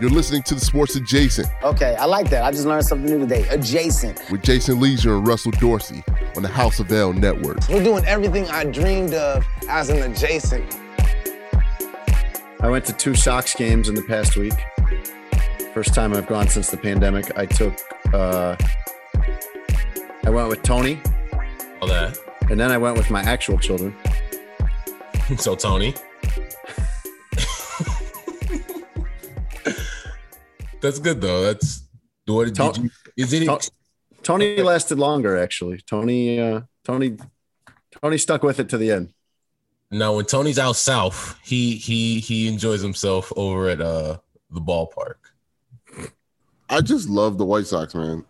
You're 0.00 0.10
listening 0.10 0.42
to 0.44 0.54
the 0.54 0.60
Sports 0.60 0.94
Adjacent 0.94 1.48
Okay, 1.64 1.96
I 1.96 2.04
like 2.04 2.30
that. 2.30 2.44
I 2.44 2.52
just 2.52 2.66
learned 2.66 2.84
something 2.84 3.10
new 3.10 3.18
today. 3.18 3.48
Adjacent. 3.48 4.20
with 4.30 4.42
Jason 4.42 4.78
Lieser 4.80 5.16
and 5.16 5.26
Russell 5.26 5.50
Dorsey 5.52 6.04
on 6.36 6.42
the 6.42 6.48
House 6.48 6.78
of 6.78 6.92
L 6.92 7.12
Network. 7.12 7.68
We're 7.68 7.82
doing 7.82 8.04
everything 8.04 8.46
I 8.48 8.64
dreamed 8.64 9.14
of 9.14 9.44
as 9.68 9.88
an 9.90 10.00
adjacent. 10.10 10.78
I 12.60 12.68
went 12.68 12.84
to 12.86 12.92
two 12.92 13.14
Sox 13.14 13.54
games 13.54 13.88
in 13.88 13.94
the 13.96 14.02
past 14.02 14.36
week. 14.36 14.54
First 15.74 15.94
time 15.94 16.12
I've 16.14 16.26
gone 16.28 16.48
since 16.48 16.70
the 16.70 16.76
pandemic. 16.76 17.36
I 17.36 17.46
took, 17.46 17.74
uh, 18.12 18.56
I 20.24 20.30
went 20.30 20.48
with 20.48 20.62
Tony, 20.62 21.00
All 21.82 21.88
that. 21.88 22.16
and 22.50 22.58
then 22.58 22.70
I 22.70 22.78
went 22.78 22.96
with 22.96 23.10
my 23.10 23.22
actual 23.22 23.58
children. 23.58 23.96
So 25.36 25.54
Tony. 25.54 25.94
That's 30.80 30.98
good 30.98 31.20
though. 31.20 31.42
That's 31.42 31.82
what 32.26 32.44
did 32.44 32.54
To- 32.56 32.82
you, 32.82 32.90
is 33.16 33.32
it? 33.32 33.44
To- 33.46 33.70
Tony 34.22 34.60
lasted 34.62 34.98
longer, 34.98 35.36
actually. 35.38 35.80
Tony, 35.86 36.38
uh, 36.40 36.60
Tony, 36.84 37.16
Tony 38.02 38.18
stuck 38.18 38.42
with 38.42 38.60
it 38.60 38.68
to 38.70 38.76
the 38.78 38.90
end. 38.90 39.12
Now 39.90 40.16
when 40.16 40.26
Tony's 40.26 40.58
out 40.58 40.76
south, 40.76 41.38
he 41.42 41.76
he 41.76 42.20
he 42.20 42.46
enjoys 42.48 42.82
himself 42.82 43.32
over 43.36 43.68
at 43.68 43.80
uh 43.80 44.18
the 44.50 44.60
ballpark. 44.60 45.14
I 46.68 46.82
just 46.82 47.08
love 47.08 47.38
the 47.38 47.46
White 47.46 47.66
Sox, 47.66 47.94
man. 47.94 48.24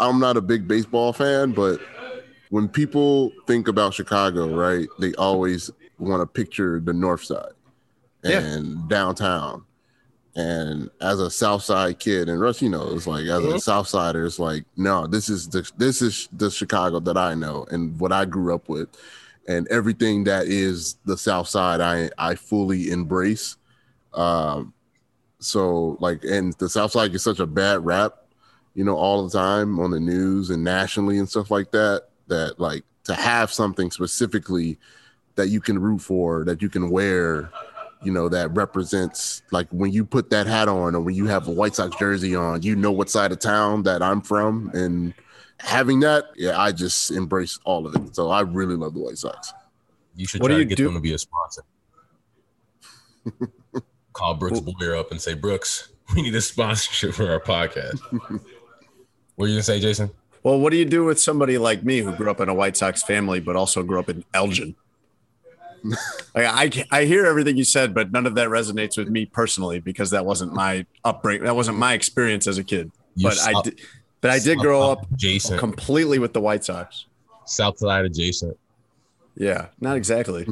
I'm 0.00 0.18
not 0.18 0.36
a 0.38 0.40
big 0.40 0.66
baseball 0.66 1.12
fan, 1.12 1.52
but 1.52 1.80
when 2.50 2.68
people 2.68 3.30
think 3.46 3.68
about 3.68 3.92
Chicago, 3.92 4.54
right, 4.56 4.88
they 4.98 5.12
always 5.14 5.70
want 5.98 6.22
to 6.22 6.26
picture 6.26 6.80
the 6.80 6.94
North 6.94 7.24
Side 7.24 7.52
Yeah. 8.24 8.40
and 8.40 8.88
downtown. 8.88 9.64
And 10.38 10.88
as 11.00 11.18
a 11.18 11.32
South 11.32 11.64
Side 11.64 11.98
kid, 11.98 12.28
and 12.28 12.40
Russ, 12.40 12.62
you 12.62 12.68
know, 12.68 12.94
it's 12.94 13.08
like 13.08 13.24
as 13.24 13.44
a 13.44 13.58
South 13.58 13.88
Sider, 13.88 14.24
it's 14.24 14.38
like, 14.38 14.64
no, 14.76 15.08
this 15.08 15.28
is 15.28 15.48
the 15.48 15.68
this 15.78 16.00
is 16.00 16.28
the 16.32 16.48
Chicago 16.48 17.00
that 17.00 17.16
I 17.16 17.34
know 17.34 17.66
and 17.72 17.98
what 17.98 18.12
I 18.12 18.24
grew 18.24 18.54
up 18.54 18.68
with, 18.68 18.88
and 19.48 19.66
everything 19.66 20.22
that 20.24 20.46
is 20.46 20.96
the 21.04 21.18
South 21.18 21.48
Side, 21.48 21.80
I 21.80 22.10
I 22.16 22.36
fully 22.36 22.92
embrace. 22.92 23.56
Um, 24.14 24.74
so 25.40 25.96
like, 25.98 26.22
and 26.22 26.52
the 26.54 26.68
South 26.68 26.92
Side 26.92 27.10
gets 27.10 27.24
such 27.24 27.40
a 27.40 27.46
bad 27.46 27.84
rap, 27.84 28.14
you 28.74 28.84
know, 28.84 28.94
all 28.96 29.26
the 29.26 29.36
time 29.36 29.80
on 29.80 29.90
the 29.90 29.98
news 29.98 30.50
and 30.50 30.62
nationally 30.62 31.18
and 31.18 31.28
stuff 31.28 31.50
like 31.50 31.72
that. 31.72 32.04
That 32.28 32.60
like 32.60 32.84
to 33.04 33.14
have 33.16 33.52
something 33.52 33.90
specifically 33.90 34.78
that 35.34 35.48
you 35.48 35.60
can 35.60 35.80
root 35.80 35.98
for, 36.00 36.44
that 36.44 36.62
you 36.62 36.68
can 36.68 36.90
wear, 36.90 37.50
you 38.02 38.12
know, 38.12 38.28
that 38.28 38.54
represents 38.54 39.42
like 39.50 39.68
when 39.70 39.92
you 39.92 40.04
put 40.04 40.30
that 40.30 40.46
hat 40.46 40.68
on 40.68 40.94
or 40.94 41.00
when 41.00 41.14
you 41.14 41.26
have 41.26 41.48
a 41.48 41.50
White 41.50 41.74
Sox 41.74 41.96
jersey 41.96 42.34
on, 42.34 42.62
you 42.62 42.76
know 42.76 42.92
what 42.92 43.10
side 43.10 43.32
of 43.32 43.38
town 43.40 43.82
that 43.84 44.02
I'm 44.02 44.20
from. 44.20 44.70
And 44.74 45.14
having 45.58 46.00
that, 46.00 46.26
yeah, 46.36 46.60
I 46.60 46.72
just 46.72 47.10
embrace 47.10 47.58
all 47.64 47.86
of 47.86 47.94
it. 47.96 48.14
So 48.14 48.30
I 48.30 48.42
really 48.42 48.76
love 48.76 48.94
the 48.94 49.00
White 49.00 49.18
Sox. 49.18 49.52
You 50.14 50.26
should 50.26 50.40
What 50.40 50.48
try 50.48 50.58
do 50.58 50.62
to 50.64 50.68
get 50.68 50.76
do- 50.76 50.84
them 50.84 50.94
to 50.94 51.00
be 51.00 51.12
a 51.12 51.18
sponsor. 51.18 51.62
Call 54.12 54.34
Brooks 54.34 54.60
Boyer 54.60 54.96
up 54.96 55.10
and 55.10 55.20
say, 55.20 55.34
Brooks, 55.34 55.90
we 56.14 56.22
need 56.22 56.34
a 56.34 56.40
sponsorship 56.40 57.14
for 57.14 57.30
our 57.30 57.40
podcast. 57.40 58.00
what 59.36 59.44
are 59.44 59.48
you 59.48 59.54
gonna 59.54 59.62
say, 59.62 59.80
Jason? 59.80 60.10
Well, 60.42 60.58
what 60.60 60.70
do 60.70 60.76
you 60.76 60.84
do 60.84 61.04
with 61.04 61.20
somebody 61.20 61.58
like 61.58 61.84
me 61.84 61.98
who 61.98 62.14
grew 62.14 62.30
up 62.30 62.40
in 62.40 62.48
a 62.48 62.54
White 62.54 62.76
Sox 62.76 63.02
family, 63.02 63.40
but 63.40 63.56
also 63.56 63.82
grew 63.82 63.98
up 63.98 64.08
in 64.08 64.24
Elgin? 64.34 64.76
Like, 66.34 66.46
I 66.46 66.84
I 66.90 67.04
hear 67.04 67.26
everything 67.26 67.56
you 67.56 67.64
said, 67.64 67.94
but 67.94 68.12
none 68.12 68.26
of 68.26 68.34
that 68.36 68.48
resonates 68.48 68.96
with 68.96 69.08
me 69.08 69.26
personally 69.26 69.80
because 69.80 70.10
that 70.10 70.24
wasn't 70.24 70.52
my 70.52 70.86
upbringing. 71.04 71.44
That 71.44 71.56
wasn't 71.56 71.78
my 71.78 71.94
experience 71.94 72.46
as 72.46 72.58
a 72.58 72.64
kid. 72.64 72.90
You're 73.14 73.30
but 73.30 73.40
I 73.40 73.62
did, 73.62 73.80
but 74.20 74.30
I 74.30 74.38
did 74.38 74.58
grow 74.58 74.90
up 74.90 75.10
adjacent, 75.12 75.58
completely 75.58 76.18
with 76.18 76.32
the 76.32 76.40
White 76.40 76.64
Sox. 76.64 77.06
South 77.44 77.78
Side 77.78 78.04
adjacent. 78.04 78.56
Yeah, 79.36 79.66
not 79.80 79.96
exactly. 79.96 80.46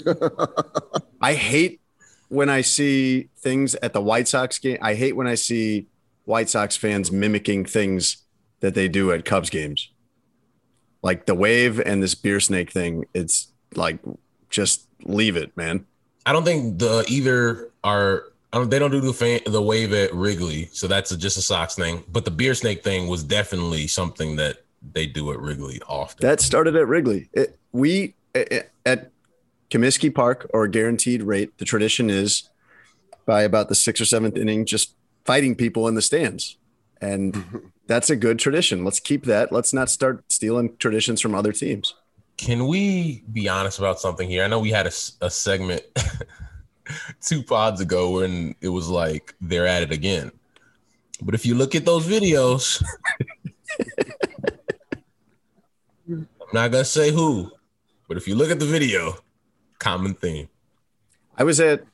I 1.20 1.34
hate 1.34 1.80
when 2.28 2.48
I 2.48 2.62
see 2.62 3.28
things 3.38 3.74
at 3.76 3.92
the 3.92 4.00
White 4.00 4.26
Sox 4.28 4.58
game. 4.58 4.78
I 4.80 4.94
hate 4.94 5.14
when 5.14 5.26
I 5.26 5.34
see 5.34 5.86
White 6.24 6.48
Sox 6.48 6.76
fans 6.76 7.12
mimicking 7.12 7.66
things 7.66 8.18
that 8.60 8.74
they 8.74 8.88
do 8.88 9.12
at 9.12 9.24
Cubs 9.24 9.50
games. 9.50 9.90
Like 11.02 11.26
the 11.26 11.34
wave 11.34 11.80
and 11.80 12.02
this 12.02 12.14
beer 12.14 12.40
snake 12.40 12.70
thing. 12.70 13.04
It's 13.12 13.48
like 13.74 13.98
just 14.52 14.86
leave 15.02 15.34
it, 15.36 15.56
man. 15.56 15.84
I 16.24 16.32
don't 16.32 16.44
think 16.44 16.78
the 16.78 17.04
either 17.08 17.70
are. 17.82 18.26
I 18.52 18.58
don't, 18.58 18.70
they 18.70 18.78
don't 18.78 18.90
do 18.90 19.00
the 19.00 19.14
fan, 19.14 19.40
the 19.46 19.62
wave 19.62 19.94
at 19.94 20.12
Wrigley, 20.14 20.68
so 20.72 20.86
that's 20.86 21.10
a, 21.10 21.16
just 21.16 21.38
a 21.38 21.42
Sox 21.42 21.74
thing. 21.74 22.04
But 22.12 22.26
the 22.26 22.30
beer 22.30 22.54
snake 22.54 22.84
thing 22.84 23.08
was 23.08 23.24
definitely 23.24 23.86
something 23.86 24.36
that 24.36 24.58
they 24.92 25.06
do 25.06 25.32
at 25.32 25.40
Wrigley 25.40 25.80
often. 25.88 26.18
That 26.20 26.40
started 26.40 26.76
at 26.76 26.86
Wrigley. 26.86 27.30
It, 27.32 27.58
we 27.72 28.14
at- 28.34 28.70
at 28.84 29.10
Comiskey 29.70 30.14
Park 30.14 30.50
or 30.52 30.68
guaranteed 30.68 31.22
rate, 31.22 31.56
the 31.58 31.64
tradition 31.64 32.10
is 32.10 32.50
by 33.24 33.42
about 33.42 33.68
the 33.70 33.74
sixth 33.74 34.02
or 34.02 34.04
seventh 34.04 34.36
inning, 34.36 34.66
just 34.66 34.94
fighting 35.24 35.54
people 35.54 35.88
in 35.88 35.94
the 35.94 36.02
stands. 36.02 36.58
And 37.00 37.72
that's 37.86 38.10
a 38.10 38.16
good 38.16 38.38
tradition. 38.38 38.84
Let's 38.84 39.00
keep 39.00 39.24
that. 39.24 39.50
Let's 39.50 39.72
not 39.72 39.88
start 39.88 40.30
stealing 40.30 40.76
traditions 40.76 41.20
from 41.20 41.34
other 41.34 41.52
teams. 41.52 41.94
Can 42.42 42.66
we 42.66 43.22
be 43.32 43.48
honest 43.48 43.78
about 43.78 44.00
something 44.00 44.28
here? 44.28 44.42
I 44.42 44.48
know 44.48 44.58
we 44.58 44.72
had 44.72 44.88
a 44.88 45.30
segment 45.30 45.82
two 47.20 47.40
pods 47.40 47.80
ago 47.80 48.10
when 48.10 48.56
it 48.60 48.68
was 48.68 48.88
like 48.88 49.32
they're 49.40 49.68
at 49.68 49.84
it 49.84 49.92
again. 49.92 50.32
But 51.20 51.36
if 51.36 51.46
you 51.46 51.54
look 51.54 51.76
at 51.76 51.84
those 51.84 52.04
videos, 52.04 52.82
I'm 56.10 56.26
not 56.52 56.72
gonna 56.72 56.84
say 56.84 57.12
who, 57.12 57.48
but 58.08 58.16
if 58.16 58.26
you 58.26 58.34
look 58.34 58.50
at 58.50 58.58
the 58.58 58.66
video, 58.66 59.18
common 59.78 60.14
theme. 60.14 60.48
I 61.38 61.44
was 61.44 61.60
at 61.60 61.84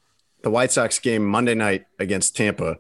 the 0.41 0.49
White 0.49 0.73
Sox 0.73 0.99
game 0.99 1.27
Monday 1.27 1.56
night 1.56 1.85
against 1.99 2.35
Tampa, 2.35 2.79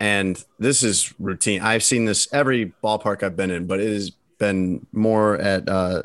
and 0.00 0.44
this 0.58 0.82
is 0.82 1.14
routine. 1.20 1.62
I've 1.62 1.84
seen 1.84 2.04
this 2.04 2.26
every 2.32 2.74
ballpark 2.82 3.22
I've 3.22 3.36
been 3.36 3.52
in, 3.52 3.68
but 3.68 3.78
it 3.78 3.92
has 3.92 4.10
been 4.38 4.88
more 4.90 5.36
at 5.36 5.68
uh, 5.68 6.02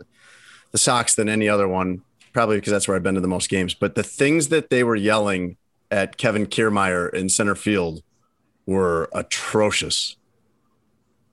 the 0.72 0.78
Sox 0.78 1.16
than 1.16 1.30
any 1.30 1.48
other 1.50 1.68
one, 1.68 2.02
probably 2.34 2.58
because 2.58 2.72
that's 2.72 2.88
where 2.88 2.96
I've 2.98 3.04
been 3.04 3.16
to 3.16 3.22
the 3.22 3.28
most 3.28 3.50
games. 3.50 3.74
But 3.74 3.96
the 3.96 4.04
things 4.04 4.50
that 4.50 4.70
they 4.70 4.84
were 4.84 4.96
yelling 4.96 5.58
at 5.90 6.18
Kevin 6.18 6.46
Kiermaier 6.46 7.14
in 7.14 7.30
center 7.30 7.56
field 7.56 8.02
were 8.66 9.10
atrocious. 9.14 10.16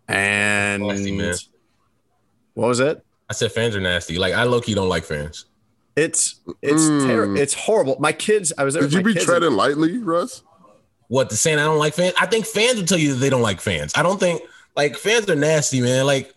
And 0.08 0.82
Nasty, 0.86 1.12
man. 1.16 1.34
what 2.54 2.68
was 2.68 2.80
it? 2.80 3.04
I 3.28 3.34
said 3.34 3.52
fans 3.52 3.76
are 3.76 3.80
nasty. 3.80 4.18
Like 4.18 4.32
I 4.34 4.44
low 4.44 4.60
key 4.60 4.74
don't 4.74 4.88
like 4.88 5.04
fans. 5.04 5.44
It's 5.96 6.36
it's 6.62 6.82
Mm. 6.82 7.06
ter- 7.06 7.36
it's 7.36 7.52
horrible. 7.54 7.96
My 8.00 8.12
kids, 8.12 8.52
I 8.56 8.64
was 8.64 8.74
there. 8.74 8.84
Did 8.84 8.92
you 8.94 9.02
be 9.02 9.12
kids 9.14 9.26
treading 9.26 9.52
lightly, 9.52 9.98
Russ? 9.98 10.42
What 11.08 11.28
the 11.28 11.36
saying? 11.36 11.58
I 11.58 11.64
don't 11.64 11.78
like 11.78 11.94
fans. 11.94 12.14
I 12.18 12.26
think 12.26 12.46
fans 12.46 12.78
will 12.78 12.86
tell 12.86 12.98
you 12.98 13.12
that 13.14 13.18
they 13.18 13.30
don't 13.30 13.42
like 13.42 13.60
fans. 13.60 13.92
I 13.96 14.02
don't 14.02 14.18
think 14.20 14.42
like 14.76 14.96
fans 14.96 15.28
are 15.28 15.34
nasty, 15.36 15.80
man. 15.80 16.06
Like, 16.06 16.32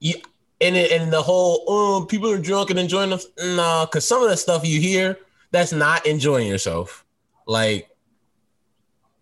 you 0.00 0.14
and 0.60 0.76
it, 0.76 0.92
and 0.92 1.12
the 1.12 1.22
whole 1.22 1.98
um 1.98 2.06
people 2.06 2.30
are 2.30 2.38
drunk 2.38 2.70
and 2.70 2.78
enjoying 2.78 3.10
the 3.10 3.24
nah, 3.56 3.84
because 3.84 4.06
some 4.06 4.22
of 4.22 4.30
the 4.30 4.36
stuff 4.36 4.66
you 4.66 4.80
hear 4.80 5.18
that's 5.50 5.72
not 5.72 6.06
enjoying 6.06 6.46
yourself. 6.46 7.04
Like, 7.46 7.88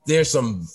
there's 0.07 0.31
some 0.31 0.67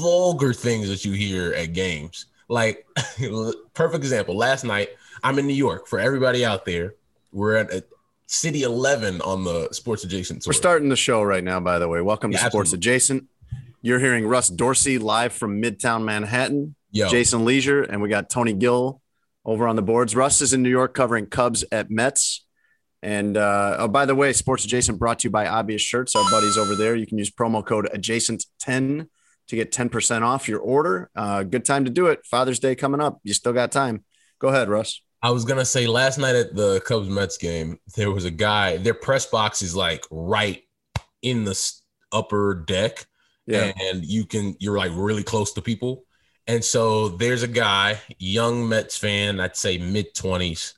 vulgar 0.00 0.52
things 0.52 0.88
that 0.88 1.04
you 1.04 1.12
hear 1.12 1.52
at 1.54 1.72
games. 1.72 2.26
Like, 2.48 2.86
perfect 3.74 4.02
example. 4.02 4.36
Last 4.36 4.64
night, 4.64 4.90
I'm 5.22 5.38
in 5.38 5.46
New 5.46 5.54
York. 5.54 5.86
For 5.86 6.00
everybody 6.00 6.44
out 6.44 6.64
there, 6.64 6.94
we're 7.32 7.56
at 7.56 7.72
a 7.72 7.84
City 8.26 8.62
11 8.62 9.20
on 9.22 9.44
the 9.44 9.68
Sports 9.72 10.04
Adjacent. 10.04 10.44
We're 10.46 10.52
starting 10.52 10.88
the 10.88 10.96
show 10.96 11.22
right 11.22 11.42
now, 11.42 11.60
by 11.60 11.78
the 11.78 11.88
way. 11.88 12.00
Welcome 12.00 12.32
to 12.32 12.38
Yeah, 12.38 12.48
Sports. 12.48 12.72
Adjacent. 12.72 13.24
You're 13.82 13.98
hearing 13.98 14.26
Russ 14.26 14.48
Dorsey 14.48 14.98
live 14.98 15.32
from 15.32 15.62
Midtown 15.62 16.04
Manhattan, 16.04 16.74
Yo, 16.90 17.08
Jason 17.08 17.44
Lieser, 17.44 17.82
and 17.82 18.02
we 18.02 18.08
got 18.08 18.28
Tony 18.28 18.52
Gill 18.52 19.00
over 19.50 19.66
on 19.66 19.74
the 19.74 19.82
boards. 19.82 20.14
Russ 20.14 20.40
is 20.40 20.52
in 20.52 20.62
New 20.62 20.70
York 20.70 20.94
covering 20.94 21.26
Cubs 21.26 21.64
at 21.72 21.90
Mets. 21.90 22.46
And 23.02 23.36
uh, 23.36 23.76
oh, 23.80 23.88
by 23.88 24.06
the 24.06 24.14
way, 24.14 24.32
Sports 24.32 24.64
Adjacent 24.64 24.96
brought 24.96 25.18
to 25.20 25.26
you 25.26 25.30
by 25.30 25.48
Obvious 25.48 25.82
Shirts, 25.82 26.14
our 26.14 26.22
buddies 26.30 26.56
over 26.56 26.76
there. 26.76 26.94
You 26.94 27.04
can 27.06 27.18
use 27.18 27.32
promo 27.32 27.64
code 27.66 27.88
adjacent10 27.92 29.08
to 29.48 29.56
get 29.56 29.72
10% 29.72 30.22
off 30.22 30.46
your 30.48 30.60
order. 30.60 31.10
Uh, 31.16 31.42
good 31.42 31.64
time 31.64 31.84
to 31.86 31.90
do 31.90 32.06
it. 32.06 32.20
Father's 32.24 32.60
Day 32.60 32.76
coming 32.76 33.00
up. 33.00 33.18
You 33.24 33.34
still 33.34 33.52
got 33.52 33.72
time. 33.72 34.04
Go 34.38 34.48
ahead, 34.48 34.68
Russ. 34.68 35.00
I 35.22 35.30
was 35.32 35.44
gonna 35.44 35.64
say 35.66 35.86
last 35.86 36.16
night 36.18 36.34
at 36.36 36.54
the 36.54 36.80
Cubs 36.86 37.08
Mets 37.08 37.36
game, 37.36 37.78
there 37.96 38.10
was 38.10 38.24
a 38.24 38.30
guy. 38.30 38.76
Their 38.78 38.94
press 38.94 39.26
box 39.26 39.60
is 39.62 39.74
like 39.76 40.04
right 40.10 40.62
in 41.22 41.44
the 41.44 41.60
upper 42.12 42.64
deck, 42.66 43.04
Yeah. 43.46 43.72
and 43.82 44.02
you 44.04 44.24
can 44.24 44.54
you're 44.60 44.78
like 44.78 44.92
really 44.94 45.22
close 45.22 45.52
to 45.54 45.60
people. 45.62 46.04
And 46.50 46.64
so 46.64 47.10
there's 47.10 47.44
a 47.44 47.48
guy, 47.48 48.00
young 48.18 48.68
Mets 48.68 48.98
fan, 48.98 49.38
I'd 49.38 49.56
say 49.56 49.78
mid 49.78 50.16
twenties, 50.16 50.74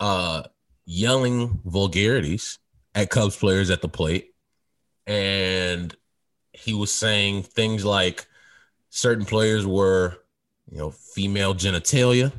uh, 0.00 0.44
yelling 0.86 1.60
vulgarities 1.66 2.58
at 2.94 3.10
Cubs 3.10 3.36
players 3.36 3.68
at 3.68 3.82
the 3.82 3.88
plate, 3.88 4.32
and 5.06 5.94
he 6.54 6.72
was 6.72 6.90
saying 6.90 7.42
things 7.42 7.84
like 7.84 8.26
certain 8.88 9.26
players 9.26 9.66
were, 9.66 10.16
you 10.70 10.78
know, 10.78 10.90
female 10.90 11.54
genitalia. 11.54 12.32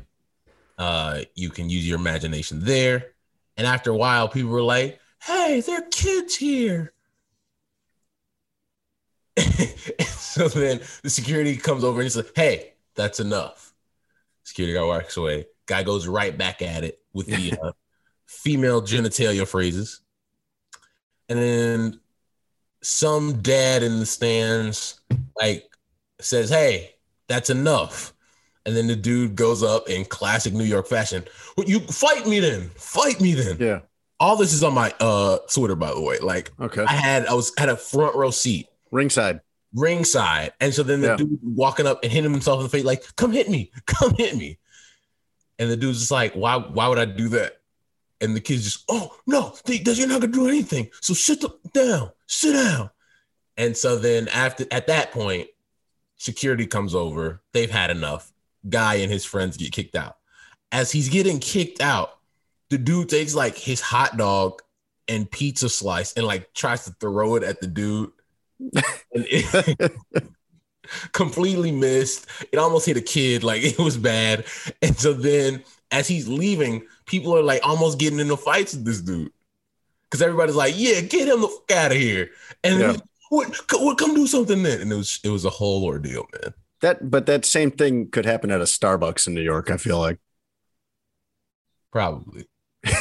Uh, 0.76 1.20
you 1.36 1.50
can 1.50 1.70
use 1.70 1.86
your 1.86 2.00
imagination 2.00 2.64
there. 2.64 3.12
And 3.56 3.64
after 3.64 3.92
a 3.92 3.96
while, 3.96 4.28
people 4.28 4.50
were 4.50 4.60
like, 4.60 4.98
"Hey, 5.22 5.60
there 5.60 5.78
are 5.78 5.88
kids 5.92 6.34
here." 6.34 6.92
so 10.06 10.48
then 10.48 10.80
the 11.02 11.10
security 11.10 11.56
comes 11.56 11.84
over 11.84 12.00
and 12.00 12.04
he's 12.04 12.16
like, 12.16 12.32
"Hey, 12.34 12.72
that's 12.94 13.20
enough." 13.20 13.74
Security 14.44 14.74
guy 14.74 14.82
walks 14.82 15.16
away. 15.16 15.46
Guy 15.66 15.82
goes 15.82 16.06
right 16.06 16.36
back 16.36 16.62
at 16.62 16.84
it 16.84 17.00
with 17.12 17.26
the 17.26 17.52
uh, 17.62 17.72
female 18.26 18.82
genitalia 18.82 19.46
phrases, 19.46 20.00
and 21.28 21.38
then 21.38 22.00
some 22.82 23.40
dad 23.42 23.82
in 23.82 23.98
the 24.00 24.06
stands 24.06 25.00
like 25.40 25.64
says, 26.20 26.48
"Hey, 26.50 26.94
that's 27.28 27.50
enough." 27.50 28.12
And 28.64 28.76
then 28.76 28.88
the 28.88 28.96
dude 28.96 29.36
goes 29.36 29.62
up 29.62 29.88
in 29.88 30.04
classic 30.04 30.52
New 30.52 30.64
York 30.64 30.88
fashion. 30.88 31.24
Well, 31.56 31.68
you 31.68 31.80
fight 31.80 32.26
me 32.26 32.40
then. 32.40 32.70
Fight 32.74 33.20
me 33.20 33.34
then. 33.34 33.58
Yeah. 33.60 33.80
All 34.18 34.36
this 34.36 34.52
is 34.52 34.64
on 34.64 34.74
my 34.74 34.92
uh 34.98 35.38
Twitter, 35.52 35.76
by 35.76 35.94
the 35.94 36.00
way. 36.00 36.18
Like 36.18 36.50
Okay. 36.58 36.82
I 36.84 36.92
had 36.92 37.26
I 37.26 37.34
was 37.34 37.52
had 37.56 37.68
a 37.68 37.76
front 37.76 38.16
row 38.16 38.30
seat 38.30 38.66
Ringside. 38.96 39.40
ringside. 39.74 40.52
And 40.60 40.72
so 40.72 40.82
then 40.82 41.00
the 41.02 41.08
Yeah. 41.08 41.16
dude 41.16 41.38
walking 41.42 41.86
up 41.86 42.02
and 42.02 42.10
hitting 42.10 42.30
himself 42.32 42.58
in 42.60 42.62
the 42.64 42.68
face, 42.70 42.84
like, 42.84 43.04
come 43.16 43.30
hit 43.32 43.50
me, 43.50 43.70
come 43.86 44.14
hit 44.14 44.34
me. 44.36 44.58
And 45.58 45.70
the 45.70 45.76
dude's 45.76 45.98
just 46.00 46.10
like, 46.10 46.32
why, 46.34 46.56
why 46.56 46.88
would 46.88 46.98
I 46.98 47.04
do 47.04 47.28
that? 47.30 47.60
And 48.20 48.34
the 48.34 48.40
kid's 48.40 48.64
just, 48.64 48.84
oh 48.88 49.14
no, 49.26 49.54
you're 49.66 50.08
not 50.08 50.20
gonna 50.22 50.32
do 50.32 50.48
anything. 50.48 50.88
So 51.02 51.12
sit 51.12 51.44
down, 51.74 52.10
sit 52.26 52.52
down. 52.54 52.90
And 53.58 53.76
so 53.76 53.96
then 53.96 54.28
after 54.28 54.64
at 54.70 54.86
that 54.86 55.12
point, 55.12 55.48
security 56.16 56.66
comes 56.66 56.94
over, 56.94 57.42
they've 57.52 57.70
had 57.70 57.90
enough. 57.90 58.32
Guy 58.68 58.94
and 58.96 59.12
his 59.12 59.24
friends 59.24 59.56
get 59.58 59.72
kicked 59.72 59.94
out. 59.96 60.16
As 60.72 60.90
he's 60.90 61.08
getting 61.10 61.38
kicked 61.38 61.80
out, 61.82 62.18
the 62.70 62.78
dude 62.78 63.08
takes 63.10 63.34
like 63.34 63.56
his 63.56 63.80
hot 63.80 64.16
dog 64.16 64.62
and 65.08 65.30
pizza 65.30 65.68
slice 65.68 66.14
and 66.14 66.26
like 66.26 66.52
tries 66.54 66.84
to 66.86 66.90
throw 66.98 67.36
it 67.36 67.42
at 67.42 67.60
the 67.60 67.66
dude. 67.66 68.10
completely 71.12 71.72
missed. 71.72 72.26
It 72.52 72.58
almost 72.58 72.86
hit 72.86 72.96
a 72.96 73.00
kid. 73.02 73.42
Like 73.44 73.62
it 73.64 73.78
was 73.78 73.96
bad. 73.96 74.44
And 74.82 74.96
so 74.96 75.12
then 75.12 75.62
as 75.90 76.08
he's 76.08 76.28
leaving, 76.28 76.86
people 77.06 77.36
are 77.36 77.42
like 77.42 77.66
almost 77.66 77.98
getting 77.98 78.20
into 78.20 78.36
fights 78.36 78.74
with 78.74 78.84
this 78.84 79.00
dude. 79.00 79.32
Cause 80.10 80.22
everybody's 80.22 80.54
like, 80.54 80.74
yeah, 80.76 81.00
get 81.00 81.28
him 81.28 81.40
the 81.40 81.48
fuck 81.48 81.72
out 81.76 81.90
of 81.92 81.98
here. 81.98 82.30
And 82.62 82.80
Yeah. 82.80 82.86
then, 82.92 83.00
what, 83.28 83.66
co- 83.66 83.82
what 83.84 83.98
come 83.98 84.14
do 84.14 84.26
something 84.28 84.62
then? 84.62 84.80
And 84.80 84.92
it 84.92 84.96
was 84.96 85.18
it 85.24 85.30
was 85.30 85.44
a 85.44 85.50
whole 85.50 85.84
ordeal, 85.84 86.26
man. 86.32 86.54
That, 86.80 87.10
but 87.10 87.26
that 87.26 87.44
same 87.44 87.72
thing 87.72 88.08
could 88.10 88.24
happen 88.24 88.50
at 88.52 88.60
a 88.60 88.64
Starbucks 88.64 89.26
in 89.26 89.34
New 89.34 89.42
York. 89.42 89.70
I 89.70 89.78
feel 89.78 89.98
like. 89.98 90.18
Probably. 91.90 92.46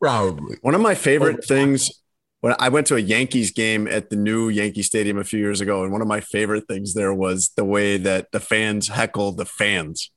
Probably. 0.00 0.56
One 0.60 0.74
of 0.74 0.80
my 0.82 0.94
favorite 0.94 1.44
things 1.44 2.01
when 2.42 2.56
I 2.58 2.68
went 2.70 2.88
to 2.88 2.96
a 2.96 3.00
Yankees 3.00 3.52
game 3.52 3.86
at 3.86 4.10
the 4.10 4.16
new 4.16 4.48
Yankee 4.48 4.82
Stadium 4.82 5.16
a 5.16 5.24
few 5.24 5.38
years 5.38 5.60
ago, 5.60 5.84
and 5.84 5.92
one 5.92 6.02
of 6.02 6.08
my 6.08 6.20
favorite 6.20 6.66
things 6.66 6.92
there 6.92 7.14
was 7.14 7.52
the 7.56 7.64
way 7.64 7.96
that 7.98 8.32
the 8.32 8.40
fans 8.40 8.88
heckle 8.88 9.30
the 9.30 9.46
fans. 9.46 10.10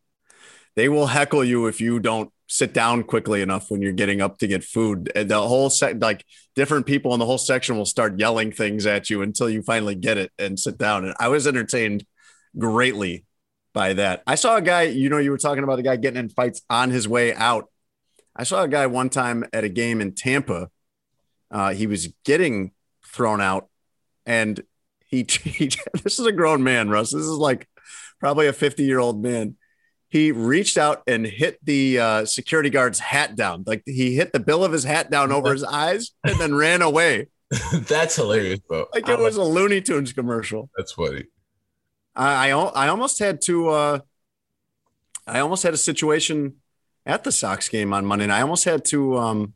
They 0.75 0.89
will 0.89 1.05
heckle 1.05 1.43
you 1.43 1.67
if 1.67 1.79
you 1.79 1.99
don't 1.99 2.31
sit 2.47 2.73
down 2.73 3.03
quickly 3.03 3.43
enough 3.43 3.69
when 3.69 3.83
you're 3.83 3.93
getting 3.93 4.21
up 4.21 4.39
to 4.39 4.47
get 4.47 4.63
food. 4.63 5.11
And 5.15 5.29
the 5.29 5.39
whole 5.39 5.69
set, 5.69 5.99
like 5.99 6.25
different 6.55 6.87
people 6.87 7.13
in 7.13 7.19
the 7.19 7.27
whole 7.27 7.37
section 7.37 7.77
will 7.77 7.85
start 7.85 8.19
yelling 8.19 8.51
things 8.51 8.87
at 8.87 9.07
you 9.07 9.21
until 9.21 9.47
you 9.47 9.61
finally 9.61 9.95
get 9.95 10.17
it 10.17 10.31
and 10.39 10.59
sit 10.59 10.79
down. 10.79 11.05
And 11.05 11.13
I 11.19 11.27
was 11.27 11.45
entertained 11.45 12.05
greatly 12.57 13.25
by 13.71 13.93
that. 13.93 14.23
I 14.25 14.33
saw 14.33 14.55
a 14.55 14.63
guy, 14.63 14.83
you 14.83 15.09
know, 15.09 15.19
you 15.19 15.29
were 15.29 15.37
talking 15.37 15.63
about 15.63 15.75
the 15.75 15.83
guy 15.83 15.95
getting 15.95 16.19
in 16.19 16.29
fights 16.29 16.61
on 16.71 16.89
his 16.89 17.07
way 17.07 17.35
out. 17.35 17.69
I 18.35 18.45
saw 18.45 18.63
a 18.63 18.67
guy 18.67 18.87
one 18.87 19.09
time 19.09 19.45
at 19.53 19.63
a 19.63 19.69
game 19.69 20.01
in 20.01 20.13
Tampa. 20.13 20.69
Uh, 21.51 21.73
he 21.73 21.87
was 21.87 22.09
getting 22.23 22.71
thrown 23.05 23.41
out, 23.41 23.69
and 24.25 24.61
he, 25.05 25.25
he 25.43 25.69
this 26.03 26.19
is 26.19 26.25
a 26.25 26.31
grown 26.31 26.63
man, 26.63 26.89
Russ. 26.89 27.11
This 27.11 27.21
is 27.21 27.29
like 27.29 27.67
probably 28.19 28.47
a 28.47 28.53
50 28.53 28.83
year 28.83 28.99
old 28.99 29.21
man. 29.21 29.55
He 30.09 30.31
reached 30.31 30.77
out 30.77 31.03
and 31.07 31.25
hit 31.25 31.59
the 31.63 31.99
uh, 31.99 32.25
security 32.25 32.69
guard's 32.69 32.99
hat 32.99 33.35
down. 33.35 33.63
Like 33.65 33.83
he 33.85 34.15
hit 34.15 34.31
the 34.33 34.39
bill 34.39 34.63
of 34.63 34.71
his 34.71 34.83
hat 34.83 35.09
down 35.09 35.31
over 35.31 35.51
his 35.51 35.63
eyes 35.63 36.11
and 36.23 36.39
then 36.39 36.55
ran 36.55 36.81
away. 36.81 37.27
That's 37.73 38.15
hilarious, 38.15 38.59
bro. 38.59 38.85
Like 38.93 39.09
it 39.09 39.19
was 39.19 39.37
a 39.37 39.43
Looney 39.43 39.81
Tunes 39.81 40.13
commercial. 40.13 40.69
That's 40.77 40.93
funny. 40.93 41.25
I 42.15 42.51
I, 42.51 42.57
I 42.57 42.87
almost 42.87 43.19
had 43.19 43.41
to 43.41 43.69
uh 43.69 43.99
I 45.27 45.39
almost 45.39 45.63
had 45.63 45.73
a 45.73 45.77
situation 45.77 46.55
at 47.05 47.23
the 47.23 47.31
Sox 47.31 47.69
game 47.69 47.93
on 47.93 48.05
Monday 48.05 48.27
night. 48.27 48.37
I 48.37 48.41
almost 48.41 48.63
had 48.63 48.85
to 48.85 49.17
um 49.17 49.53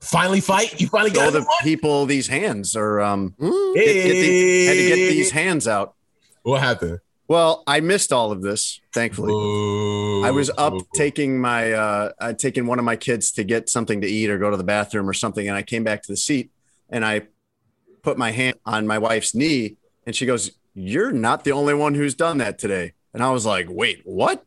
Finally 0.00 0.40
fight. 0.40 0.80
You 0.80 0.88
finally 0.88 1.10
show 1.10 1.16
got 1.16 1.32
the 1.32 1.40
the 1.40 1.56
people 1.62 2.06
these 2.06 2.28
hands 2.28 2.76
or 2.76 3.00
um 3.00 3.34
Mm. 3.40 3.74
get, 3.74 3.84
get 3.84 4.12
the, 4.12 4.66
had 4.66 4.76
to 4.76 4.88
get 4.88 4.96
these 4.96 5.30
hands 5.30 5.66
out. 5.66 5.94
What 6.42 6.60
happened? 6.60 7.00
Well, 7.28 7.64
I 7.66 7.80
missed 7.80 8.12
all 8.12 8.30
of 8.30 8.40
this, 8.40 8.80
thankfully. 8.94 9.32
I 10.24 10.30
was 10.30 10.48
up 10.56 10.74
Ooh. 10.74 10.86
taking 10.94 11.40
my 11.40 11.72
uh 11.72 12.12
I'd 12.20 12.38
taken 12.38 12.66
one 12.66 12.78
of 12.78 12.84
my 12.84 12.96
kids 12.96 13.32
to 13.32 13.42
get 13.44 13.68
something 13.68 14.00
to 14.02 14.06
eat 14.06 14.30
or 14.30 14.38
go 14.38 14.50
to 14.50 14.56
the 14.56 14.64
bathroom 14.64 15.08
or 15.08 15.12
something, 15.12 15.48
and 15.48 15.56
I 15.56 15.62
came 15.62 15.82
back 15.82 16.02
to 16.02 16.12
the 16.12 16.16
seat 16.16 16.50
and 16.88 17.04
I 17.04 17.22
put 18.02 18.16
my 18.16 18.30
hand 18.30 18.56
on 18.64 18.86
my 18.86 18.98
wife's 18.98 19.34
knee 19.34 19.76
and 20.06 20.14
she 20.14 20.24
goes, 20.26 20.52
You're 20.74 21.10
not 21.10 21.42
the 21.42 21.50
only 21.52 21.74
one 21.74 21.94
who's 21.94 22.14
done 22.14 22.38
that 22.38 22.58
today. 22.60 22.92
And 23.12 23.22
I 23.24 23.30
was 23.30 23.44
like, 23.44 23.66
Wait, 23.68 24.02
what? 24.04 24.44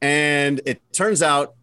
And 0.00 0.60
it 0.66 0.80
turns 0.92 1.22
out, 1.22 1.54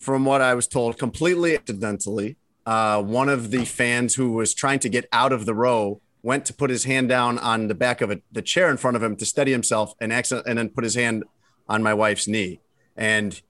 from 0.00 0.24
what 0.24 0.40
I 0.40 0.54
was 0.54 0.66
told, 0.66 0.98
completely 0.98 1.54
accidentally, 1.54 2.36
uh, 2.66 3.02
one 3.02 3.28
of 3.28 3.50
the 3.50 3.64
fans 3.64 4.14
who 4.14 4.32
was 4.32 4.54
trying 4.54 4.78
to 4.80 4.88
get 4.88 5.06
out 5.12 5.32
of 5.32 5.46
the 5.46 5.54
row 5.54 6.00
went 6.22 6.44
to 6.46 6.54
put 6.54 6.70
his 6.70 6.84
hand 6.84 7.08
down 7.08 7.38
on 7.38 7.68
the 7.68 7.74
back 7.74 8.00
of 8.00 8.10
a, 8.10 8.20
the 8.32 8.42
chair 8.42 8.70
in 8.70 8.76
front 8.76 8.96
of 8.96 9.02
him 9.02 9.16
to 9.16 9.24
steady 9.24 9.52
himself 9.52 9.94
and 10.00 10.12
accident, 10.12 10.46
and 10.48 10.58
then 10.58 10.68
put 10.68 10.84
his 10.84 10.94
hand 10.94 11.24
on 11.68 11.82
my 11.82 11.94
wife's 11.94 12.26
knee. 12.26 12.60
And 12.96 13.40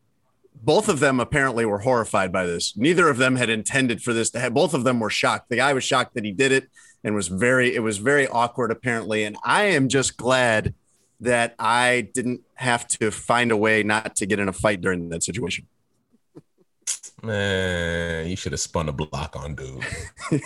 both 0.63 0.89
of 0.89 1.01
them 1.01 1.21
apparently 1.21 1.65
were 1.65 1.81
horrified 1.81 2.33
by 2.33 2.47
this. 2.47 2.77
Neither 2.77 3.09
of 3.09 3.17
them 3.17 3.37
had 3.37 3.49
intended 3.49 4.03
for 4.03 4.13
this 4.13 4.31
to 4.31 4.41
have. 4.41 4.53
Both 4.53 4.75
of 4.75 4.85
them 4.85 5.01
were 5.01 5.11
shocked. 5.11 5.49
The 5.49 5.57
guy 5.57 5.73
was 5.73 5.85
shocked 5.85 6.15
that 6.15 6.25
he 6.25 6.33
did 6.33 6.53
it 6.53 6.69
and 7.03 7.15
was 7.15 7.29
very. 7.29 7.75
It 7.75 7.81
was 7.81 7.99
very 7.99 8.29
awkward 8.29 8.71
apparently. 8.71 9.25
And 9.25 9.37
I 9.43 9.65
am 9.65 9.89
just 9.89 10.17
glad 10.17 10.75
that 11.21 11.55
I 11.59 12.09
didn't 12.13 12.43
have 12.55 12.87
to 12.89 13.11
find 13.11 13.53
a 13.53 13.57
way 13.57 13.83
not 13.83 14.17
to 14.17 14.27
get 14.27 14.39
in 14.39 14.49
a 14.49 14.53
fight 14.53 14.81
during 14.81 15.09
that 15.11 15.23
situation. 15.23 15.67
Man, 17.23 18.29
you 18.29 18.37
should 18.37 18.53
have 18.53 18.61
spun 18.61 18.89
a 18.89 18.93
block 18.93 19.37
on 19.37 19.55
dude. 19.55 19.85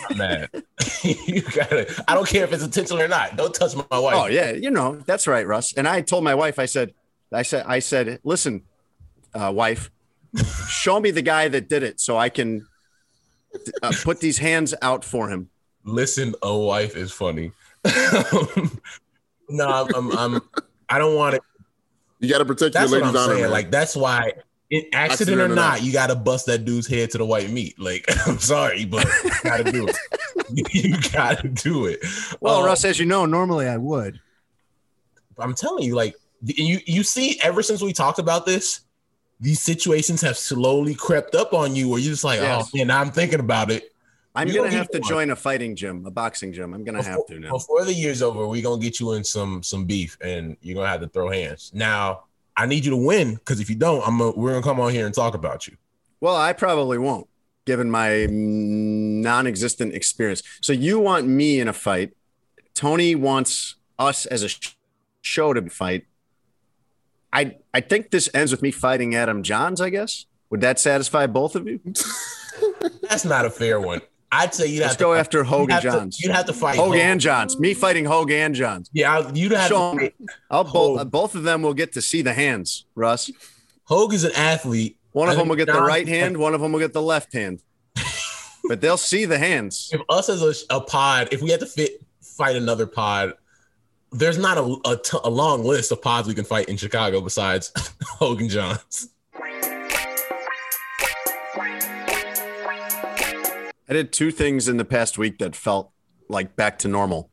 I'm 0.09 0.17
mad. 0.17 0.49
you 1.03 1.41
gotta. 1.41 2.03
I 2.07 2.13
don't 2.15 2.27
care 2.27 2.43
if 2.43 2.51
it's 2.51 2.63
intentional 2.63 3.01
or 3.01 3.07
not. 3.07 3.37
Don't 3.37 3.53
touch 3.53 3.75
my 3.75 3.99
wife. 3.99 4.15
Oh 4.15 4.25
yeah, 4.27 4.51
you 4.51 4.71
know 4.71 4.97
that's 5.05 5.27
right, 5.27 5.47
Russ. 5.47 5.73
And 5.73 5.87
I 5.87 6.01
told 6.01 6.23
my 6.23 6.35
wife, 6.35 6.59
I 6.59 6.65
said, 6.65 6.93
I 7.31 7.43
said, 7.43 7.65
I 7.67 7.79
said, 7.79 8.19
listen, 8.23 8.63
uh, 9.33 9.51
wife, 9.55 9.89
show 10.67 10.99
me 10.99 11.11
the 11.11 11.21
guy 11.21 11.47
that 11.47 11.69
did 11.69 11.83
it 11.83 11.99
so 12.01 12.17
I 12.17 12.29
can 12.29 12.67
uh, 13.81 13.93
put 14.03 14.19
these 14.19 14.37
hands 14.37 14.73
out 14.81 15.05
for 15.05 15.29
him. 15.29 15.49
Listen, 15.83 16.33
a 16.41 16.57
wife 16.57 16.95
is 16.95 17.11
funny. 17.11 17.51
no, 19.49 19.69
I'm, 19.69 19.95
I'm, 19.95 20.17
I'm 20.17 20.41
I 20.89 20.97
don't 20.97 21.15
want 21.15 21.35
it. 21.35 21.41
You 22.19 22.29
got 22.29 22.39
to 22.39 22.45
protect 22.45 22.73
That's 22.73 22.91
your 22.91 23.01
what 23.01 23.07
ladies' 23.07 23.21
I'm 23.21 23.29
honor. 23.29 23.39
saying. 23.39 23.51
Like 23.51 23.71
that's 23.71 23.95
why, 23.95 24.33
it, 24.69 24.85
accident, 24.93 25.11
Accident 25.11 25.41
or 25.41 25.45
or 25.45 25.47
not, 25.49 25.55
not. 25.55 25.83
you 25.83 25.91
got 25.93 26.07
to 26.07 26.15
bust 26.15 26.45
that 26.47 26.65
dude's 26.65 26.87
head 26.87 27.11
to 27.11 27.17
the 27.17 27.25
white 27.25 27.49
meat. 27.51 27.79
Like 27.79 28.05
I'm 28.27 28.39
sorry, 28.39 28.85
but 28.85 29.05
you 29.23 29.31
got 29.43 29.65
to 29.65 29.71
do 29.71 29.87
it. 29.87 30.73
you 30.73 30.97
got 31.11 31.39
to 31.39 31.47
do 31.49 31.85
it. 31.85 31.99
Well, 32.41 32.57
Um, 32.59 32.65
Russ, 32.65 32.83
as 32.85 32.99
you 32.99 33.05
know, 33.05 33.25
normally 33.25 33.67
I 33.67 33.77
would. 33.77 34.19
I'm 35.37 35.53
telling 35.53 35.83
you, 35.83 35.95
like 35.95 36.15
you 36.43 36.79
you 36.85 37.03
see, 37.03 37.39
ever 37.43 37.61
since 37.61 37.81
we 37.81 37.93
talked 37.93 38.19
about 38.19 38.45
this, 38.45 38.81
these 39.39 39.61
situations 39.61 40.21
have 40.21 40.37
slowly 40.37 40.95
crept 40.95 41.35
up 41.35 41.53
on 41.53 41.75
you, 41.75 41.89
where 41.89 41.99
you're 41.99 42.11
just 42.11 42.23
like, 42.23 42.39
Yes. 42.39 42.69
oh 42.73 42.77
man, 42.77 42.87
now 42.87 43.01
I'm 43.01 43.11
thinking 43.11 43.39
about 43.39 43.69
it. 43.71 43.91
I'm 44.33 44.47
You 44.47 44.55
gonna 44.55 44.69
don't 44.69 44.77
have 44.77 44.89
to 44.91 44.99
one. 44.99 45.09
join 45.09 45.29
a 45.31 45.35
fighting 45.35 45.75
gym, 45.75 46.05
a 46.05 46.11
boxing 46.11 46.51
gym. 46.53 46.73
I'm 46.73 46.83
gonna 46.83 47.03
have 47.03 47.25
to 47.27 47.39
now. 47.39 47.51
Before 47.51 47.83
the 47.85 47.93
year's 47.93 48.21
over, 48.21 48.47
we're 48.47 48.63
gonna 48.63 48.81
get 48.81 48.99
you 48.99 49.13
in 49.13 49.23
some 49.23 49.61
some 49.63 49.85
beef, 49.85 50.17
and 50.21 50.55
you're 50.61 50.75
gonna 50.75 50.89
have 50.89 51.01
to 51.01 51.07
throw 51.07 51.29
hands. 51.29 51.71
Now, 51.73 52.23
I 52.57 52.65
need 52.65 52.85
you 52.85 52.91
to 52.91 52.97
win 52.97 53.35
because 53.35 53.59
if 53.59 53.69
you 53.69 53.75
don't, 53.75 54.05
I'm 54.07 54.19
a, 54.21 54.31
we're 54.31 54.51
gonna 54.51 54.63
come 54.63 54.79
on 54.79 54.91
here 54.91 55.05
and 55.05 55.13
talk 55.13 55.33
about 55.33 55.67
you. 55.67 55.77
Well, 56.21 56.35
I 56.35 56.53
probably 56.53 56.97
won't, 56.97 57.27
given 57.65 57.89
my 57.91 58.27
non-existent 58.29 59.93
experience. 59.93 60.41
So 60.61 60.73
you 60.73 60.99
want 60.99 61.27
me 61.27 61.59
in 61.59 61.67
a 61.67 61.73
fight? 61.73 62.15
Tony 62.73 63.15
wants 63.15 63.75
us 63.99 64.25
as 64.25 64.43
a 64.43 64.49
show 65.21 65.53
to 65.53 65.69
fight. 65.69 66.05
I 67.33 67.57
I 67.73 67.81
think 67.81 68.11
this 68.11 68.29
ends 68.33 68.51
with 68.51 68.61
me 68.61 68.71
fighting 68.71 69.15
Adam 69.15 69.43
Jahns. 69.43 69.81
I 69.81 69.89
guess 69.89 70.25
would 70.49 70.61
that 70.61 70.79
satisfy 70.79 71.27
both 71.27 71.55
of 71.55 71.67
you? 71.67 71.79
That's 73.09 73.25
not 73.25 73.45
a 73.45 73.49
fair 73.49 73.79
one. 73.79 74.01
I'd 74.31 74.53
say 74.53 74.67
you'd 74.67 74.81
Let's 74.81 74.93
have 74.93 74.97
to 74.97 75.03
go 75.03 75.13
after 75.13 75.43
Hogan 75.43 75.69
have 75.69 75.83
to- 75.83 75.89
Johns. 75.91 76.19
you'd 76.21 76.31
have 76.33 76.45
to 76.47 76.53
fight 76.53 76.75
Hogan 76.77 76.99
Hogan. 76.99 77.19
Johns. 77.19 77.59
Me 77.59 77.73
fighting 77.73 78.05
Hoge 78.05 78.31
and 78.31 78.55
Jahns. 78.55 78.89
Yeah, 78.91 79.31
you'd 79.33 79.51
have 79.53 79.69
Show 79.69 79.93
to. 79.93 79.99
Fight. 79.99 80.15
I'll 80.51 80.63
both 80.65 80.99
uh, 80.99 81.05
both 81.05 81.35
of 81.35 81.43
them 81.43 81.61
will 81.61 81.73
get 81.73 81.93
to 81.93 82.01
see 82.01 82.21
the 82.21 82.33
hands, 82.33 82.85
Russ. 82.95 83.31
Hogan's 83.85 84.23
an 84.23 84.31
athlete. 84.35 84.97
One 85.11 85.29
of 85.29 85.37
them 85.37 85.47
will 85.47 85.55
get 85.55 85.67
the 85.67 85.81
right 85.81 86.07
hand, 86.07 86.35
one 86.45 86.53
of 86.53 86.59
them 86.61 86.73
will 86.73 86.79
get 86.81 86.91
the 86.93 87.01
left 87.01 87.31
hand. 87.33 87.61
but 88.67 88.81
they'll 88.81 88.97
see 88.97 89.25
the 89.25 89.37
hands. 89.37 89.89
If 89.93 90.01
us 90.09 90.27
as 90.27 90.41
a, 90.69 90.75
a 90.75 90.81
pod, 90.81 91.29
if 91.31 91.41
we 91.41 91.51
had 91.51 91.59
to 91.61 91.65
fit 91.67 92.01
fight 92.21 92.55
another 92.57 92.85
pod, 92.87 93.33
there's 94.11 94.37
not 94.37 94.57
a, 94.57 94.75
a, 94.89 94.97
t- 94.97 95.17
a 95.23 95.29
long 95.29 95.63
list 95.63 95.91
of 95.91 96.01
pods 96.01 96.27
we 96.27 96.33
can 96.33 96.43
fight 96.45 96.67
in 96.67 96.75
Chicago 96.77 97.21
besides 97.21 97.71
Hoge 98.03 98.41
and 98.41 98.49
Jahns. 98.51 99.07
I 103.87 103.93
did 103.93 104.11
two 104.11 104.31
things 104.31 104.67
in 104.67 104.77
the 104.77 104.85
past 104.85 105.17
week 105.17 105.37
that 105.39 105.55
felt 105.55 105.91
like 106.27 106.55
back 106.55 106.79
to 106.79 106.87
normal. 106.87 107.29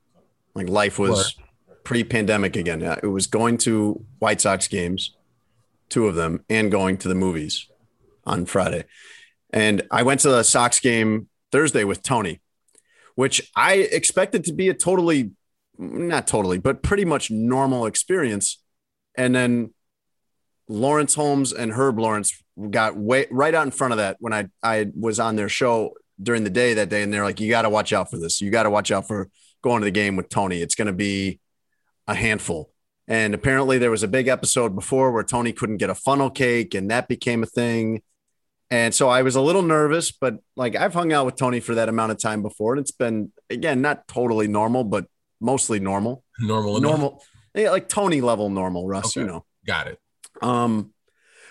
Like 0.54 0.68
life 0.68 0.98
was 0.98 1.34
pre-pandemic 1.84 2.56
again. 2.56 2.80
Yeah, 2.80 2.98
It 3.02 3.06
was 3.06 3.26
going 3.26 3.58
to 3.58 4.04
White 4.18 4.40
Sox 4.40 4.68
games, 4.68 5.16
two 5.88 6.06
of 6.06 6.14
them, 6.14 6.44
and 6.50 6.70
going 6.70 6.98
to 6.98 7.08
the 7.08 7.14
movies 7.14 7.68
on 8.24 8.46
Friday. 8.46 8.84
And 9.50 9.82
I 9.90 10.02
went 10.02 10.20
to 10.20 10.30
the 10.30 10.42
Sox 10.42 10.78
game 10.80 11.28
Thursday 11.50 11.84
with 11.84 12.02
Tony, 12.02 12.40
which 13.14 13.50
I 13.56 13.74
expected 13.74 14.44
to 14.44 14.52
be 14.52 14.68
a 14.68 14.74
totally 14.74 15.32
not 15.78 16.26
totally, 16.26 16.58
but 16.58 16.82
pretty 16.82 17.04
much 17.04 17.30
normal 17.30 17.86
experience. 17.86 18.62
And 19.16 19.34
then 19.34 19.72
Laurence 20.68 21.14
Holmes 21.14 21.52
and 21.52 21.72
Herb 21.72 21.98
Lawrence 21.98 22.42
got 22.70 22.96
way 22.96 23.26
right 23.30 23.54
out 23.54 23.64
in 23.64 23.70
front 23.70 23.92
of 23.92 23.98
that 23.98 24.16
when 24.20 24.32
I 24.32 24.48
I 24.62 24.90
was 24.94 25.18
on 25.18 25.36
their 25.36 25.48
show 25.48 25.94
during 26.20 26.44
the 26.44 26.50
day 26.50 26.74
that 26.74 26.88
day, 26.88 27.02
and 27.02 27.12
they're 27.12 27.24
like, 27.24 27.40
"You 27.40 27.48
got 27.50 27.62
to 27.62 27.70
watch 27.70 27.92
out 27.92 28.10
for 28.10 28.18
this. 28.18 28.40
You 28.40 28.50
got 28.50 28.64
to 28.64 28.70
watch 28.70 28.90
out 28.90 29.06
for 29.06 29.28
going 29.62 29.80
to 29.80 29.84
the 29.84 29.90
game 29.90 30.16
with 30.16 30.28
Tony. 30.28 30.60
It's 30.60 30.74
going 30.74 30.86
to 30.86 30.92
be 30.92 31.40
a 32.08 32.14
handful." 32.14 32.70
And 33.08 33.34
apparently, 33.34 33.78
there 33.78 33.90
was 33.90 34.02
a 34.02 34.08
big 34.08 34.28
episode 34.28 34.74
before 34.74 35.10
where 35.12 35.24
Tony 35.24 35.52
couldn't 35.52 35.78
get 35.78 35.90
a 35.90 35.94
funnel 35.94 36.30
cake, 36.30 36.74
and 36.74 36.90
that 36.90 37.08
became 37.08 37.42
a 37.42 37.46
thing. 37.46 38.02
And 38.70 38.94
so 38.94 39.08
I 39.10 39.20
was 39.20 39.36
a 39.36 39.40
little 39.42 39.60
nervous, 39.62 40.12
but 40.12 40.38
like 40.56 40.74
I've 40.76 40.94
hung 40.94 41.12
out 41.12 41.26
with 41.26 41.36
Tony 41.36 41.60
for 41.60 41.74
that 41.74 41.88
amount 41.90 42.12
of 42.12 42.18
time 42.18 42.40
before, 42.42 42.72
and 42.72 42.80
it's 42.80 42.92
been 42.92 43.30
again 43.50 43.82
not 43.82 44.08
totally 44.08 44.48
normal, 44.48 44.84
but 44.84 45.06
mostly 45.40 45.78
normal, 45.80 46.24
Normal, 46.40 46.78
enough. 46.78 46.90
normal, 46.90 47.22
yeah, 47.54 47.70
like 47.70 47.88
Tony 47.88 48.20
level 48.20 48.48
normal, 48.48 48.88
Russ. 48.88 49.14
You 49.16 49.24
know. 49.24 49.44
Got 49.66 49.88
it. 49.88 49.98
Um, 50.40 50.94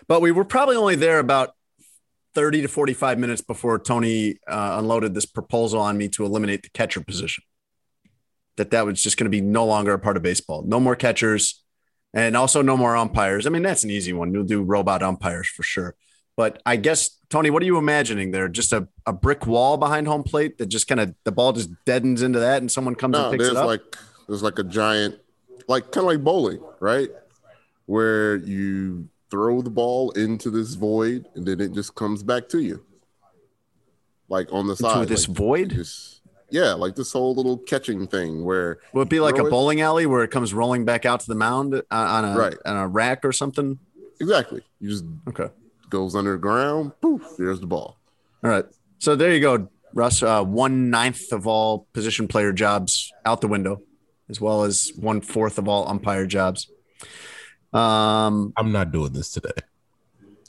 but 0.08 0.22
we 0.22 0.32
were 0.32 0.46
probably 0.46 0.78
only 0.78 0.96
there 0.96 1.20
about 1.20 1.52
30 2.34 2.64
to 2.64 2.68
45 2.68 3.20
minutes 3.20 3.42
before 3.42 3.80
Tony 3.80 4.38
uh, 4.48 4.76
unloaded 4.80 5.14
this 5.14 5.26
proposal 5.26 5.80
on 5.80 5.98
me 5.98 6.08
to 6.10 6.26
eliminate 6.26 6.64
the 6.64 6.70
catcher 6.70 7.02
position. 7.02 7.44
That 8.58 8.72
that 8.72 8.86
was 8.86 9.02
just 9.02 9.18
going 9.18 9.26
to 9.26 9.30
be 9.30 9.42
no 9.42 9.66
longer 9.66 9.94
a 9.94 10.00
part 10.00 10.18
of 10.18 10.24
baseball. 10.24 10.64
No 10.66 10.80
more 10.80 10.96
catchers 10.96 11.64
and 12.14 12.36
also 12.36 12.62
no 12.62 12.76
more 12.76 12.96
umpires. 12.96 13.48
I 13.48 13.50
mean, 13.50 13.64
that's 13.64 13.84
an 13.84 13.90
easy 13.90 14.14
one. 14.14 14.32
We'll 14.32 14.44
do 14.44 14.62
robot 14.62 15.02
umpires 15.02 15.48
for 15.48 15.64
sure. 15.64 15.96
But 16.38 16.62
I 16.66 16.76
guess, 16.76 17.18
Tony, 17.30 17.50
what 17.50 17.62
are 17.62 17.66
you 17.66 17.78
imagining 17.78 18.32
there? 18.32 18.48
Just 18.48 18.74
a, 18.74 18.88
a 19.06 19.14
brick 19.14 19.46
wall 19.46 19.78
behind 19.78 20.08
home 20.08 20.24
plate 20.24 20.58
that 20.58 20.68
just 20.68 20.88
kind 20.88 21.00
of 21.00 21.14
the 21.24 21.32
ball 21.32 21.54
just 21.54 21.70
deadens 21.86 22.22
into 22.22 22.40
that 22.40 22.62
and 22.62 22.72
someone 22.72 22.96
comes 22.96 23.14
no, 23.14 23.30
and 23.30 23.32
picks 23.32 23.44
there's 23.46 23.58
it 23.58 23.60
up? 23.60 23.68
like 23.68 23.82
there's 24.28 24.44
like 24.44 24.60
a 24.60 24.64
giant, 24.64 25.20
like 25.68 25.92
kind 25.92 26.06
of 26.06 26.06
like 26.06 26.24
bowling, 26.24 26.62
right? 26.80 27.10
Where 27.86 28.38
you 28.38 29.10
throw 29.32 29.62
the 29.62 29.70
ball 29.70 30.12
into 30.12 30.50
this 30.52 30.74
void 30.76 31.26
and 31.36 31.46
then 31.48 31.60
it 31.62 31.72
just 31.74 31.96
comes 31.96 32.22
back 32.22 32.48
to 32.50 32.60
you, 32.60 32.84
like 34.30 34.52
on 34.52 34.68
the 34.68 34.76
side. 34.76 34.90
Into 34.90 35.00
side. 35.00 35.08
this 35.08 35.28
like, 35.28 35.38
void? 35.38 35.70
Just 35.70 36.22
yeah, 36.50 36.74
like 36.74 36.96
this 36.96 37.14
whole 37.14 37.34
little 37.34 37.58
catching 37.58 38.08
thing 38.08 38.44
where 38.44 38.80
Will 38.94 39.04
it 39.04 39.10
be 39.10 39.20
like 39.22 39.38
a 39.40 39.46
it- 39.46 39.50
bowling 39.50 39.82
alley 39.82 40.06
where 40.06 40.24
it 40.24 40.32
comes 40.32 40.54
rolling 40.54 40.84
back 40.86 41.06
out 41.06 41.22
to 41.22 41.28
the 41.28 41.36
mound 41.36 41.74
uh, 41.76 41.82
on 41.92 42.26
a 42.26 42.38
Right. 42.38 42.58
on 42.66 42.76
a 42.78 42.88
rack 42.88 43.24
or 43.26 43.32
something? 43.32 43.80
exactly 44.20 44.62
you 44.80 44.90
just 44.90 45.06
Okay. 45.28 45.48
goes 45.90 46.14
underground. 46.16 46.92
Poof, 47.02 47.24
there's 47.38 47.60
the 47.60 47.66
ball. 47.68 47.98
All 48.44 48.50
right. 48.50 48.66
So 49.00 49.16
there 49.16 49.34
you 49.34 49.40
go, 49.40 49.68
Russ. 49.94 50.22
Uh, 50.22 50.44
one 50.44 50.90
ninth 50.92 51.32
of 51.32 51.48
all 51.48 51.88
position 51.94 52.28
player 52.28 52.52
jobs 52.54 53.12
out 53.26 53.42
the 53.42 53.48
window, 53.48 53.82
as 54.30 54.40
well 54.42 54.64
as 54.64 54.92
one 54.96 55.22
fourth 55.22 55.58
of 55.58 55.68
all 55.68 55.88
umpire 55.88 56.26
jobs. 56.28 56.70
Um, 57.74 58.54
I'm 58.58 58.72
not 58.72 58.92
doing 58.92 59.14
this 59.14 59.32
today. 59.32 59.50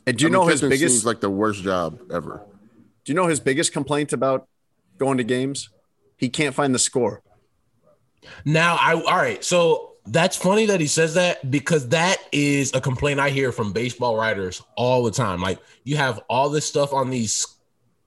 and 0.07 0.17
do 0.19 0.23
you 0.25 0.29
I 0.29 0.33
mean, 0.33 0.41
know 0.41 0.47
his 0.47 0.61
catching 0.61 0.71
biggest? 0.71 0.95
seems 0.97 1.07
like 1.07 1.21
the 1.21 1.31
worst 1.31 1.63
job 1.63 2.01
ever. 2.13 2.43
do 3.05 3.13
you 3.13 3.15
know 3.17 3.27
his 3.27 3.41
biggest 3.41 3.73
complaint 3.73 4.13
about 4.13 4.49
going 4.99 5.19
to 5.19 5.25
games? 5.25 5.69
He 6.17 6.29
can't 6.29 6.55
find 6.55 6.75
the 6.75 6.79
score. 6.79 7.23
Now, 8.45 8.77
I 8.81 8.95
all 8.95 9.17
right. 9.17 9.43
So 9.45 9.93
that's 10.07 10.37
funny 10.37 10.67
that 10.67 10.81
he 10.81 10.87
says 10.87 11.15
that 11.15 11.49
because 11.51 11.89
that 11.91 12.17
is 12.33 12.73
a 12.75 12.81
complaint 12.81 13.21
I 13.21 13.31
hear 13.31 13.53
from 13.53 13.73
baseball 13.73 14.17
writers 14.17 14.63
all 14.77 15.03
the 15.05 15.11
time. 15.11 15.41
Like 15.41 15.59
you 15.85 15.97
have 15.97 16.21
all 16.29 16.49
this 16.51 16.67
stuff 16.67 16.93
on 16.93 17.11
these 17.11 17.47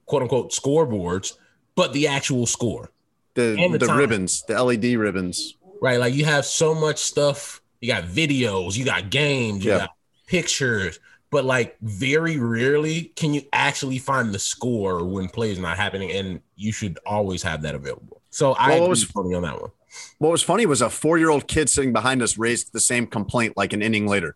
quote 0.06 0.22
unquote 0.22 0.52
scoreboards, 0.52 1.34
but 1.74 1.92
the 1.92 2.08
actual 2.08 2.46
score, 2.46 2.90
The 3.34 3.56
the 3.72 3.78
the, 3.86 3.94
ribbons, 3.94 4.42
the 4.46 4.62
LED 4.62 4.84
ribbons. 4.96 5.56
right? 5.82 5.98
Like 5.98 6.14
you 6.14 6.24
have 6.26 6.44
so 6.46 6.74
much 6.74 6.98
stuff. 6.98 7.60
You 7.86 7.92
got 7.92 8.04
videos, 8.04 8.76
you 8.76 8.84
got 8.84 9.10
games, 9.10 9.64
you 9.64 9.70
Yeah. 9.70 9.78
got 9.78 9.90
pictures, 10.26 10.98
but 11.30 11.44
like 11.44 11.76
very 11.82 12.36
rarely 12.36 13.12
can 13.14 13.32
you 13.32 13.42
actually 13.52 13.98
find 13.98 14.34
the 14.34 14.40
score 14.40 15.04
when 15.04 15.28
play 15.28 15.52
is 15.52 15.60
not 15.60 15.76
happening, 15.76 16.10
and 16.10 16.40
you 16.56 16.72
should 16.72 16.98
always 17.06 17.44
have 17.44 17.62
that 17.62 17.76
available. 17.76 18.20
So 18.30 18.54
I 18.54 18.70
Well, 18.70 18.76
agree 18.78 18.88
was- 18.88 19.06
Tony 19.08 19.34
on 19.36 19.42
that 19.42 19.60
one. 19.60 19.70
What 20.18 20.30
was 20.32 20.42
funny 20.42 20.66
was 20.66 20.82
a 20.82 20.90
four 20.90 21.16
year 21.16 21.30
old 21.30 21.46
kid 21.46 21.70
sitting 21.70 21.92
behind 21.92 22.22
us 22.22 22.36
raised 22.36 22.72
the 22.72 22.80
same 22.80 23.06
complaint 23.06 23.56
like 23.56 23.72
an 23.72 23.82
inning 23.82 24.08
later. 24.08 24.34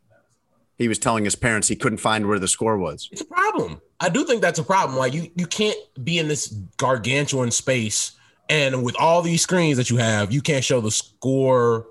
He 0.78 0.86
was 0.86 0.98
telling 1.00 1.24
his 1.24 1.34
parents 1.34 1.66
he 1.66 1.74
couldn't 1.74 1.98
find 1.98 2.26
where 2.28 2.38
the 2.38 2.46
score 2.48 2.78
was. 2.78 3.08
It's 3.10 3.20
a 3.20 3.24
problem. 3.24 3.80
I 3.98 4.10
do 4.10 4.24
think 4.24 4.42
that's 4.42 4.60
a 4.60 4.62
problem. 4.62 4.96
Like 4.96 5.12
you, 5.12 5.28
you 5.34 5.46
can't 5.46 5.76
be 6.04 6.18
in 6.18 6.28
this 6.28 6.46
gargantuan 6.76 7.50
space, 7.50 8.12
and 8.48 8.84
with 8.84 8.94
all 8.96 9.22
these 9.22 9.42
screens 9.42 9.76
that 9.76 9.90
you 9.90 9.96
have, 9.96 10.30
you 10.32 10.40
can't 10.40 10.64
show 10.64 10.80
the 10.80 10.92
score 10.92 11.88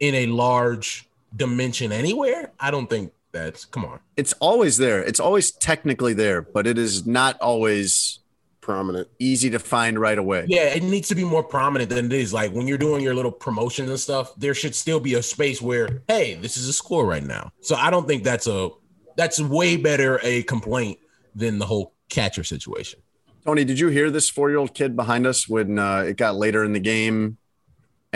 in 0.00 0.14
a 0.14 0.26
large 0.26 1.08
dimension 1.34 1.92
anywhere. 1.92 2.52
I 2.60 2.70
don't 2.70 2.88
think 2.88 3.12
that's. 3.32 3.64
Come 3.64 3.84
on. 3.84 4.00
It's 4.16 4.32
always 4.34 4.76
there. 4.76 5.02
It's 5.02 5.20
always 5.20 5.50
technically 5.50 6.14
there, 6.14 6.42
but 6.42 6.66
it 6.66 6.78
is 6.78 7.06
not 7.06 7.38
always 7.40 8.20
Prominent. 8.60 9.08
easy 9.18 9.48
to 9.50 9.58
find 9.58 9.98
right 9.98 10.18
away. 10.18 10.46
Yeah, 10.48 10.74
it 10.74 10.82
needs 10.82 11.08
to 11.08 11.14
be 11.14 11.24
more 11.24 11.42
prominent 11.44 11.88
than 11.90 12.06
it 12.06 12.12
is. 12.12 12.32
Like 12.32 12.52
when 12.52 12.66
you're 12.66 12.78
doing 12.78 13.02
your 13.02 13.14
little 13.14 13.30
promotions 13.30 13.88
and 13.90 14.00
stuff, 14.00 14.34
there 14.36 14.54
should 14.54 14.74
still 14.74 14.98
be 14.98 15.14
a 15.14 15.22
space 15.22 15.62
where, 15.62 16.02
hey, 16.08 16.34
this 16.34 16.56
is 16.56 16.68
a 16.68 16.72
score 16.72 17.06
right 17.06 17.22
now. 17.22 17.52
So 17.60 17.76
I 17.76 17.90
don't 17.90 18.08
think 18.08 18.24
that's 18.24 18.46
a 18.48 18.70
that's 19.16 19.40
way 19.40 19.76
better 19.76 20.18
a 20.22 20.42
complaint 20.42 20.98
than 21.34 21.58
the 21.58 21.66
whole 21.66 21.92
catcher 22.08 22.44
situation. 22.44 23.00
Tony, 23.44 23.64
did 23.64 23.78
you 23.78 23.88
hear 23.88 24.10
this 24.10 24.28
four 24.28 24.50
year 24.50 24.58
old 24.58 24.74
kid 24.74 24.96
behind 24.96 25.26
us 25.26 25.48
when 25.48 25.78
uh, 25.78 25.98
it 25.98 26.16
got 26.16 26.34
later 26.34 26.64
in 26.64 26.72
the 26.72 26.80
game 26.80 27.36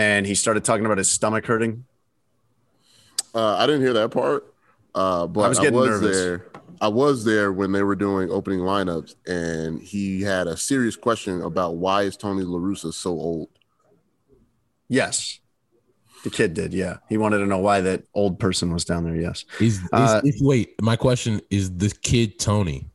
and 0.00 0.26
he 0.26 0.35
started 0.35 0.64
talking 0.64 0.87
about 0.87 0.97
his 0.97 1.11
stomach 1.11 1.45
hurting? 1.45 1.85
Uh, 3.35 3.57
I 3.57 3.66
didn't 3.66 3.83
hear 3.83 3.92
that 3.92 4.11
part, 4.11 4.52
uh, 4.95 5.26
but 5.26 5.42
I 5.42 5.49
was 5.49 5.59
was, 5.59 5.64
getting 5.66 5.85
nervous. 5.85 6.16
there 6.16 6.47
I 6.80 6.88
was 6.88 7.25
there 7.25 7.52
when 7.52 7.73
they 7.73 7.83
were 7.83 7.95
doing 7.95 8.30
opening 8.30 8.61
lineups, 8.61 9.14
and 9.26 9.78
he 9.78 10.23
had 10.23 10.47
a 10.47 10.57
serious 10.57 10.97
question 10.97 11.42
about 11.42 11.76
why 11.76 12.02
is 12.02 12.16
Tony 12.16 12.42
La 12.42 12.59
Russa 12.59 12.95
so 12.95 13.11
old. 13.11 13.49
Yes. 14.88 15.40
The 16.25 16.30
kid 16.30 16.54
did, 16.54 16.73
yeah. 16.73 16.97
He 17.09 17.19
wanted 17.19 17.38
to 17.38 17.47
know 17.47 17.59
why 17.59 17.83
that 17.83 18.04
old 18.14 18.38
person 18.38 18.73
was 18.73 18.87
down 18.87 19.04
there. 19.04 19.16
Yes. 19.16 19.45
Is, 19.61 19.78
is 19.78 19.88
Uh, 19.92 20.21
if, 20.25 20.37
wait, 20.40 20.80
my 20.80 20.97
question 20.97 21.42
is 21.50 21.76
the 21.76 21.90
kid 21.90 22.38
Tony. 22.38 22.88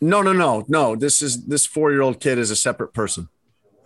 No, 0.00 0.20
no, 0.22 0.32
no, 0.32 0.64
no. 0.68 0.96
This 0.96 1.22
is 1.22 1.46
this 1.46 1.66
four 1.66 1.90
year 1.92 2.02
old 2.02 2.20
kid 2.20 2.38
is 2.38 2.50
a 2.50 2.56
separate 2.56 2.92
person 2.92 3.28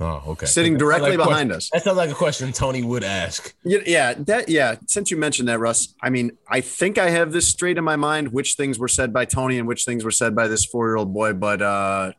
Oh, 0.02 0.22
okay. 0.28 0.46
sitting 0.46 0.78
directly 0.78 1.16
like 1.16 1.18
behind 1.28 1.50
question- 1.50 1.56
us. 1.56 1.70
That 1.74 1.82
sounds 1.84 1.98
like 1.98 2.10
a 2.10 2.14
question 2.14 2.52
Tony 2.52 2.82
would 2.82 3.04
ask. 3.04 3.54
Yeah, 3.64 3.80
yeah, 3.84 4.14
that 4.14 4.48
yeah. 4.48 4.76
Since 4.86 5.10
you 5.10 5.18
mentioned 5.18 5.48
that, 5.48 5.58
Russ, 5.58 5.94
I 6.02 6.08
mean, 6.08 6.30
I 6.48 6.62
think 6.62 6.96
I 6.96 7.10
have 7.10 7.32
this 7.32 7.46
straight 7.46 7.76
in 7.76 7.84
my 7.84 7.96
mind 7.96 8.32
which 8.32 8.54
things 8.54 8.78
were 8.78 8.88
said 8.88 9.12
by 9.12 9.26
Tony 9.26 9.58
and 9.58 9.68
which 9.68 9.84
things 9.84 10.02
were 10.02 10.10
said 10.10 10.34
by 10.34 10.48
this 10.48 10.64
four 10.64 10.88
year 10.88 10.96
old 10.96 11.12
boy, 11.12 11.34
but 11.34 11.60
uh, 11.60 12.12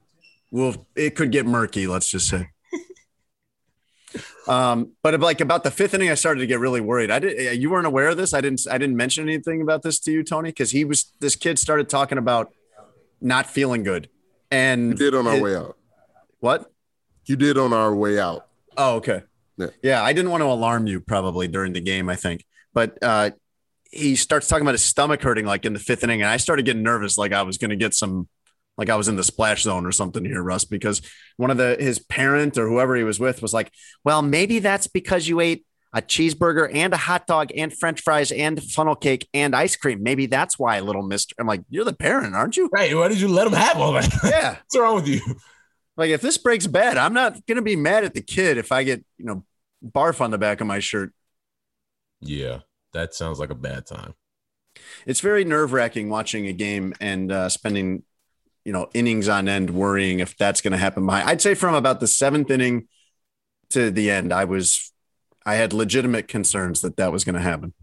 well, 0.52 0.86
it 0.96 1.16
could 1.16 1.32
get 1.32 1.48
murky. 1.48 1.88
Let's 1.88 2.08
just 2.08 2.28
say. 2.30 2.50
um, 4.48 4.92
but 5.02 5.20
like 5.20 5.42
about 5.42 5.64
the 5.64 5.72
fifth 5.72 5.94
inning, 5.94 6.10
I 6.10 6.16
started 6.16 6.42
to 6.42 6.48
get 6.48 6.60
really 6.60 6.82
worried. 6.82 7.10
I 7.10 7.20
did. 7.20 7.60
You 7.60 7.70
weren't 7.72 7.88
aware 7.88 8.10
of 8.10 8.18
this. 8.18 8.34
I 8.34 8.42
didn't. 8.42 8.62
I 8.70 8.78
didn't 8.78 8.98
mention 8.98 9.28
anything 9.28 9.62
about 9.62 9.82
this 9.82 10.00
to 10.02 10.12
you, 10.12 10.24
Tony, 10.24 10.50
because 10.50 10.72
he 10.72 10.86
was. 10.86 11.12
This 11.20 11.36
kid 11.36 11.58
started 11.58 11.90
talking 11.90 12.18
about 12.20 12.54
not 13.22 13.48
feeling 13.48 13.84
good, 13.84 14.10
and 14.52 14.92
You 14.92 14.98
did 14.98 15.16
on 15.16 15.26
our 15.26 15.38
it- 15.38 15.42
way 15.42 15.56
out. 15.56 15.78
What? 16.40 16.72
You 17.26 17.36
did 17.36 17.58
on 17.58 17.74
our 17.74 17.94
way 17.94 18.20
out. 18.20 18.48
Oh, 18.78 18.96
okay. 18.96 19.24
Yeah. 19.58 19.68
Yeah. 19.84 20.04
I 20.04 20.14
didn't 20.14 20.32
want 20.32 20.42
to 20.42 20.48
alarm 20.48 20.88
you 20.88 21.00
probably 21.00 21.48
during 21.48 21.74
the 21.74 21.82
game, 21.82 22.10
I 22.10 22.16
think. 22.16 22.46
But 22.74 22.98
uh 23.02 23.32
he 23.92 24.16
starts 24.16 24.48
talking 24.48 24.62
about 24.62 24.74
his 24.74 24.84
stomach 24.84 25.22
hurting 25.22 25.46
like 25.46 25.66
in 25.66 25.74
the 25.74 25.80
fifth 25.80 26.04
inning. 26.04 26.22
And 26.22 26.30
I 26.30 26.38
started 26.38 26.66
getting 26.66 26.84
nervous, 26.84 27.18
like 27.18 27.34
I 27.34 27.42
was 27.44 27.58
gonna 27.58 27.76
get 27.76 27.94
some 27.94 28.28
like 28.78 28.90
I 28.90 28.96
was 28.96 29.08
in 29.08 29.16
the 29.18 29.24
splash 29.24 29.64
zone 29.64 29.86
or 29.86 29.92
something 29.92 30.24
here, 30.26 30.42
Russ, 30.42 30.66
because 30.66 31.02
one 31.38 31.52
of 31.52 31.58
the 31.58 31.76
his 31.80 32.00
parent 32.00 32.58
or 32.58 32.68
whoever 32.68 32.96
he 32.96 33.04
was 33.04 33.20
with 33.20 33.42
was 33.42 33.54
like, 33.54 33.72
Well, 34.04 34.22
maybe 34.22 34.60
that's 34.60 34.88
because 34.88 35.28
you 35.28 35.40
ate 35.40 35.66
a 35.94 36.02
cheeseburger 36.02 36.74
and 36.74 36.94
a 36.94 36.98
hot 36.98 37.28
dog 37.28 37.52
and 37.56 37.78
French 37.78 38.02
fries 38.02 38.32
and 38.32 38.64
funnel 38.64 38.96
cake 38.96 39.28
and 39.34 39.54
ice 39.54 39.76
cream. 39.76 40.02
Maybe 40.02 40.26
that's 40.26 40.58
why 40.58 40.80
little 40.80 41.04
mister. 41.04 41.36
I'm 41.38 41.48
like, 41.48 41.62
You're 41.70 41.86
the 41.86 41.94
parent, 41.94 42.34
aren't 42.34 42.56
you? 42.58 42.70
Right. 42.72 42.96
Why 42.96 43.10
did 43.10 43.20
you 43.20 43.28
let 43.28 43.46
him 43.48 43.54
have 43.54 43.78
all 43.78 43.92
that? 43.94 44.10
Yeah. 44.24 44.52
What's 44.72 44.78
wrong 44.78 44.96
with 44.96 45.08
you? 45.08 45.20
Like 45.98 46.10
if 46.10 46.22
this 46.22 46.38
breaks 46.38 46.68
bad, 46.68 46.98
I'm 46.98 47.14
not 47.14 47.46
gonna 47.46 47.62
be 47.62 47.76
mad 47.76 48.04
at 48.04 48.14
the 48.14 48.22
kid 48.22 48.58
if 48.58 48.72
I 48.72 48.84
get, 48.84 49.04
you 49.18 49.26
know, 49.26 49.46
barf 49.84 50.22
on 50.22 50.32
the 50.32 50.38
back 50.38 50.62
of 50.62 50.68
my 50.68 50.80
shirt. 50.80 51.14
Yeah, 52.22 52.60
that 52.94 53.14
sounds 53.14 53.40
like 53.40 53.50
a 53.50 53.56
bad 53.56 53.86
time. 53.86 54.14
It's 55.06 55.20
very 55.20 55.44
nerve 55.44 55.74
wracking 55.74 56.10
watching 56.10 56.48
a 56.48 56.54
game 56.54 56.94
and 57.02 57.32
uh, 57.32 57.50
spending, 57.50 58.04
you 58.64 58.72
know, 58.72 58.90
innings 58.94 59.28
on 59.28 59.48
end 59.48 59.70
worrying 59.72 60.20
if 60.20 60.38
that's 60.38 60.62
going 60.62 60.72
to 60.72 60.78
happen. 60.78 61.06
Behind. 61.06 61.30
I'd 61.30 61.42
say 61.42 61.56
from 61.56 61.76
about 61.76 62.00
the 62.00 62.08
seventh 62.08 62.50
inning 62.50 62.88
to 63.72 63.92
the 63.92 64.12
end, 64.12 64.32
I 64.32 64.46
was, 64.46 64.94
I 65.46 65.56
had 65.56 65.74
legitimate 65.74 66.28
concerns 66.28 66.82
that 66.82 66.98
that 66.98 67.12
was 67.12 67.24
going 67.24 67.36
to 67.36 67.42
happen. 67.42 67.74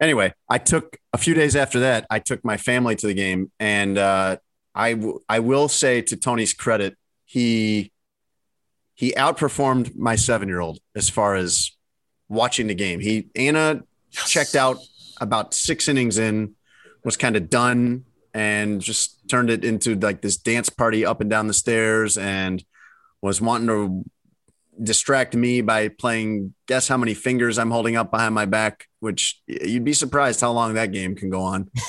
Anyway, 0.00 0.34
I 0.48 0.58
took 0.58 0.98
a 1.12 1.18
few 1.18 1.34
days 1.34 1.56
after 1.56 1.80
that. 1.80 2.06
I 2.10 2.18
took 2.18 2.44
my 2.44 2.56
family 2.56 2.96
to 2.96 3.06
the 3.06 3.14
game, 3.14 3.50
and 3.58 3.96
uh, 3.96 4.36
I 4.76 4.92
w- 4.92 5.20
I 5.28 5.40
will 5.40 5.68
say 5.68 6.02
to 6.02 6.16
Tony's 6.16 6.52
credit, 6.52 6.96
he 7.24 7.92
he 8.94 9.12
outperformed 9.12 9.96
my 9.96 10.16
seven 10.16 10.48
year 10.48 10.60
old 10.60 10.78
as 10.94 11.08
far 11.08 11.34
as 11.34 11.72
watching 12.28 12.66
the 12.66 12.74
game. 12.74 13.00
He 13.00 13.28
Anna 13.34 13.82
checked 14.10 14.54
out 14.54 14.76
about 15.20 15.54
six 15.54 15.88
innings 15.88 16.18
in, 16.18 16.54
was 17.04 17.16
kind 17.16 17.36
of 17.36 17.48
done, 17.48 18.04
and 18.34 18.80
just 18.80 19.28
turned 19.28 19.48
it 19.48 19.64
into 19.64 19.94
like 19.96 20.20
this 20.20 20.36
dance 20.36 20.68
party 20.68 21.06
up 21.06 21.22
and 21.22 21.30
down 21.30 21.46
the 21.46 21.54
stairs, 21.54 22.18
and 22.18 22.62
was 23.22 23.40
wanting 23.40 23.68
to 23.68 24.04
distract 24.82 25.34
me 25.34 25.62
by 25.62 25.88
playing 25.88 26.52
guess 26.66 26.86
how 26.86 26.98
many 26.98 27.14
fingers 27.14 27.58
I'm 27.58 27.70
holding 27.70 27.96
up 27.96 28.10
behind 28.10 28.34
my 28.34 28.44
back, 28.44 28.88
which 29.00 29.40
you'd 29.46 29.84
be 29.84 29.94
surprised 29.94 30.42
how 30.42 30.52
long 30.52 30.74
that 30.74 30.92
game 30.92 31.14
can 31.14 31.30
go 31.30 31.40
on. 31.40 31.70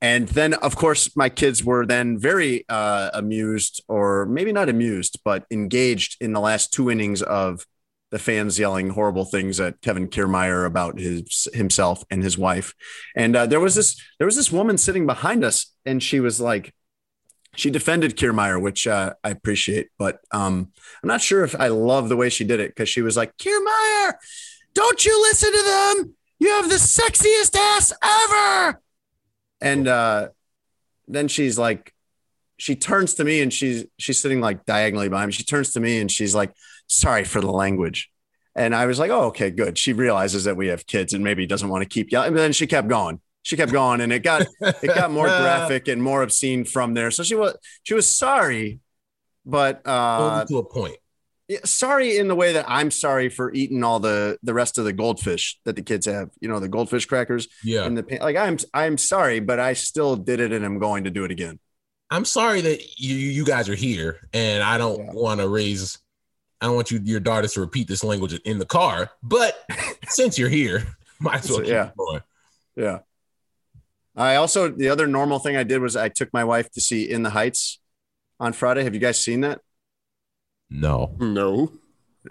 and 0.00 0.28
then 0.28 0.54
of 0.54 0.76
course 0.76 1.16
my 1.16 1.28
kids 1.28 1.64
were 1.64 1.86
then 1.86 2.18
very 2.18 2.64
uh, 2.68 3.10
amused 3.14 3.82
or 3.88 4.26
maybe 4.26 4.52
not 4.52 4.68
amused 4.68 5.18
but 5.24 5.44
engaged 5.50 6.16
in 6.20 6.32
the 6.32 6.40
last 6.40 6.72
two 6.72 6.90
innings 6.90 7.22
of 7.22 7.66
the 8.10 8.18
fans 8.18 8.58
yelling 8.58 8.90
horrible 8.90 9.24
things 9.24 9.58
at 9.58 9.80
Kevin 9.82 10.08
Kiermaier 10.08 10.64
about 10.64 10.98
his 10.98 11.48
himself 11.52 12.04
and 12.10 12.22
his 12.22 12.38
wife. 12.38 12.74
And 13.16 13.34
uh, 13.34 13.46
there 13.46 13.60
was 13.60 13.74
this 13.74 14.00
there 14.18 14.26
was 14.26 14.36
this 14.36 14.52
woman 14.52 14.78
sitting 14.78 15.06
behind 15.06 15.44
us, 15.44 15.74
and 15.84 16.02
she 16.02 16.20
was 16.20 16.40
like, 16.40 16.72
she 17.56 17.70
defended 17.70 18.16
Kiermaier, 18.16 18.60
which 18.60 18.86
uh, 18.86 19.14
I 19.24 19.30
appreciate, 19.30 19.88
but 19.98 20.20
um, 20.30 20.72
I'm 21.02 21.08
not 21.08 21.20
sure 21.20 21.42
if 21.42 21.58
I 21.58 21.68
love 21.68 22.08
the 22.08 22.16
way 22.16 22.28
she 22.28 22.44
did 22.44 22.60
it 22.60 22.70
because 22.70 22.88
she 22.88 23.02
was 23.02 23.16
like, 23.16 23.36
Kiermaier, 23.38 24.14
don't 24.74 25.04
you 25.04 25.20
listen 25.22 25.52
to 25.52 25.62
them? 25.62 26.14
You 26.38 26.50
have 26.50 26.68
the 26.68 26.76
sexiest 26.76 27.56
ass 27.56 27.92
ever. 28.02 28.80
And 29.60 29.88
uh, 29.88 30.28
then 31.08 31.28
she's 31.28 31.58
like, 31.58 31.92
she 32.58 32.74
turns 32.74 33.14
to 33.14 33.24
me 33.24 33.42
and 33.42 33.52
she's 33.52 33.84
she's 33.98 34.18
sitting 34.18 34.40
like 34.40 34.64
diagonally 34.64 35.08
behind 35.08 35.28
me. 35.28 35.32
She 35.32 35.44
turns 35.44 35.72
to 35.72 35.80
me 35.80 36.00
and 36.00 36.10
she's 36.10 36.34
like, 36.34 36.54
sorry 36.88 37.24
for 37.24 37.40
the 37.40 37.50
language. 37.50 38.10
And 38.54 38.74
I 38.74 38.86
was 38.86 38.98
like, 38.98 39.10
oh, 39.10 39.24
okay, 39.26 39.50
good. 39.50 39.76
She 39.76 39.92
realizes 39.92 40.44
that 40.44 40.56
we 40.56 40.68
have 40.68 40.86
kids 40.86 41.12
and 41.12 41.22
maybe 41.22 41.46
doesn't 41.46 41.68
want 41.68 41.82
to 41.82 41.88
keep 41.88 42.10
yelling. 42.10 42.28
And 42.28 42.38
then 42.38 42.52
she 42.52 42.66
kept 42.66 42.88
going. 42.88 43.20
She 43.42 43.56
kept 43.56 43.70
going 43.70 44.00
and 44.00 44.12
it 44.12 44.22
got 44.22 44.46
it 44.60 44.94
got 44.94 45.10
more 45.10 45.26
graphic 45.26 45.88
and 45.88 46.02
more 46.02 46.22
obscene 46.22 46.64
from 46.64 46.94
there. 46.94 47.10
So 47.10 47.22
she 47.22 47.34
was 47.34 47.56
she 47.82 47.94
was 47.94 48.08
sorry, 48.08 48.80
but 49.44 49.82
uh 49.84 50.44
to 50.46 50.58
a 50.58 50.64
point. 50.64 50.96
Yeah, 51.48 51.58
sorry 51.64 52.16
in 52.16 52.28
the 52.28 52.34
way 52.34 52.52
that 52.54 52.64
I'm 52.68 52.90
sorry 52.90 53.28
for 53.28 53.52
eating 53.52 53.84
all 53.84 54.00
the 54.00 54.38
the 54.42 54.54
rest 54.54 54.78
of 54.78 54.84
the 54.84 54.92
goldfish 54.92 55.58
that 55.64 55.76
the 55.76 55.82
kids 55.82 56.06
have. 56.06 56.30
You 56.40 56.48
know, 56.48 56.58
the 56.60 56.68
goldfish 56.68 57.06
crackers 57.06 57.48
Yeah. 57.64 57.84
and 57.84 57.96
the 57.96 58.18
like. 58.20 58.36
I'm 58.36 58.58
I'm 58.74 58.98
sorry, 58.98 59.40
but 59.40 59.58
I 59.60 59.72
still 59.74 60.16
did 60.16 60.40
it, 60.40 60.52
and 60.52 60.64
I'm 60.64 60.78
going 60.78 61.04
to 61.04 61.10
do 61.10 61.24
it 61.24 61.30
again. 61.30 61.58
I'm 62.10 62.24
sorry 62.24 62.60
that 62.62 62.98
you 62.98 63.14
you 63.16 63.44
guys 63.44 63.68
are 63.68 63.74
here, 63.74 64.20
and 64.32 64.62
I 64.62 64.78
don't 64.78 64.98
Yeah. 64.98 65.12
want 65.12 65.40
to 65.40 65.48
raise. 65.48 65.98
I 66.60 66.66
don't 66.66 66.74
want 66.76 66.90
you 66.90 67.00
your 67.04 67.20
daughters 67.20 67.52
to 67.54 67.60
repeat 67.60 67.86
this 67.86 68.02
language 68.02 68.32
in 68.44 68.58
the 68.58 68.66
car. 68.66 69.10
But 69.22 69.62
since 70.08 70.38
you're 70.38 70.48
here, 70.48 70.86
might 71.20 71.44
as 71.44 71.50
well 71.50 71.60
keep 71.60 71.68
Yeah. 71.68 71.90
going. 71.96 72.22
Yeah. 72.76 72.98
I 74.16 74.36
also 74.36 74.70
the 74.70 74.88
other 74.88 75.06
normal 75.06 75.38
thing 75.38 75.56
I 75.56 75.62
did 75.62 75.80
was 75.80 75.94
I 75.96 76.08
took 76.08 76.32
my 76.32 76.44
wife 76.44 76.70
to 76.72 76.80
see 76.80 77.10
In 77.10 77.22
the 77.22 77.30
Heights 77.30 77.78
on 78.40 78.52
Friday. 78.52 78.82
Have 78.84 78.94
you 78.94 79.00
guys 79.00 79.20
seen 79.20 79.42
that? 79.42 79.60
No. 80.70 81.14
No. 81.18 81.72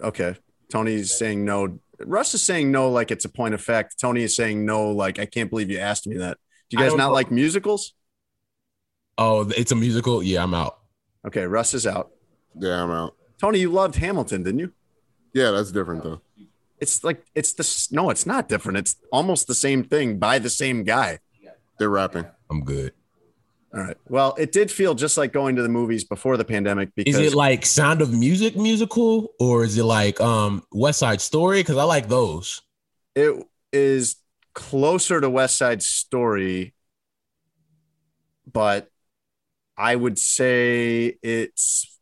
Okay. 0.00 0.36
Tony's 0.70 1.16
saying 1.16 1.44
no. 1.44 1.78
Russ 2.00 2.34
is 2.34 2.42
saying 2.42 2.70
no 2.70 2.90
like 2.90 3.10
it's 3.10 3.24
a 3.24 3.28
point 3.28 3.54
of 3.54 3.60
fact. 3.60 3.98
Tony 4.00 4.22
is 4.22 4.36
saying 4.36 4.64
no 4.64 4.90
like 4.90 5.18
I 5.18 5.26
can't 5.26 5.48
believe 5.50 5.70
you 5.70 5.78
asked 5.78 6.06
me 6.06 6.16
that. 6.18 6.38
Do 6.68 6.76
you 6.76 6.82
guys 6.82 6.90
don't 6.90 6.98
not 6.98 7.08
know. 7.08 7.14
like 7.14 7.30
musicals? 7.30 7.94
Oh, 9.18 9.48
it's 9.56 9.72
a 9.72 9.76
musical. 9.76 10.22
Yeah, 10.22 10.42
I'm 10.42 10.54
out. 10.54 10.78
Okay, 11.26 11.44
Russ 11.44 11.74
is 11.74 11.86
out. 11.86 12.10
Yeah, 12.58 12.82
I'm 12.82 12.90
out. 12.90 13.14
Tony, 13.40 13.58
you 13.60 13.70
loved 13.70 13.96
Hamilton, 13.96 14.42
didn't 14.42 14.60
you? 14.60 14.72
Yeah, 15.32 15.50
that's 15.50 15.72
different 15.72 16.02
though. 16.02 16.20
It's 16.78 17.02
like 17.04 17.24
it's 17.34 17.54
the 17.54 17.94
no, 17.94 18.10
it's 18.10 18.26
not 18.26 18.48
different. 18.48 18.78
It's 18.78 18.96
almost 19.10 19.46
the 19.46 19.54
same 19.54 19.84
thing 19.84 20.18
by 20.18 20.38
the 20.38 20.50
same 20.50 20.84
guy. 20.84 21.20
They're 21.78 21.90
rapping. 21.90 22.26
I'm 22.50 22.64
good. 22.64 22.92
All 23.76 23.82
right. 23.82 23.96
Well, 24.08 24.34
it 24.38 24.52
did 24.52 24.70
feel 24.70 24.94
just 24.94 25.18
like 25.18 25.34
going 25.34 25.56
to 25.56 25.62
the 25.62 25.68
movies 25.68 26.02
before 26.02 26.38
the 26.38 26.46
pandemic 26.46 26.94
because 26.94 27.18
Is 27.18 27.32
it 27.32 27.36
like 27.36 27.66
Sound 27.66 28.00
of 28.00 28.10
Music 28.10 28.56
musical, 28.56 29.34
or 29.38 29.64
is 29.64 29.76
it 29.76 29.84
like 29.84 30.18
um 30.18 30.62
West 30.72 30.98
Side 30.98 31.20
Story? 31.20 31.60
Because 31.60 31.76
I 31.76 31.84
like 31.84 32.08
those. 32.08 32.62
it 33.14 33.46
is 33.72 34.16
closer 34.54 35.20
to 35.20 35.28
West 35.28 35.58
Side 35.58 35.82
Story, 35.82 36.72
but 38.50 38.88
I 39.76 39.94
would 39.94 40.18
say 40.18 41.18
it's 41.22 41.98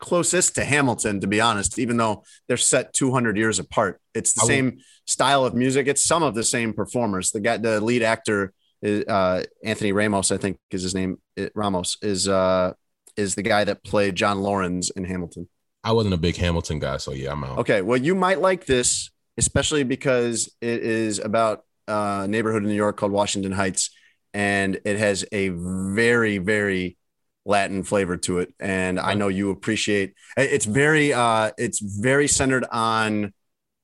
closest 0.00 0.56
to 0.56 0.64
Hamilton, 0.64 1.20
to 1.20 1.28
be 1.28 1.40
honest, 1.40 1.78
even 1.78 1.96
though 1.96 2.24
they're 2.48 2.56
set 2.56 2.92
200 2.92 3.36
years 3.36 3.60
apart. 3.60 4.00
It's 4.14 4.32
the 4.32 4.42
I 4.42 4.46
same 4.46 4.78
style 5.06 5.44
of 5.44 5.54
music. 5.54 5.86
It's 5.86 6.04
some 6.04 6.24
of 6.24 6.34
the 6.34 6.42
same 6.42 6.72
performers. 6.72 7.30
The 7.30 7.40
guy, 7.40 7.58
the 7.58 7.80
lead 7.80 8.02
actor, 8.02 8.52
uh, 8.84 9.42
Anthony 9.64 9.92
Ramos, 9.92 10.30
I 10.30 10.36
think 10.36 10.58
is 10.70 10.82
his 10.82 10.94
name. 10.94 11.18
It, 11.36 11.52
Ramos 11.54 11.96
is 12.02 12.28
uh, 12.28 12.72
is 13.16 13.34
the 13.34 13.42
guy 13.42 13.64
that 13.64 13.82
played 13.84 14.14
John 14.14 14.40
Laurens 14.40 14.90
in 14.90 15.04
Hamilton. 15.04 15.48
I 15.84 15.92
wasn't 15.92 16.14
a 16.14 16.18
big 16.18 16.36
Hamilton 16.36 16.78
guy, 16.78 16.96
so 16.96 17.12
yeah, 17.12 17.32
I'm 17.32 17.44
out. 17.44 17.58
Okay, 17.58 17.82
well, 17.82 17.98
you 17.98 18.14
might 18.14 18.40
like 18.40 18.66
this, 18.66 19.10
especially 19.36 19.84
because 19.84 20.52
it 20.60 20.82
is 20.82 21.18
about 21.18 21.64
a 21.86 22.26
neighborhood 22.28 22.62
in 22.62 22.68
New 22.68 22.74
York 22.74 22.96
called 22.96 23.12
Washington 23.12 23.52
Heights, 23.52 23.90
and 24.34 24.80
it 24.84 24.98
has 24.98 25.24
a 25.32 25.48
very, 25.48 26.38
very 26.38 26.96
Latin 27.44 27.82
flavor 27.82 28.16
to 28.18 28.40
it. 28.40 28.52
And 28.60 29.00
I 29.00 29.14
know 29.14 29.28
you 29.28 29.50
appreciate. 29.50 30.14
It's 30.36 30.66
very, 30.66 31.12
uh, 31.12 31.52
it's 31.56 31.80
very 31.80 32.28
centered 32.28 32.66
on 32.70 33.32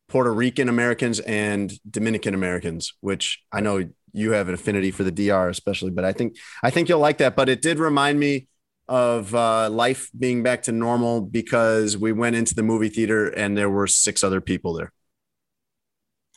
Puerto 0.08 0.32
Rican 0.32 0.68
Americans 0.68 1.18
and 1.20 1.72
Dominican 1.90 2.34
Americans, 2.34 2.92
which 3.00 3.42
I 3.50 3.60
know 3.60 3.88
you 4.14 4.30
have 4.32 4.48
an 4.48 4.54
affinity 4.54 4.90
for 4.90 5.02
the 5.02 5.10
DR, 5.10 5.48
especially. 5.50 5.90
But 5.90 6.04
I 6.04 6.12
think 6.12 6.36
I 6.62 6.70
think 6.70 6.88
you'll 6.88 7.00
like 7.00 7.18
that. 7.18 7.36
But 7.36 7.48
it 7.50 7.60
did 7.60 7.78
remind 7.78 8.18
me 8.18 8.48
of 8.88 9.34
uh, 9.34 9.68
life 9.70 10.10
being 10.16 10.42
back 10.42 10.62
to 10.62 10.72
normal 10.72 11.20
because 11.20 11.96
we 11.96 12.12
went 12.12 12.36
into 12.36 12.54
the 12.54 12.62
movie 12.62 12.88
theater 12.88 13.28
and 13.28 13.56
there 13.56 13.68
were 13.70 13.86
six 13.86 14.22
other 14.22 14.40
people 14.40 14.74
there. 14.74 14.92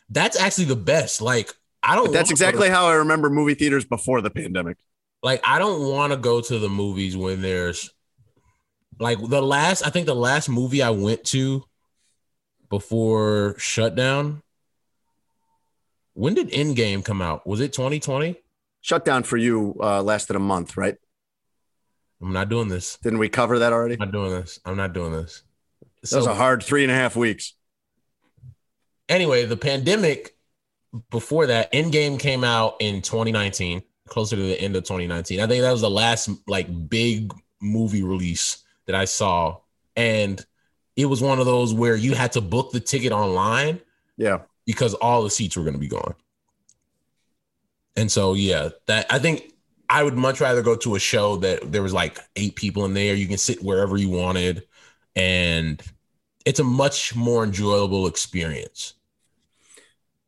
That's 0.09 0.39
actually 0.39 0.65
the 0.65 0.75
best. 0.75 1.21
Like 1.21 1.53
I 1.83 1.95
don't. 1.95 2.05
But 2.05 2.13
that's 2.13 2.31
exactly 2.31 2.67
to- 2.67 2.73
how 2.73 2.87
I 2.87 2.95
remember 2.95 3.29
movie 3.29 3.53
theaters 3.53 3.85
before 3.85 4.21
the 4.21 4.29
pandemic. 4.29 4.77
like 5.23 5.41
I 5.45 5.59
don't 5.59 5.91
want 5.91 6.13
to 6.13 6.17
go 6.17 6.41
to 6.41 6.59
the 6.59 6.69
movies 6.69 7.15
when 7.15 7.41
there's 7.41 7.91
like 8.99 9.19
the 9.21 9.41
last. 9.41 9.85
I 9.85 9.89
think 9.89 10.05
the 10.07 10.15
last 10.15 10.49
movie 10.49 10.81
I 10.81 10.89
went 10.89 11.23
to 11.25 11.63
before 12.69 13.55
shutdown. 13.57 14.41
When 16.17 16.33
did 16.33 16.49
Endgame 16.49 17.05
come 17.05 17.21
out? 17.21 17.45
Was 17.45 17.59
it 17.59 17.73
2020? 17.73 18.35
Shutdown 18.81 19.21
for 19.21 19.37
you 19.37 19.75
uh, 19.79 20.01
lasted 20.01 20.35
a 20.35 20.39
month, 20.39 20.75
right? 20.75 20.95
I'm 22.19 22.33
not 22.33 22.49
doing 22.49 22.69
this. 22.69 22.97
Didn't 23.03 23.19
we 23.19 23.29
cover 23.29 23.59
that 23.59 23.71
already? 23.71 23.93
I'm 23.99 24.07
not 24.07 24.11
doing 24.11 24.31
this. 24.31 24.59
I'm 24.65 24.77
not 24.77 24.93
doing 24.93 25.11
this. 25.11 25.43
That 26.09 26.17
was 26.17 26.25
a 26.25 26.33
hard 26.33 26.63
three 26.63 26.81
and 26.81 26.91
a 26.91 26.95
half 26.95 27.15
weeks. 27.15 27.53
anyway, 29.07 29.45
the 29.45 29.57
pandemic 29.57 30.35
before 31.11 31.45
that, 31.47 31.71
Endgame 31.71 32.19
came 32.19 32.43
out 32.43 32.77
in 32.79 33.03
2019, 33.03 33.83
closer 34.07 34.35
to 34.35 34.41
the 34.41 34.59
end 34.59 34.75
of 34.75 34.85
2019. 34.85 35.39
I 35.39 35.45
think 35.45 35.61
that 35.61 35.71
was 35.71 35.81
the 35.81 35.89
last 35.89 36.31
like 36.47 36.89
big 36.89 37.31
movie 37.61 38.01
release 38.01 38.63
that 38.87 38.95
I 38.95 39.05
saw. 39.05 39.57
And 39.95 40.43
it 40.95 41.05
was 41.05 41.21
one 41.21 41.37
of 41.37 41.45
those 41.45 41.75
where 41.75 41.95
you 41.95 42.15
had 42.15 42.31
to 42.31 42.41
book 42.41 42.71
the 42.71 42.79
ticket 42.79 43.11
online 43.11 43.81
Yeah. 44.17 44.39
Because 44.67 44.93
all 44.93 45.23
the 45.23 45.31
seats 45.31 45.57
were 45.57 45.63
going 45.63 45.73
to 45.73 45.79
be 45.79 45.87
gone. 45.87 46.13
And 47.95 48.11
so, 48.11 48.35
yeah, 48.35 48.69
that 48.85 49.07
I 49.09 49.17
think 49.17 49.53
I 49.89 50.03
would 50.03 50.13
much 50.13 50.39
rather 50.39 50.61
go 50.61 50.75
to 50.75 50.93
a 50.93 50.99
show 50.99 51.37
that 51.37 51.71
there 51.71 51.81
was 51.81 51.93
like 51.93 52.19
eight 52.35 52.55
people 52.55 52.85
in 52.85 52.93
there. 52.93 53.15
You 53.15 53.27
can 53.27 53.39
sit 53.39 53.63
wherever 53.63 53.97
you 53.97 54.09
wanted, 54.09 54.67
and 55.15 55.81
it's 56.45 56.59
a 56.59 56.63
much 56.63 57.15
more 57.15 57.43
enjoyable 57.43 58.05
experience. 58.05 58.93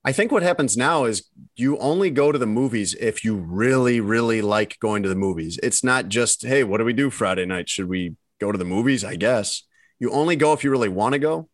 I 0.03 0.13
think 0.13 0.31
what 0.31 0.43
happens 0.43 0.77
now 0.77 1.03
is 1.03 1.29
you 1.57 1.77
only 1.77 2.09
go 2.09 2.31
to 2.31 2.39
the 2.39 2.47
movies 2.47 2.95
if 2.95 3.23
you 3.25 3.35
really, 3.35 3.99
really 3.99 4.41
like 4.41 4.79
going 4.79 5.03
to 5.03 5.09
the 5.09 5.15
movies. 5.15 5.59
It's 5.61 5.83
not 5.83 6.07
just, 6.07 6.45
hey, 6.45 6.63
what 6.63 6.77
do 6.77 6.85
we 6.85 6.93
do 6.93 7.09
Friday 7.09 7.45
night? 7.45 7.67
Should 7.67 7.89
we 7.89 8.15
go 8.39 8.51
to 8.51 8.57
the 8.57 8.65
movies? 8.65 9.03
I 9.03 9.17
guess 9.17 9.63
you 9.99 10.09
only 10.11 10.37
go 10.37 10.53
if 10.53 10.63
you 10.63 10.71
really 10.71 10.89
want 10.89 11.13
to 11.13 11.19
go. 11.19 11.49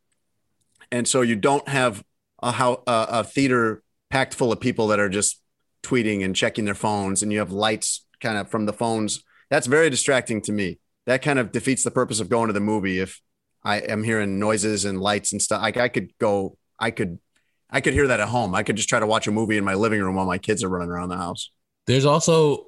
And 0.91 1.07
so 1.07 1.21
you 1.21 1.35
don't 1.35 1.67
have 1.67 2.03
a, 2.41 2.51
how, 2.51 2.83
a, 2.87 3.23
theater 3.23 3.83
packed 4.09 4.33
full 4.33 4.51
of 4.51 4.59
people 4.59 4.87
that 4.87 4.99
are 4.99 5.09
just 5.09 5.41
tweeting 5.83 6.23
and 6.23 6.35
checking 6.35 6.65
their 6.65 6.75
phones, 6.75 7.23
and 7.23 7.31
you 7.31 7.39
have 7.39 7.51
lights 7.51 8.05
kind 8.21 8.37
of 8.37 8.49
from 8.49 8.65
the 8.65 8.73
phones. 8.73 9.23
That's 9.49 9.67
very 9.67 9.89
distracting 9.89 10.41
to 10.43 10.51
me. 10.51 10.79
That 11.05 11.21
kind 11.21 11.39
of 11.39 11.51
defeats 11.51 11.83
the 11.83 11.91
purpose 11.91 12.19
of 12.19 12.29
going 12.29 12.47
to 12.47 12.53
the 12.53 12.59
movie 12.59 12.99
if 12.99 13.21
I 13.63 13.77
am 13.77 14.03
hearing 14.03 14.39
noises 14.39 14.85
and 14.85 14.99
lights 14.99 15.31
and 15.31 15.41
stuff. 15.41 15.61
Like 15.61 15.77
I 15.77 15.87
could 15.87 16.17
go, 16.19 16.57
I 16.79 16.91
could 16.91 17.19
I 17.69 17.81
could 17.81 17.93
hear 17.93 18.07
that 18.07 18.19
at 18.19 18.29
home. 18.29 18.55
I 18.55 18.63
could 18.63 18.75
just 18.75 18.89
try 18.89 18.99
to 18.99 19.07
watch 19.07 19.27
a 19.27 19.31
movie 19.31 19.57
in 19.57 19.65
my 19.65 19.73
living 19.73 20.01
room 20.01 20.15
while 20.15 20.25
my 20.25 20.37
kids 20.37 20.63
are 20.63 20.69
running 20.69 20.89
around 20.89 21.09
the 21.09 21.17
house. 21.17 21.51
There's 21.87 22.05
also 22.05 22.67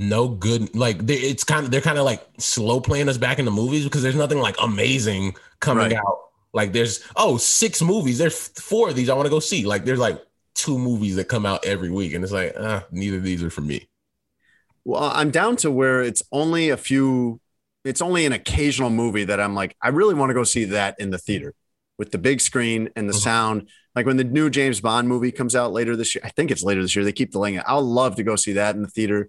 no 0.00 0.28
good 0.28 0.74
like 0.74 1.06
they, 1.06 1.14
it's 1.16 1.44
kind 1.44 1.64
of 1.64 1.70
they're 1.70 1.80
kind 1.82 1.98
of 1.98 2.04
like 2.04 2.26
slow 2.38 2.80
playing 2.80 3.08
us 3.08 3.18
back 3.18 3.38
in 3.38 3.44
the 3.44 3.50
movies 3.50 3.84
because 3.84 4.02
there's 4.02 4.16
nothing 4.16 4.38
like 4.38 4.56
amazing 4.62 5.34
coming 5.60 5.90
Right. 5.90 5.96
out. 5.96 6.18
Like 6.54 6.72
there's 6.72 7.04
oh 7.16 7.36
six 7.36 7.82
movies. 7.82 8.18
There's 8.18 8.48
four 8.60 8.88
of 8.88 8.96
these 8.96 9.08
I 9.10 9.14
want 9.14 9.26
to 9.26 9.30
go 9.30 9.40
see. 9.40 9.66
Like 9.66 9.84
there's 9.84 9.98
like 10.00 10.20
two 10.54 10.78
movies 10.78 11.16
that 11.16 11.26
come 11.28 11.46
out 11.46 11.64
every 11.66 11.90
week, 11.90 12.14
and 12.14 12.24
it's 12.24 12.32
like 12.32 12.54
ah, 12.58 12.84
neither 12.90 13.18
of 13.18 13.22
these 13.24 13.42
are 13.42 13.50
for 13.50 13.60
me. 13.60 13.88
Well, 14.84 15.10
I'm 15.14 15.30
down 15.30 15.56
to 15.56 15.70
where 15.70 16.02
it's 16.02 16.22
only 16.32 16.70
a 16.70 16.76
few, 16.76 17.40
it's 17.84 18.00
only 18.02 18.26
an 18.26 18.32
occasional 18.32 18.90
movie 18.90 19.24
that 19.24 19.40
I'm 19.40 19.54
like, 19.54 19.76
I 19.82 19.88
really 19.88 20.14
want 20.14 20.30
to 20.30 20.34
go 20.34 20.44
see 20.44 20.64
that 20.66 20.96
in 20.98 21.10
the 21.10 21.18
theater 21.18 21.54
with 21.98 22.10
the 22.12 22.18
big 22.18 22.40
screen 22.40 22.88
and 22.96 23.08
the 23.08 23.12
Mhm. 23.12 23.22
sound. 23.22 23.68
Like 23.94 24.06
when 24.06 24.16
the 24.16 24.24
new 24.24 24.48
James 24.50 24.80
Bond 24.80 25.08
movie 25.08 25.32
comes 25.32 25.54
out 25.54 25.72
later 25.72 25.96
this 25.96 26.14
year, 26.14 26.22
I 26.24 26.30
think 26.30 26.50
it's 26.50 26.62
later 26.62 26.80
this 26.80 26.96
year. 26.96 27.04
They 27.04 27.12
keep 27.12 27.32
delaying 27.32 27.56
it. 27.56 27.64
I'll 27.66 27.82
love 27.82 28.16
to 28.16 28.22
go 28.22 28.36
see 28.36 28.54
that 28.54 28.74
in 28.74 28.82
the 28.82 28.88
theater. 28.88 29.28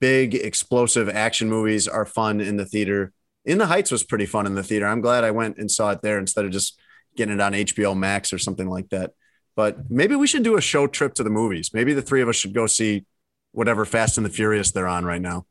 Big 0.00 0.34
explosive 0.34 1.08
action 1.08 1.48
movies 1.48 1.88
are 1.88 2.04
fun 2.06 2.40
in 2.40 2.56
the 2.56 2.64
theater. 2.64 3.12
In 3.44 3.58
the 3.58 3.66
Heights 3.66 3.90
was 3.90 4.02
pretty 4.04 4.26
fun 4.26 4.46
in 4.46 4.54
the 4.54 4.62
theater. 4.62 4.86
I'm 4.86 5.00
glad 5.00 5.24
I 5.24 5.30
went 5.32 5.58
and 5.58 5.70
saw 5.70 5.90
it 5.90 6.02
there 6.02 6.18
instead 6.18 6.44
of 6.44 6.50
just 6.52 6.78
getting 7.16 7.34
it 7.34 7.40
on 7.40 7.52
HBO 7.52 7.96
Max 7.96 8.32
or 8.32 8.38
something 8.38 8.68
like 8.68 8.90
that. 8.90 9.12
But 9.56 9.90
maybe 9.90 10.14
we 10.14 10.26
should 10.28 10.44
do 10.44 10.56
a 10.56 10.60
show 10.60 10.86
trip 10.86 11.14
to 11.14 11.24
the 11.24 11.30
movies. 11.30 11.70
Maybe 11.74 11.92
the 11.94 12.02
three 12.02 12.22
of 12.22 12.28
us 12.28 12.36
should 12.36 12.54
go 12.54 12.66
see 12.66 13.06
whatever 13.52 13.84
Fast 13.84 14.16
and 14.18 14.24
the 14.24 14.30
Furious 14.30 14.70
they're 14.70 14.86
on 14.86 15.04
right 15.04 15.20
now. 15.20 15.46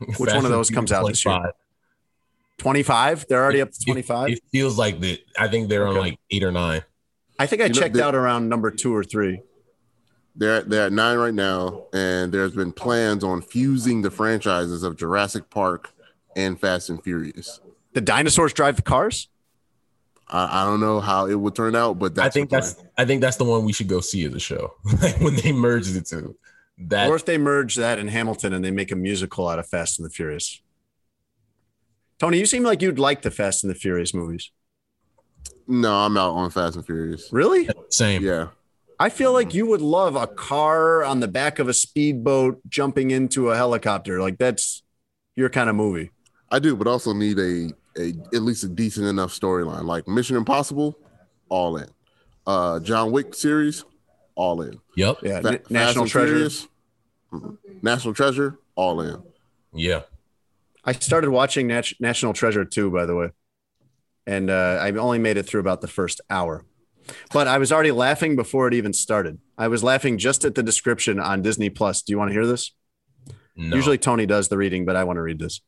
Which 0.18 0.32
one 0.32 0.44
of 0.44 0.50
those 0.50 0.70
comes 0.70 0.90
out 0.92 1.06
this 1.06 1.24
year? 1.26 1.52
25? 2.58 3.26
They're 3.28 3.42
already 3.42 3.60
up 3.60 3.70
to 3.72 3.78
25? 3.84 4.30
It 4.30 4.40
feels 4.50 4.78
like 4.78 5.00
that. 5.00 5.18
I 5.38 5.48
think 5.48 5.68
they're 5.68 5.86
on 5.86 5.96
like 5.96 6.18
eight 6.30 6.42
or 6.44 6.52
nine. 6.52 6.82
I 7.38 7.46
think 7.46 7.60
I 7.60 7.66
You 7.66 7.74
know, 7.74 7.80
checked 7.80 7.94
the- 7.96 8.04
out 8.04 8.14
around 8.14 8.48
number 8.48 8.70
two 8.70 8.94
or 8.94 9.04
three. 9.04 9.42
They're 10.36 10.62
they're 10.62 10.86
at 10.86 10.92
nine 10.92 11.16
right 11.16 11.34
now, 11.34 11.86
and 11.92 12.32
there's 12.32 12.52
been 12.52 12.72
plans 12.72 13.24
on 13.24 13.40
fusing 13.40 14.02
the 14.02 14.10
franchises 14.10 14.82
of 14.82 14.96
Jurassic 14.96 15.48
Park 15.48 15.92
and 16.36 16.60
Fast 16.60 16.90
and 16.90 17.02
Furious. 17.02 17.60
The 17.94 18.02
dinosaurs 18.02 18.52
drive 18.52 18.76
the 18.76 18.82
cars? 18.82 19.28
I, 20.28 20.62
I 20.62 20.64
don't 20.64 20.80
know 20.80 21.00
how 21.00 21.26
it 21.26 21.34
would 21.34 21.54
turn 21.54 21.74
out, 21.74 21.98
but 21.98 22.14
that's 22.14 22.26
I 22.26 22.30
think 22.30 22.50
the 22.50 22.56
that's 22.56 22.84
I 22.98 23.04
think 23.04 23.22
that's 23.22 23.36
the 23.36 23.44
one 23.44 23.64
we 23.64 23.72
should 23.72 23.88
go 23.88 24.00
see 24.00 24.24
as 24.24 24.34
a 24.34 24.40
show. 24.40 24.74
when 25.20 25.36
they 25.36 25.52
merge 25.52 25.88
the 25.88 26.02
two. 26.02 26.36
That 26.78 27.08
or 27.08 27.16
if 27.16 27.24
they 27.24 27.38
merge 27.38 27.76
that 27.76 27.98
in 27.98 28.08
Hamilton 28.08 28.52
and 28.52 28.62
they 28.62 28.70
make 28.70 28.92
a 28.92 28.96
musical 28.96 29.48
out 29.48 29.58
of 29.58 29.66
Fast 29.66 29.98
and 29.98 30.04
the 30.04 30.10
Furious. 30.10 30.60
Tony, 32.18 32.38
you 32.38 32.46
seem 32.46 32.62
like 32.62 32.82
you'd 32.82 32.98
like 32.98 33.22
the 33.22 33.30
Fast 33.30 33.64
and 33.64 33.70
the 33.70 33.74
Furious 33.74 34.12
movies. 34.12 34.50
no. 35.66 35.94
I'm 35.94 36.16
out 36.18 36.32
on 36.32 36.50
Fast 36.50 36.76
and 36.76 36.84
Furious. 36.84 37.32
Really? 37.32 37.68
same. 37.88 38.22
Yeah, 38.22 38.48
I 38.98 39.08
feel 39.10 39.32
like 39.32 39.52
you 39.52 39.66
would 39.66 39.82
love 39.82 40.16
a 40.16 40.26
car 40.26 41.04
on 41.04 41.20
the 41.20 41.28
back 41.28 41.58
of 41.58 41.68
a 41.68 41.74
speedboat 41.74 42.60
jumping 42.68 43.10
into 43.10 43.50
a 43.50 43.56
helicopter. 43.56 44.20
Like 44.20 44.38
that's 44.38 44.82
your 45.34 45.50
kind 45.50 45.68
of 45.68 45.76
movie. 45.76 46.10
I 46.50 46.58
do, 46.58 46.76
but 46.76 46.86
also 46.86 47.12
need 47.12 47.38
a 47.38 47.72
a 47.98 48.14
at 48.34 48.42
least 48.42 48.64
a 48.64 48.68
decent 48.68 49.06
enough 49.06 49.30
storyline. 49.38 49.84
Like 49.84 50.06
Mission 50.08 50.36
Impossible, 50.36 50.98
all 51.48 51.76
in. 51.76 51.88
Uh, 52.46 52.80
John 52.80 53.10
Wick 53.10 53.34
series, 53.34 53.84
all 54.34 54.62
in. 54.62 54.80
Yep. 54.96 55.18
Yeah. 55.22 55.40
Fa- 55.40 55.60
National 55.68 56.02
and 56.04 56.10
Treasure. 56.10 56.34
Furious. 56.34 56.68
National 57.82 58.14
Treasure, 58.14 58.58
all 58.76 59.00
in. 59.00 59.22
Yeah. 59.74 60.02
I 60.84 60.92
started 60.92 61.30
watching 61.30 61.66
Nat- 61.66 61.92
National 61.98 62.32
Treasure 62.32 62.64
2, 62.64 62.90
by 62.92 63.06
the 63.06 63.16
way. 63.16 63.30
And 64.26 64.48
uh, 64.48 64.78
I 64.80 64.92
only 64.92 65.18
made 65.18 65.36
it 65.36 65.44
through 65.44 65.60
about 65.60 65.80
the 65.80 65.88
first 65.88 66.20
hour. 66.30 66.64
But 67.32 67.46
I 67.46 67.58
was 67.58 67.72
already 67.72 67.92
laughing 67.92 68.36
before 68.36 68.68
it 68.68 68.74
even 68.74 68.92
started. 68.92 69.38
I 69.56 69.68
was 69.68 69.82
laughing 69.84 70.18
just 70.18 70.44
at 70.44 70.54
the 70.54 70.62
description 70.62 71.20
on 71.20 71.42
Disney 71.42 71.70
Plus. 71.70 72.02
Do 72.02 72.12
you 72.12 72.18
want 72.18 72.30
to 72.30 72.34
hear 72.34 72.46
this? 72.46 72.72
No. 73.56 73.76
Usually 73.76 73.98
Tony 73.98 74.26
does 74.26 74.48
the 74.48 74.58
reading, 74.58 74.84
but 74.84 74.96
I 74.96 75.04
want 75.04 75.16
to 75.16 75.22
read 75.22 75.38
this. 75.38 75.60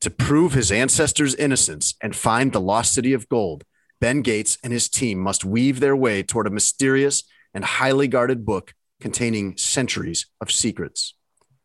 To 0.00 0.10
prove 0.10 0.54
his 0.54 0.72
ancestors' 0.72 1.34
innocence 1.34 1.94
and 2.02 2.16
find 2.16 2.52
the 2.52 2.60
lost 2.60 2.94
city 2.94 3.12
of 3.12 3.28
gold, 3.28 3.64
Ben 4.00 4.22
Gates 4.22 4.56
and 4.64 4.72
his 4.72 4.88
team 4.88 5.18
must 5.18 5.44
weave 5.44 5.80
their 5.80 5.94
way 5.94 6.22
toward 6.22 6.46
a 6.46 6.50
mysterious 6.50 7.24
and 7.52 7.64
highly 7.64 8.08
guarded 8.08 8.46
book 8.46 8.72
containing 9.00 9.56
centuries 9.58 10.26
of 10.40 10.50
secrets. 10.50 11.14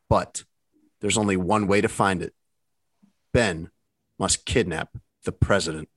But 0.09 0.43
there's 0.99 1.17
only 1.17 1.37
one 1.37 1.67
way 1.67 1.79
to 1.79 1.87
find 1.87 2.21
it. 2.21 2.33
Ben 3.33 3.69
must 4.19 4.45
kidnap 4.45 4.97
the 5.23 5.31
president. 5.31 5.89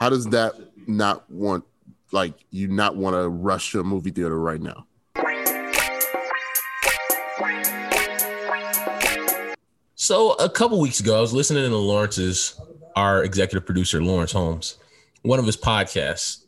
How 0.00 0.08
does 0.08 0.24
that 0.28 0.54
not 0.86 1.30
want 1.30 1.62
like 2.10 2.32
you 2.50 2.68
not 2.68 2.96
want 2.96 3.14
to 3.14 3.28
rush 3.28 3.72
to 3.72 3.80
a 3.80 3.84
movie 3.84 4.10
theater 4.10 4.40
right 4.40 4.60
now? 4.60 4.86
So 9.94 10.32
a 10.32 10.48
couple 10.48 10.80
weeks 10.80 11.00
ago, 11.00 11.18
I 11.18 11.20
was 11.20 11.34
listening 11.34 11.68
to 11.68 11.76
Laurence's, 11.76 12.58
our 12.96 13.22
executive 13.22 13.66
producer, 13.66 14.02
Laurence 14.02 14.32
Holmes, 14.32 14.78
one 15.20 15.38
of 15.38 15.44
his 15.44 15.58
podcasts. 15.58 16.44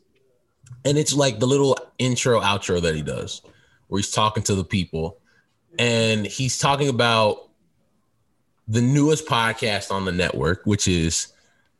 And 0.83 0.97
it's 0.97 1.13
like 1.13 1.39
the 1.39 1.45
little 1.45 1.77
intro, 1.99 2.41
outro 2.41 2.81
that 2.81 2.95
he 2.95 3.03
does, 3.03 3.43
where 3.87 3.99
he's 3.99 4.09
talking 4.09 4.41
to 4.43 4.55
the 4.55 4.63
people. 4.63 5.19
And 5.77 6.25
he's 6.25 6.57
talking 6.57 6.89
about 6.89 7.49
the 8.67 8.81
newest 8.81 9.27
podcast 9.27 9.91
on 9.91 10.05
the 10.05 10.11
network, 10.11 10.65
which 10.65 10.87
is 10.87 11.27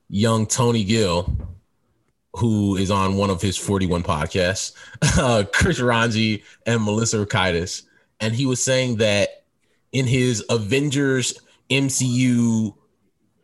young 0.07 0.45
Tony 0.45 0.83
Gill, 0.83 1.35
who 2.35 2.75
is 2.77 2.89
on 2.89 3.15
one 3.15 3.29
of 3.29 3.41
his 3.41 3.57
41 3.57 4.03
podcasts, 4.03 4.73
uh, 5.19 5.43
Chris 5.53 5.79
Rongey 5.79 6.43
and 6.65 6.83
Melissa 6.83 7.17
Rukaitis. 7.17 7.83
And 8.19 8.33
he 8.33 8.45
was 8.45 8.63
saying 8.63 8.97
that 8.97 9.43
in 9.91 10.07
his 10.07 10.43
Avengers 10.49 11.39
MCU 11.69 12.73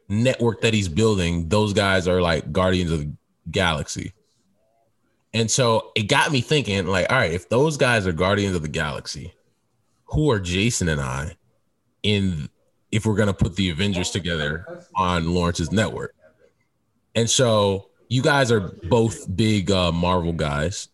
network 0.08 0.62
that 0.62 0.74
he's 0.74 0.90
building, 0.90 1.50
those 1.50 1.74
guys 1.74 2.08
are 2.08 2.22
like 2.22 2.52
Guardians 2.52 2.92
of 2.92 3.00
the 3.00 3.12
Galaxy. 3.52 4.14
And 5.34 5.50
so 5.50 5.92
it 5.96 6.04
got 6.04 6.32
me 6.32 6.42
thinking, 6.42 6.88
like, 6.88 7.12
all 7.12 7.18
right, 7.18 7.32
if 7.32 7.50
those 7.50 7.78
guys 7.78 8.08
are 8.08 8.12
Guardians 8.12 8.56
of 8.56 8.64
the 8.64 8.68
Galaxy, 8.68 9.34
who 10.06 10.32
are 10.32 10.40
Jason 10.40 10.90
and 10.90 11.00
I 11.00 11.38
in 12.02 12.50
if 12.92 13.06
we're 13.06 13.16
gonna 13.16 13.34
put 13.34 13.56
the 13.56 13.70
Avengers 13.70 14.10
together 14.10 14.84
on 14.96 15.32
Laurence's 15.32 15.72
network? 15.72 16.16
And 17.14 17.30
so 17.30 17.89
you 18.10 18.22
guys 18.22 18.52
are 18.52 18.60
both 18.90 19.34
big 19.36 19.70
uh, 19.72 19.92
Marvel 19.92 20.34
guys, 20.34 20.90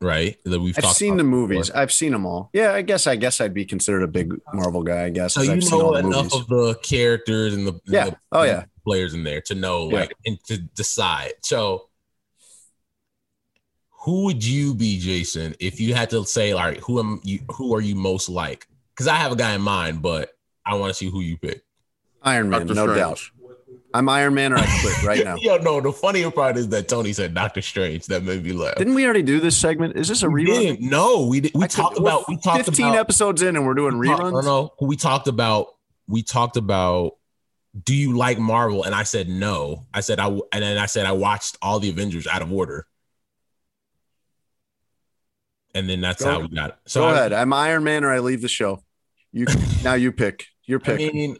right? 0.00 0.36
That 0.44 0.60
we've 0.60 0.76
I've 0.78 0.84
talked 0.84 0.96
seen 0.96 1.14
about 1.14 1.16
the 1.18 1.24
movies. 1.24 1.68
before. 1.68 1.80
I've 1.82 1.92
seen 1.92 2.12
them 2.12 2.26
all. 2.26 2.50
Yeah, 2.52 2.72
I 2.74 2.82
guess 2.82 3.06
I 3.06 3.16
guess 3.16 3.40
I'd 3.40 3.54
be 3.54 3.64
considered 3.64 4.02
a 4.02 4.08
big 4.08 4.34
Marvel 4.52 4.82
guy. 4.82 5.04
I 5.04 5.10
guess. 5.10 5.34
So 5.34 5.42
you 5.42 5.52
I've 5.52 5.64
seen 5.64 5.78
know 5.78 5.86
all 5.86 5.96
enough 5.96 6.32
movies. 6.32 6.40
of 6.40 6.46
the 6.48 6.74
characters 6.82 7.54
and 7.54 7.66
the, 7.66 7.72
and 7.72 7.80
Yeah. 7.86 8.04
the- 8.10 8.18
Oh, 8.32 8.42
yeah. 8.42 8.64
players 8.86 9.14
in 9.14 9.24
there 9.24 9.40
to 9.42 9.54
know 9.54 9.88
Yeah. 9.90 10.00
like 10.00 10.14
and 10.26 10.38
to 10.44 10.58
decide. 10.58 11.32
So 11.42 11.88
who 14.04 14.24
would 14.24 14.44
you 14.44 14.74
be, 14.74 14.98
Jason, 14.98 15.54
if 15.60 15.80
you 15.80 15.94
had 15.94 16.10
to 16.10 16.24
say, 16.26 16.52
all 16.52 16.58
right, 16.60 16.78
who 16.80 16.98
am 17.00 17.20
you 17.24 17.40
who 17.52 17.74
are 17.74 17.80
you 17.80 17.94
most 17.94 18.28
like? 18.28 18.66
Because 18.94 19.08
I 19.08 19.14
have 19.16 19.32
a 19.32 19.36
guy 19.36 19.54
in 19.54 19.62
mind, 19.62 20.02
but 20.02 20.30
I 20.66 20.74
want 20.74 20.90
to 20.90 20.94
see 20.94 21.08
who 21.10 21.20
you 21.20 21.38
pick. 21.38 21.62
Iron 22.22 22.48
Man, 22.50 22.60
Doctor 22.66 22.74
no 22.74 22.82
Strange. 22.84 22.98
doubt. 22.98 23.20
I'm 23.94 24.08
Iron 24.08 24.34
Man, 24.34 24.52
or 24.52 24.56
I 24.58 24.66
quit 24.80 25.02
right 25.04 25.24
now. 25.24 25.36
Yo, 25.36 25.56
no, 25.58 25.80
the 25.80 25.92
funnier 25.92 26.28
part 26.32 26.56
is 26.56 26.68
that 26.70 26.88
Tony 26.88 27.12
said 27.12 27.32
Doctor 27.32 27.62
Strange. 27.62 28.06
That 28.06 28.24
made 28.24 28.42
me 28.42 28.52
laugh. 28.52 28.74
Didn't 28.74 28.94
we 28.94 29.04
already 29.04 29.22
do 29.22 29.38
this 29.38 29.56
segment? 29.56 29.96
Is 29.96 30.08
this 30.08 30.24
a 30.24 30.28
we 30.28 30.44
rerun? 30.44 30.58
didn't. 30.58 30.80
No, 30.90 31.26
we 31.26 31.40
did. 31.40 31.52
We 31.54 31.62
I 31.62 31.66
talked 31.68 31.96
about. 31.96 32.28
We 32.28 32.36
talked 32.36 32.64
15 32.64 32.86
about. 32.88 32.98
episodes 32.98 33.40
in, 33.40 33.54
and 33.54 33.64
we're 33.64 33.74
doing 33.74 33.96
we 33.96 34.08
reruns. 34.08 34.32
No, 34.32 34.40
no. 34.40 34.72
We 34.80 34.96
talked 34.96 35.28
about. 35.28 35.68
We 36.08 36.24
talked 36.24 36.56
about. 36.56 37.12
Do 37.84 37.94
you 37.94 38.16
like 38.16 38.38
Marvel? 38.38 38.82
And 38.82 38.96
I 38.96 39.04
said 39.04 39.28
no. 39.28 39.86
I 39.94 40.00
said 40.00 40.18
I. 40.18 40.26
And 40.26 40.42
then 40.62 40.76
I 40.76 40.86
said 40.86 41.06
I 41.06 41.12
watched 41.12 41.56
all 41.62 41.78
the 41.78 41.88
Avengers 41.88 42.26
out 42.26 42.42
of 42.42 42.52
order. 42.52 42.86
And 45.72 45.88
then 45.88 46.00
that's 46.00 46.22
Go- 46.22 46.30
how 46.32 46.40
we 46.40 46.48
got 46.48 46.70
it. 46.70 46.76
So 46.86 47.00
Go 47.02 47.08
I, 47.08 47.12
ahead. 47.12 47.32
I'm 47.32 47.52
Iron 47.52 47.84
Man, 47.84 48.02
or 48.02 48.12
I 48.12 48.18
leave 48.18 48.42
the 48.42 48.48
show. 48.48 48.82
You 49.32 49.46
now. 49.84 49.94
You 49.94 50.10
pick. 50.10 50.46
Your 50.66 50.80
I 50.80 50.82
pick. 50.96 51.14
mean, 51.14 51.36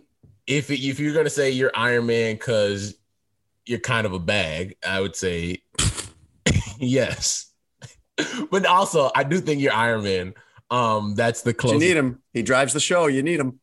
if 0.47 0.71
if 0.71 1.01
you're 1.01 1.15
gonna 1.15 1.31
say 1.31 1.51
you're 1.51 1.73
Iron 1.75 2.07
Man 2.07 2.35
because 2.35 2.97
you're 3.67 3.81
kind 3.81 4.07
of 4.07 4.13
a 4.13 4.19
bag, 4.19 4.77
I 4.87 5.01
would 5.01 5.17
say 5.17 5.63
yes. 6.79 7.51
but 8.51 8.67
also, 8.67 9.11
I 9.15 9.25
do 9.25 9.41
think 9.41 9.61
you're 9.61 9.73
Iron 9.73 10.05
Man. 10.05 10.35
Um, 10.71 11.15
that's 11.15 11.43
the 11.43 11.55
closest. 11.55 11.83
you 11.83 11.89
need 11.89 11.97
him. 11.97 12.23
He 12.33 12.43
drives 12.43 12.73
the 12.73 12.81
show. 12.81 13.07
You 13.07 13.23
need 13.23 13.41
him. 13.41 13.61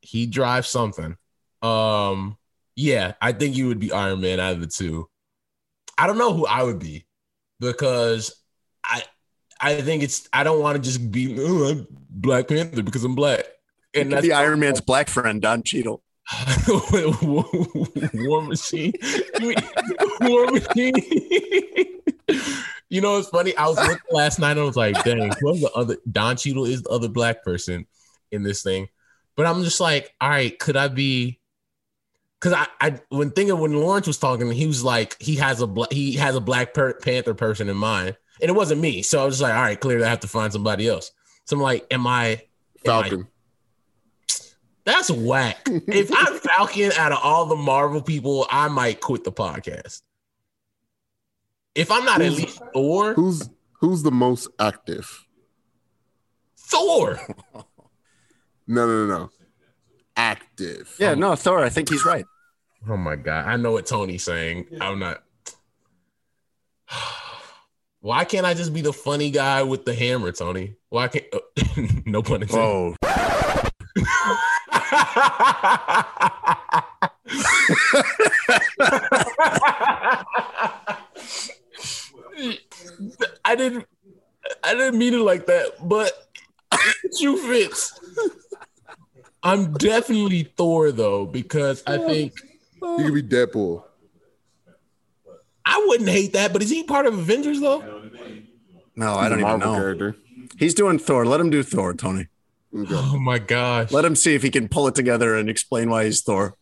he 0.00 0.26
drives 0.26 0.68
something. 0.68 1.16
Um, 1.62 2.36
yeah, 2.76 3.14
I 3.20 3.32
think 3.32 3.56
you 3.56 3.68
would 3.68 3.78
be 3.78 3.92
Iron 3.92 4.20
Man 4.20 4.40
out 4.40 4.52
of 4.52 4.60
the 4.60 4.66
two. 4.66 5.08
I 5.96 6.06
don't 6.06 6.18
know 6.18 6.32
who 6.34 6.46
I 6.46 6.62
would 6.62 6.78
be 6.78 7.06
because 7.60 8.34
I 8.84 9.02
I 9.60 9.80
think 9.80 10.02
it's 10.02 10.28
I 10.32 10.44
don't 10.44 10.60
want 10.60 10.76
to 10.76 10.82
just 10.82 11.10
be 11.10 11.86
Black 12.10 12.48
Panther 12.48 12.82
because 12.82 13.04
I'm 13.04 13.14
black. 13.14 13.44
And 13.94 14.04
And 14.04 14.12
that's 14.12 14.22
the 14.22 14.32
Iron 14.32 14.60
Man's 14.60 14.80
black 14.80 15.08
friend, 15.08 15.40
Don 15.40 15.62
Cheadle. 15.62 16.02
War 17.22 18.42
Machine. 18.42 18.92
You 19.40 19.54
War 20.22 20.46
Machine. 20.46 20.94
you 22.88 23.00
know, 23.00 23.18
it's 23.18 23.28
funny. 23.28 23.56
I 23.56 23.66
was 23.68 23.76
looking 23.76 23.98
last 24.10 24.38
night 24.38 24.52
and 24.52 24.60
I 24.60 24.64
was 24.64 24.76
like, 24.76 25.02
dang, 25.04 25.30
who's 25.40 25.60
the 25.60 25.70
other 25.74 25.96
Don 26.10 26.36
Cheadle 26.36 26.64
is 26.64 26.82
the 26.82 26.90
other 26.90 27.08
black 27.08 27.44
person 27.44 27.86
in 28.30 28.42
this 28.42 28.62
thing. 28.62 28.88
But 29.36 29.46
I'm 29.46 29.64
just 29.64 29.80
like, 29.80 30.14
all 30.20 30.30
right, 30.30 30.58
could 30.58 30.76
I 30.76 30.88
be 30.88 31.40
because 32.40 32.66
I, 32.80 32.86
I 32.86 33.00
when 33.08 33.30
thinking 33.30 33.58
when 33.58 33.72
Laurence 33.72 34.06
was 34.06 34.18
talking, 34.18 34.50
he 34.50 34.66
was 34.66 34.84
like, 34.84 35.20
he 35.20 35.36
has 35.36 35.60
a 35.60 35.66
black 35.66 35.92
he 35.92 36.12
has 36.14 36.36
a 36.36 36.40
Black 36.40 36.74
per- 36.74 36.94
Panther 36.94 37.34
person 37.34 37.68
in 37.68 37.76
mind. 37.76 38.16
And 38.40 38.50
it 38.50 38.54
wasn't 38.54 38.80
me. 38.80 39.02
So 39.02 39.22
I 39.22 39.24
was 39.24 39.34
just 39.34 39.42
like, 39.42 39.54
all 39.54 39.62
right, 39.62 39.80
clearly 39.80 40.04
I 40.04 40.10
have 40.10 40.20
to 40.20 40.28
find 40.28 40.52
somebody 40.52 40.88
else. 40.88 41.12
So 41.46 41.56
I'm 41.56 41.62
like, 41.62 41.86
am 41.90 42.06
I 42.06 42.26
am 42.26 42.38
I 42.38 42.40
Falcon. 42.84 43.28
That's 44.84 45.10
whack. 45.10 45.66
if 45.66 46.10
I'm 46.14 46.38
Falcon 46.40 46.92
out 46.98 47.12
of 47.12 47.18
all 47.22 47.46
the 47.46 47.56
Marvel 47.56 48.02
people, 48.02 48.46
I 48.50 48.68
might 48.68 49.00
quit 49.00 49.24
the 49.24 49.32
podcast. 49.32 50.02
If 51.74 51.90
I'm 51.90 52.04
not 52.04 52.20
at 52.22 52.32
least 52.32 52.60
Thor, 52.72 53.14
Who's 53.14 53.48
who's 53.80 54.02
the 54.02 54.12
most 54.12 54.48
active? 54.58 55.26
Thor. 56.56 57.18
No, 58.66 58.86
no, 58.86 59.06
no, 59.06 59.18
no. 59.18 59.30
Active. 60.16 60.96
Yeah, 60.98 61.12
no, 61.12 61.36
Thor. 61.36 61.62
I 61.62 61.68
think 61.68 61.90
he's 61.90 62.06
right. 62.06 62.24
Oh 62.88 62.96
my 62.96 63.14
god, 63.14 63.46
I 63.46 63.56
know 63.56 63.72
what 63.72 63.84
Tony's 63.84 64.24
saying. 64.24 64.68
I'm 64.80 64.98
not. 64.98 65.22
Why 68.00 68.24
can't 68.24 68.46
I 68.46 68.54
just 68.54 68.72
be 68.72 68.80
the 68.80 68.94
funny 68.94 69.30
guy 69.30 69.62
with 69.64 69.84
the 69.84 69.94
hammer, 69.94 70.32
Tony? 70.32 70.76
Why 70.88 71.08
can't? 71.08 71.26
no 72.06 72.22
pun 72.22 72.40
intended. 72.40 72.96
Whoa. 73.02 74.36
I 83.44 83.54
didn't. 83.56 83.86
I 84.62 84.74
didn't 84.74 84.98
mean 84.98 85.14
it 85.14 85.18
like 85.18 85.46
that, 85.46 85.72
but 85.82 86.12
you 87.18 87.36
fits. 87.48 87.98
I'm 89.42 89.72
definitely 89.74 90.44
Thor 90.56 90.92
though 90.92 91.26
because 91.26 91.82
I 91.86 91.98
think 91.98 92.34
You 92.82 92.96
could 93.04 93.14
be 93.14 93.22
Deadpool. 93.22 93.84
I 95.66 95.82
wouldn't 95.86 96.08
hate 96.10 96.34
that. 96.34 96.52
But 96.52 96.62
is 96.62 96.70
he 96.70 96.82
part 96.84 97.06
of 97.06 97.14
Avengers 97.18 97.60
though? 97.60 97.80
No, 98.96 99.14
I 99.14 99.28
don't 99.28 99.38
a 99.38 99.42
even 99.42 99.58
Marvel 99.58 99.72
know. 99.72 99.78
character. 99.78 100.16
He's 100.58 100.74
doing 100.74 100.98
Thor. 100.98 101.24
Let 101.24 101.40
him 101.40 101.50
do 101.50 101.62
Thor, 101.62 101.94
Tony. 101.94 102.28
Okay. 102.74 102.92
Oh 102.92 103.18
my 103.18 103.38
gosh! 103.38 103.92
Let 103.92 104.04
him 104.04 104.16
see 104.16 104.34
if 104.34 104.42
he 104.42 104.50
can 104.50 104.68
pull 104.68 104.88
it 104.88 104.96
together 104.96 105.36
and 105.36 105.48
explain 105.48 105.90
why 105.90 106.06
he's 106.06 106.22
Thor. 106.22 106.56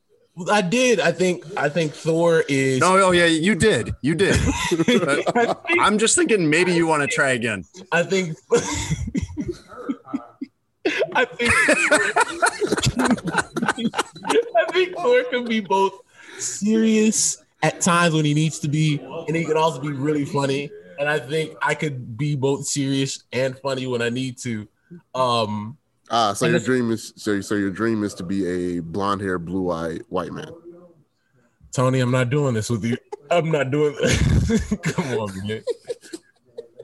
I 0.51 0.63
did. 0.63 0.99
I 1.01 1.13
think. 1.13 1.45
I 1.57 1.69
think 1.69 1.93
Thor 1.93 2.43
is. 2.49 2.81
No, 2.81 2.97
oh 3.03 3.13
yeah, 3.13 3.27
you 3.27 3.55
did. 3.55 3.95
You 4.03 4.15
did. 4.15 4.37
Think. 4.37 5.05
I'm 5.81 5.99
just 5.99 6.17
thinking 6.17 6.49
maybe 6.49 6.73
you 6.73 6.87
want 6.87 7.03
to 7.03 7.07
try 7.07 7.31
again. 7.31 7.65
I 7.91 8.03
think. 8.03 8.37
I 11.15 11.27
think. 11.27 11.53
I 14.57 14.65
think 14.73 14.97
Thor 14.97 15.25
can 15.25 15.45
be 15.45 15.61
both 15.61 16.01
serious 16.39 17.43
at 17.63 17.81
times 17.81 18.15
when 18.15 18.25
he 18.25 18.35
needs 18.35 18.59
to 18.61 18.69
be, 18.69 19.01
and 19.01 19.37
he 19.37 19.45
can 19.45 19.59
also 19.59 19.81
be 19.81 19.93
really 19.93 20.25
funny. 20.25 20.71
And 20.99 21.09
I 21.09 21.19
think 21.19 21.57
I 21.63 21.75
could 21.75 22.17
be 22.17 22.37
both 22.37 22.67
serious 22.67 23.25
and 23.33 23.59
funny 23.59 23.87
when 23.87 24.03
I 24.03 24.09
need 24.09 24.39
to. 24.39 24.67
Um, 25.15 25.77
Ah, 26.15 26.35
so 26.35 26.45
And 26.45 26.53
your 26.53 26.61
dream 26.61 26.91
is 26.91 27.15
so 27.17 27.41
so 27.41 27.55
your 27.55 27.71
dream 27.71 28.05
is 28.05 28.13
to 28.15 28.23
be 28.23 28.47
a 28.47 28.81
blonde 28.81 29.23
hair, 29.23 29.39
blue 29.39 29.71
eyed 29.71 30.03
white 30.11 30.31
man. 30.31 30.53
Tony, 31.73 32.01
I'm 32.01 32.11
not 32.11 32.29
doing 32.29 32.53
this 32.53 32.69
with 32.69 32.85
you. 32.85 32.99
I'm 33.31 33.51
not 33.51 33.71
doing 33.71 33.97
this. 33.99 34.75
Come 34.83 35.19
on, 35.19 35.49
man. 35.49 35.63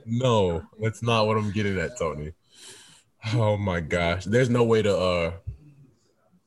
No, 0.07 0.63
that's 0.81 1.03
not 1.03 1.27
what 1.27 1.37
I'm 1.37 1.51
getting 1.51 1.77
at, 1.77 1.99
Tony. 1.99 2.33
Oh 3.35 3.55
my 3.55 3.81
gosh. 3.81 4.25
There's 4.25 4.49
no 4.49 4.63
way 4.63 4.81
to 4.81 4.97
uh 4.97 5.31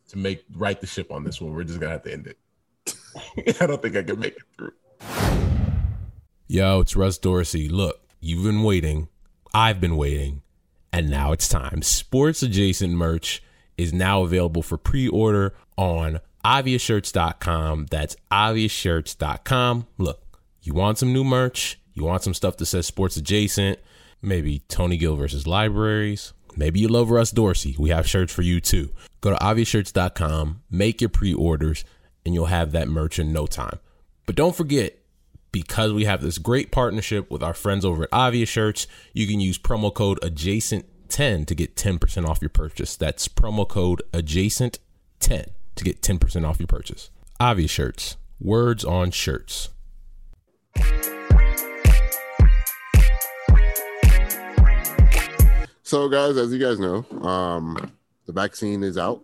to 0.09 0.19
make 0.19 0.45
right 0.57 0.81
the 0.81 0.89
ship 0.89 1.13
on 1.13 1.23
this 1.23 1.41
one. 1.41 1.55
We're 1.55 1.63
just 1.63 1.79
gonna 1.79 1.93
have 1.93 2.03
to 2.03 2.13
end 2.13 2.27
it. 2.27 3.57
I 3.61 3.67
don't 3.67 3.81
think 3.81 3.95
I 3.95 4.03
can 4.03 4.19
make 4.19 4.35
it 4.35 4.43
through. 4.57 4.73
Yo, 6.49 6.81
it's 6.81 6.97
Russ 6.97 7.17
Dorsey. 7.17 7.69
Look, 7.69 8.01
you've 8.19 8.43
been 8.43 8.65
waiting. 8.65 9.07
I've 9.55 9.81
been 9.81 9.97
waiting. 9.97 10.43
And 10.93 11.09
now 11.09 11.33
it's 11.33 11.49
time. 11.49 11.83
Sports 11.83 12.43
adjacent 12.43 12.93
merch 12.93 13.43
is 13.79 13.93
now 13.93 14.23
available 14.23 14.63
for 14.63 14.77
pre-order 14.77 15.55
on 15.77 16.21
obviousshirts.com. 16.45 17.87
That's 17.91 18.17
obviousshirts.com. 18.31 19.87
Look, 19.99 20.21
you 20.63 20.75
want 20.75 20.99
some 20.99 21.13
new 21.13 21.25
merch? 21.25 21.81
You 21.95 22.05
want 22.05 22.23
some 22.23 22.35
stuff 22.35 22.57
that 22.59 22.67
says 22.67 22.87
sports 22.87 23.17
adjacent? 23.17 23.79
Maybe 24.21 24.61
Tony 24.69 24.97
Gill 24.97 25.17
versus 25.17 25.47
libraries. 25.47 26.33
Maybe 26.57 26.81
you 26.81 26.89
love 26.89 27.11
Russ 27.11 27.31
Dorsey. 27.31 27.75
We 27.79 27.91
have 27.91 28.07
shirts 28.07 28.33
for 28.33 28.43
you 28.43 28.61
too. 28.61 28.91
Go 29.21 29.31
to 29.31 29.37
obviousshirts.com, 29.37 30.63
make 30.71 31.01
your 31.01 31.09
pre-orders, 31.11 31.85
and 32.25 32.35
you'll 32.35 32.47
have 32.47 32.73
that 32.73 32.89
merch 32.89 33.19
in 33.19 33.33
no 33.33 33.47
time. 33.47 33.79
But 34.27 34.37
don't 34.37 34.55
forget, 34.55 34.99
because 35.53 35.93
we 35.93 36.07
have 36.07 36.23
this 36.23 36.39
great 36.39 36.73
partnership 36.73 37.31
with 37.31 37.43
our 37.43 37.55
friends 37.55 37.85
over 37.85 38.05
at 38.05 38.09
Obvious 38.11 38.49
Shirts, 38.49 38.87
you 39.13 39.27
can 39.27 39.39
use 39.39 39.59
promo 39.59 39.93
code 39.93 40.19
adjacent10 40.23 41.47
to 41.47 41.55
get 41.55 41.77
10% 41.77 42.27
off 42.27 42.41
your 42.41 42.49
purchase. 42.49 42.97
That's 42.97 43.29
promo 43.29 43.69
code 43.69 44.03
adjacent10 44.13 44.79
to 45.21 45.85
get 45.85 46.01
10% 46.01 46.49
off 46.49 46.59
your 46.59 46.67
purchase. 46.67 47.11
Obvious 47.39 47.71
Shirts, 47.71 48.17
words 48.41 48.85
on 48.85 49.11
shirts. 49.11 49.69
So, 55.83 56.09
guys, 56.09 56.39
as 56.39 56.51
you 56.51 56.59
guys 56.59 56.81
know, 56.81 57.05
um, 57.21 57.93
the 58.25 58.33
vaccine 58.33 58.83
is 58.83 58.97
out 58.97 59.21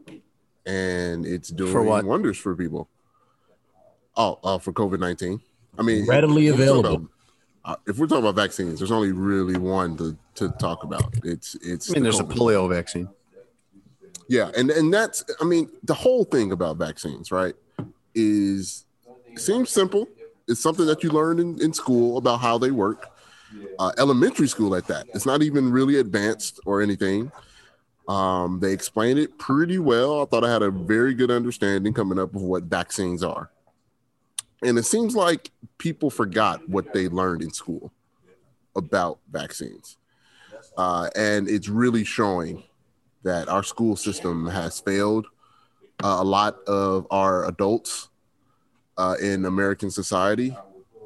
and 0.66 1.24
it's 1.24 1.48
doing 1.48 1.72
For 1.72 1.82
wonders 1.82 2.36
for 2.36 2.54
people. 2.54 2.90
Oh, 4.14 4.38
uh, 4.44 4.58
for 4.58 4.74
COVID 4.74 5.00
nineteen. 5.00 5.40
I 5.78 5.82
mean, 5.82 6.06
Readily 6.06 6.48
if 6.48 6.56
we're 6.56 6.62
available. 6.62 6.94
about- 6.94 7.10
uh, 7.64 7.76
if 7.86 7.98
we're 7.98 8.06
talking 8.06 8.24
about 8.24 8.34
vaccines, 8.34 8.78
there's 8.80 8.90
only 8.90 9.12
really 9.12 9.58
one 9.58 9.94
to, 9.98 10.16
to 10.36 10.48
talk 10.58 10.84
about. 10.84 11.14
It's 11.22 11.54
it's. 11.56 11.90
I 11.90 11.94
mean, 11.94 12.02
the 12.02 12.10
there's 12.10 12.20
a 12.20 12.24
polio 12.24 12.66
vaccine. 12.68 13.08
Yeah, 14.28 14.50
and 14.56 14.70
and 14.70 14.92
that's 14.92 15.24
I 15.40 15.44
mean 15.44 15.70
the 15.82 15.94
whole 15.94 16.24
thing 16.24 16.52
about 16.52 16.78
vaccines, 16.78 17.30
right? 17.30 17.54
Is 18.14 18.86
seems 19.36 19.68
simple. 19.70 20.08
It's 20.46 20.62
something 20.62 20.86
that 20.86 21.02
you 21.02 21.10
learned 21.10 21.40
in, 21.40 21.60
in 21.60 21.72
school 21.74 22.16
about 22.16 22.40
how 22.40 22.56
they 22.56 22.70
work. 22.70 23.10
Uh, 23.78 23.92
elementary 23.98 24.48
school 24.48 24.74
at 24.74 24.86
that. 24.86 25.06
It's 25.14 25.26
not 25.26 25.42
even 25.42 25.70
really 25.70 25.98
advanced 25.98 26.60
or 26.64 26.80
anything. 26.82 27.30
Um, 28.08 28.60
they 28.60 28.72
explained 28.72 29.18
it 29.18 29.38
pretty 29.38 29.78
well. 29.78 30.22
I 30.22 30.24
thought 30.24 30.44
I 30.44 30.50
had 30.50 30.62
a 30.62 30.70
very 30.70 31.12
good 31.14 31.30
understanding 31.30 31.92
coming 31.92 32.18
up 32.18 32.34
of 32.34 32.42
what 32.42 32.64
vaccines 32.64 33.22
are. 33.22 33.50
And 34.62 34.78
it 34.78 34.84
seems 34.84 35.14
like 35.14 35.50
people 35.78 36.10
forgot 36.10 36.68
what 36.68 36.92
they 36.92 37.08
learned 37.08 37.42
in 37.42 37.52
school 37.52 37.92
about 38.74 39.18
vaccines. 39.30 39.96
Uh, 40.76 41.08
and 41.16 41.48
it's 41.48 41.68
really 41.68 42.04
showing 42.04 42.62
that 43.22 43.48
our 43.48 43.62
school 43.62 43.96
system 43.96 44.46
has 44.46 44.80
failed 44.80 45.26
uh, 46.02 46.18
a 46.20 46.24
lot 46.24 46.62
of 46.66 47.06
our 47.10 47.46
adults 47.46 48.08
uh, 48.96 49.14
in 49.20 49.44
American 49.44 49.90
society. 49.90 50.56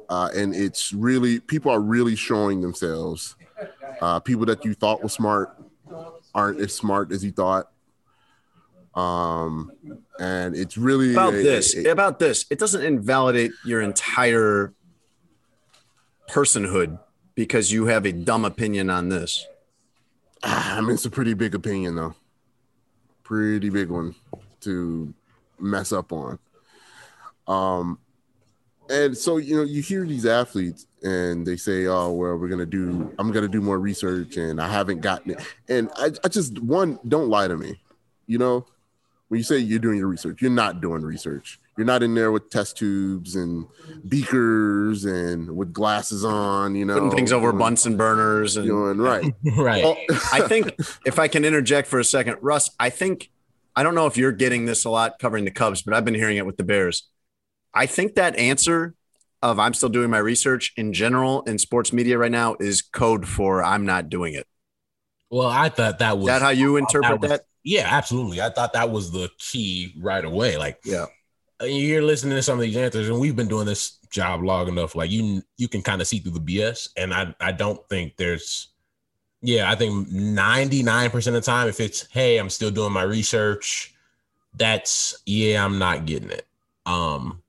Uh, 0.09 0.29
and 0.35 0.53
it's 0.53 0.93
really, 0.93 1.39
people 1.39 1.71
are 1.71 1.79
really 1.79 2.15
showing 2.15 2.61
themselves. 2.61 3.35
Uh, 4.01 4.19
people 4.19 4.45
that 4.45 4.63
you 4.65 4.73
thought 4.73 5.01
were 5.01 5.09
smart 5.09 5.57
aren't 6.35 6.59
as 6.59 6.73
smart 6.73 7.11
as 7.11 7.23
you 7.23 7.31
thought. 7.31 7.71
Um, 8.95 9.71
and 10.19 10.55
it's 10.55 10.77
really 10.77 11.11
About 11.13 11.33
a- 11.33 11.43
this, 11.43 11.75
a- 11.75 11.89
about 11.89 12.19
this, 12.19 12.45
it 12.49 12.59
doesn't 12.59 12.83
invalidate 12.83 13.51
your 13.65 13.81
entire 13.81 14.73
personhood 16.29 16.99
because 17.35 17.71
you 17.71 17.85
have 17.85 18.05
a 18.05 18.11
dumb 18.11 18.45
opinion 18.45 18.89
on 18.89 19.09
this. 19.09 19.45
Ah, 20.43 20.77
I 20.77 20.81
mean, 20.81 20.91
it's 20.91 21.05
a 21.05 21.09
pretty 21.09 21.33
big 21.33 21.55
opinion, 21.55 21.95
though. 21.95 22.15
Pretty 23.23 23.69
big 23.69 23.89
one 23.89 24.15
to 24.61 25.13
mess 25.59 25.91
up 25.91 26.11
on. 26.11 26.37
Um, 27.47 27.99
and 28.89 29.17
so 29.17 29.37
you 29.37 29.55
know, 29.55 29.63
you 29.63 29.81
hear 29.81 30.05
these 30.05 30.25
athletes, 30.25 30.87
and 31.01 31.45
they 31.47 31.55
say, 31.55 31.85
"Oh, 31.87 32.11
well, 32.11 32.35
we're 32.37 32.49
gonna 32.49 32.65
do. 32.65 33.13
I'm 33.17 33.31
gonna 33.31 33.47
do 33.47 33.61
more 33.61 33.79
research, 33.79 34.35
and 34.37 34.59
I 34.61 34.67
haven't 34.67 34.99
gotten 35.01 35.31
it." 35.31 35.39
And 35.69 35.89
I, 35.95 36.11
I 36.23 36.27
just 36.27 36.59
one, 36.59 36.99
don't 37.07 37.29
lie 37.29 37.47
to 37.47 37.55
me. 37.57 37.79
You 38.27 38.37
know, 38.37 38.65
when 39.33 39.39
you 39.39 39.43
say 39.43 39.57
you're 39.57 39.79
doing 39.79 39.97
your 39.97 40.07
research, 40.09 40.43
you're 40.43 40.51
not 40.51 40.79
doing 40.79 41.01
research. 41.01 41.59
You're 41.75 41.87
not 41.87 42.03
in 42.03 42.13
there 42.13 42.31
with 42.31 42.51
test 42.51 42.77
tubes 42.77 43.35
and 43.35 43.65
beakers 44.07 45.05
and 45.05 45.57
with 45.57 45.73
glasses 45.73 46.23
on. 46.23 46.75
You 46.75 46.85
know, 46.85 46.93
Putting 46.99 47.11
things 47.15 47.31
over 47.31 47.47
doing- 47.49 47.57
Bunsen 47.57 47.97
burners 47.97 48.57
and 48.57 48.67
Doing 48.67 48.99
right. 48.99 49.33
right. 49.57 49.83
Oh, 49.83 49.95
I 50.31 50.41
think 50.41 50.75
if 51.03 51.17
I 51.17 51.27
can 51.27 51.43
interject 51.45 51.87
for 51.87 51.97
a 51.99 52.03
second, 52.03 52.37
Russ, 52.41 52.69
I 52.79 52.91
think 52.91 53.31
I 53.75 53.81
don't 53.81 53.95
know 53.95 54.05
if 54.05 54.17
you're 54.17 54.31
getting 54.31 54.65
this 54.65 54.85
a 54.85 54.91
lot 54.91 55.17
covering 55.17 55.45
the 55.45 55.51
Cubs, 55.51 55.81
but 55.81 55.95
I've 55.95 56.05
been 56.05 56.13
hearing 56.13 56.37
it 56.37 56.45
with 56.45 56.57
the 56.57 56.63
Bears. 56.63 57.09
I 57.73 57.87
think 57.87 58.13
that 58.13 58.35
answer 58.37 58.93
of 59.41 59.57
I'm 59.57 59.73
still 59.73 59.89
doing 59.89 60.11
my 60.11 60.19
research 60.19 60.73
in 60.77 60.93
general 60.93 61.41
in 61.47 61.57
sports 61.57 61.91
media 61.91 62.19
right 62.19 62.31
now 62.31 62.55
is 62.59 62.83
code 62.83 63.27
for 63.27 63.63
I'm 63.63 63.83
not 63.87 64.09
doing 64.09 64.35
it. 64.35 64.45
well, 65.31 65.47
I 65.49 65.69
thought 65.69 65.97
that 65.99 66.17
was 66.19 66.25
Is 66.25 66.27
that 66.27 66.41
how 66.43 66.49
you 66.49 66.77
interpret 66.77 67.19
was- 67.19 67.29
that? 67.31 67.41
Yeah, 67.63 67.87
absolutely. 67.89 68.41
I 68.41 68.49
thought 68.49 68.73
that 68.73 68.91
was 68.91 69.11
the 69.11 69.29
key 69.37 69.93
right 69.99 70.23
away. 70.23 70.57
Like, 70.57 70.79
Yeah. 70.83 71.05
uh, 71.61 71.65
you're 71.65 72.01
listening 72.01 72.35
to 72.35 72.43
some 72.43 72.59
of 72.59 72.61
these 72.63 72.75
answers, 72.75 73.07
and 73.09 73.19
we've 73.19 73.35
been 73.35 73.47
doing 73.47 73.65
this 73.65 73.97
job 74.09 74.43
long 74.43 74.67
enough. 74.67 74.95
Like, 74.95 75.09
you 75.11 75.41
you 75.57 75.67
can 75.67 75.81
kind 75.81 76.01
of 76.01 76.07
see 76.07 76.19
through 76.19 76.33
the 76.33 76.39
BS, 76.39 76.89
and 76.97 77.13
I 77.13 77.33
I 77.39 77.51
don't 77.51 77.87
think 77.89 78.17
there's. 78.17 78.69
Yeah, 79.45 79.69
I 79.69 79.75
think 79.75 80.07
99% 80.09 81.27
of 81.27 81.33
the 81.33 81.41
time, 81.41 81.67
if 81.67 81.81
it's 81.81 82.07
hey, 82.11 82.37
I'm 82.37 82.49
still 82.49 82.71
doing 82.71 82.93
my 82.93 83.03
research, 83.03 83.93
that's 84.55 85.21
yeah, 85.25 85.63
I'm 85.65 85.77
not 85.79 86.05
getting 86.05 86.29
it. 86.29 86.47
Um, 86.85 87.41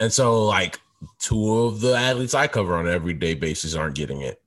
and 0.00 0.12
so 0.12 0.44
like 0.44 0.80
two 1.20 1.54
of 1.56 1.80
the 1.80 1.94
athletes 1.94 2.34
I 2.34 2.48
cover 2.48 2.76
on 2.76 2.86
an 2.86 2.92
everyday 2.94 3.34
basis 3.34 3.74
aren't 3.76 3.94
getting 3.94 4.22
it. 4.22 4.40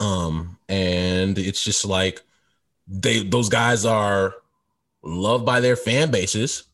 Um, 0.00 0.58
and 0.68 1.38
it's 1.38 1.62
just 1.62 1.84
like 1.84 2.22
they 2.86 3.22
those 3.22 3.48
guys 3.48 3.84
are 3.84 4.34
loved 5.02 5.44
by 5.44 5.60
their 5.60 5.76
fan 5.76 6.10
bases, 6.10 6.64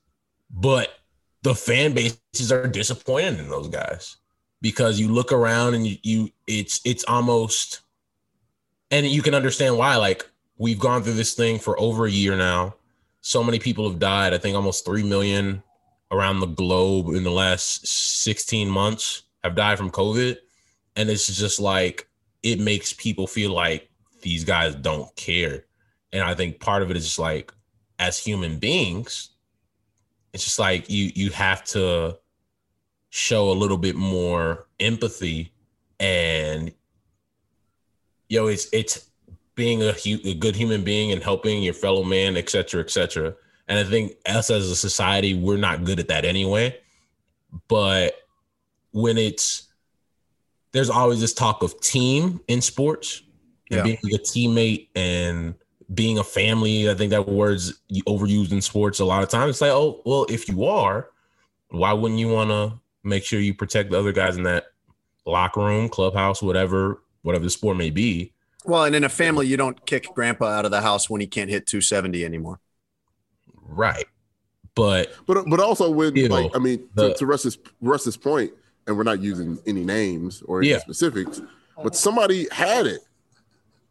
but 0.51 0.99
the 1.43 1.55
fan 1.55 1.95
bases 1.95 2.53
are 2.53 2.67
disappointed 2.67 3.41
in 3.41 3.49
those 3.49 3.69
guys 3.69 4.17
because 4.61 4.99
you 4.99 5.09
look 5.09 5.33
around 5.33 5.75
and 5.75 5.87
you, 5.87 5.97
you 6.03 6.31
it's 6.47 6.81
it's 6.85 7.05
almost 7.05 7.81
and 8.91 9.07
you 9.07 9.23
can 9.23 9.35
understand 9.35 9.77
why 9.77 9.97
like 9.97 10.29
we've 10.57 10.81
gone 10.81 11.03
through 11.03 11.15
this 11.15 11.35
thing 11.35 11.59
for 11.59 11.79
over 11.79 12.07
a 12.07 12.11
year 12.11 12.37
now. 12.37 12.75
So 13.21 13.45
many 13.45 13.59
people 13.59 13.89
have 13.89 13.99
died. 13.99 14.33
I 14.33 14.39
think 14.39 14.57
almost 14.57 14.85
3 14.85 15.03
million 15.03 15.63
around 16.11 16.41
the 16.41 16.47
globe 16.47 17.09
in 17.09 17.23
the 17.23 17.31
last 17.31 17.87
16 17.87 18.69
months 18.69 19.23
have 19.45 19.55
died 19.55 19.79
from 19.79 19.91
covid. 19.91 20.39
And 20.97 21.09
it's 21.11 21.27
just 21.27 21.61
like 21.61 22.09
it 22.43 22.59
makes 22.59 22.93
people 22.93 23.27
feel 23.27 23.53
like 23.53 23.91
these 24.23 24.45
guys 24.45 24.75
don't 24.75 25.15
care 25.15 25.65
and 26.13 26.23
i 26.23 26.35
think 26.35 26.61
part 26.61 26.83
of 26.83 26.91
it 26.91 26.97
is 26.97 27.05
just 27.05 27.19
like 27.19 27.53
as 27.99 28.19
human 28.19 28.59
beings 28.59 29.31
it's 30.33 30.45
just 30.45 30.59
like 30.59 30.89
you 30.91 31.11
you 31.15 31.31
have 31.31 31.65
to 31.65 32.17
show 33.11 33.51
a 33.51 33.53
little 33.55 33.79
bit 33.79 33.97
more 33.97 34.67
empathy 34.81 35.53
and 36.01 36.73
yo 38.29 38.47
it's 38.47 38.69
it's 38.73 39.09
being 39.55 39.83
a, 39.83 39.93
hu- 39.93 40.21
a 40.25 40.35
good 40.35 40.55
human 40.55 40.85
being 40.85 41.11
and 41.11 41.23
helping 41.23 41.63
your 41.63 41.75
fellow 41.75 42.05
man 42.05 42.37
et 42.37 42.49
cetera 42.49 42.81
et 42.81 42.91
cetera 42.91 43.35
and 43.67 43.79
i 43.79 43.85
think 43.85 44.13
us 44.27 44.51
as 44.51 44.71
a 44.71 44.77
society 44.77 45.35
we're 45.35 45.57
not 45.57 45.85
good 45.85 45.99
at 45.99 46.09
that 46.09 46.25
anyway 46.25 46.77
but 47.67 48.15
when 48.93 49.17
it's 49.19 49.69
there's 50.73 50.91
always 50.91 51.21
this 51.21 51.33
talk 51.33 51.63
of 51.63 51.81
team 51.81 52.41
in 52.49 52.61
sports 52.61 53.23
and 53.71 53.79
Yeah. 53.79 53.83
being 53.85 54.15
a 54.15 54.19
teammate 54.19 54.89
and 54.95 55.55
being 55.95 56.19
a 56.19 56.25
family 56.25 56.91
i 56.91 56.95
think 56.95 57.11
that 57.11 57.27
word's 57.29 57.81
overused 58.07 58.53
in 58.53 58.61
sports 58.61 58.99
a 59.01 59.05
lot 59.05 59.23
of 59.23 59.29
times 59.29 59.51
it's 59.53 59.61
like 59.61 59.71
oh 59.71 60.03
well 60.05 60.27
if 60.29 60.49
you 60.49 60.65
are 60.65 61.09
why 61.71 61.93
wouldn't 61.93 62.21
you 62.21 62.29
want 62.29 62.51
to 62.51 62.73
make 63.05 63.25
sure 63.25 63.41
you 63.41 63.55
protect 63.55 63.91
the 63.91 63.99
other 63.99 64.13
guys 64.13 64.37
in 64.37 64.43
that 64.43 64.67
locker 65.25 65.61
room 65.61 65.89
clubhouse 65.89 66.43
whatever 66.43 67.01
whatever 67.23 67.45
the 67.45 67.51
sport 67.51 67.77
may 67.77 67.91
be 67.91 68.33
Well, 68.65 68.85
and 68.85 68.95
in 68.95 69.03
a 69.05 69.09
family, 69.09 69.47
you 69.47 69.57
don't 69.57 69.85
kick 69.87 70.07
grandpa 70.15 70.47
out 70.47 70.65
of 70.67 70.71
the 70.71 70.81
house 70.83 71.09
when 71.09 71.21
he 71.21 71.27
can't 71.27 71.49
hit 71.51 71.67
270 71.67 72.25
anymore. 72.25 72.61
right 73.67 74.05
but 74.75 75.13
But 75.27 75.45
but 75.49 75.59
also 75.61 75.91
when 75.91 76.15
Ew. 76.17 76.29
like 76.29 76.51
I 76.55 76.59
mean 76.59 76.89
The- 76.95 77.09
to, 77.13 77.15
to 77.19 77.27
Russ's 77.27 77.59
Russ's 77.81 78.17
point, 78.17 78.53
and 78.87 78.97
we're 78.97 79.03
not 79.05 79.21
using 79.21 79.59
any 79.67 79.85
names 79.85 80.43
or 80.43 80.61
any 80.61 80.71
Yeah. 80.71 80.79
specifics, 80.79 81.41
but 81.83 81.97
somebody 81.97 82.47
had 82.53 82.87
it 82.87 83.01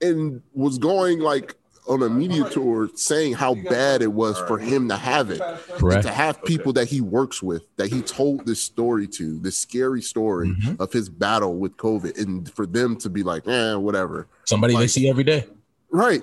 and 0.02 0.42
was 0.54 0.78
going 0.78 1.20
like 1.20 1.56
on 1.88 2.04
a 2.04 2.10
media 2.10 2.50
tour 2.50 2.90
saying 2.96 3.34
how 3.34 3.56
bad 3.56 4.02
it 4.02 4.12
was 4.12 4.38
for 4.48 4.58
him 4.58 4.88
to 4.90 4.98
have 4.98 5.30
it. 5.32 5.42
And 5.42 5.58
correct 5.80 6.04
to 6.04 6.12
have 6.12 6.44
people 6.44 6.74
that 6.74 6.88
he 6.88 7.02
works 7.02 7.42
with 7.42 7.64
that 7.78 7.88
he 7.92 8.02
told 8.02 8.46
this 8.46 8.62
story 8.62 9.08
to, 9.08 9.40
this 9.40 9.58
scary 9.58 10.02
story 10.02 10.50
Mhm. 10.50 10.80
of 10.80 10.92
his 10.92 11.10
battle 11.10 11.56
with 11.58 11.78
COVID, 11.78 12.18
and 12.22 12.52
for 12.54 12.66
them 12.66 12.96
to 12.98 13.10
be 13.10 13.24
like, 13.24 13.48
eh, 13.48 13.76
whatever. 13.76 14.28
somebody 14.46 14.76
they 14.76 14.88
see 14.88 15.10
every 15.10 15.24
day 15.24 15.46
Right. 15.90 16.22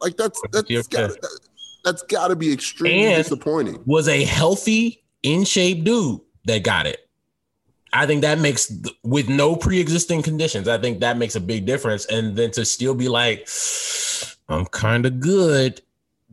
Like 0.00 0.16
that's 0.16 0.40
that's 0.52 0.70
Yeah. 0.70 0.82
got 0.90 1.10
that's 1.84 2.02
got 2.02 2.28
to 2.28 2.36
be 2.36 2.52
extremely 2.52 3.04
And- 3.12 3.22
disappointing. 3.22 3.80
was 3.86 4.08
a 4.08 4.24
healthy 4.24 5.02
in 5.22 5.44
shape 5.44 5.84
dude 5.84 6.20
that 6.46 6.62
got 6.62 6.86
it 6.86 7.00
i 7.92 8.06
think 8.06 8.22
that 8.22 8.38
makes 8.38 8.72
with 9.02 9.28
no 9.28 9.54
pre-existing 9.56 10.22
conditions 10.22 10.66
i 10.68 10.78
think 10.78 11.00
that 11.00 11.18
makes 11.18 11.34
a 11.36 11.40
big 11.40 11.66
difference 11.66 12.06
and 12.06 12.36
then 12.36 12.50
to 12.50 12.64
still 12.64 12.94
be 12.94 13.08
like 13.08 13.46
i'm 14.50 14.66
kind 14.66 15.06
of 15.06 15.20
good. 15.20 15.80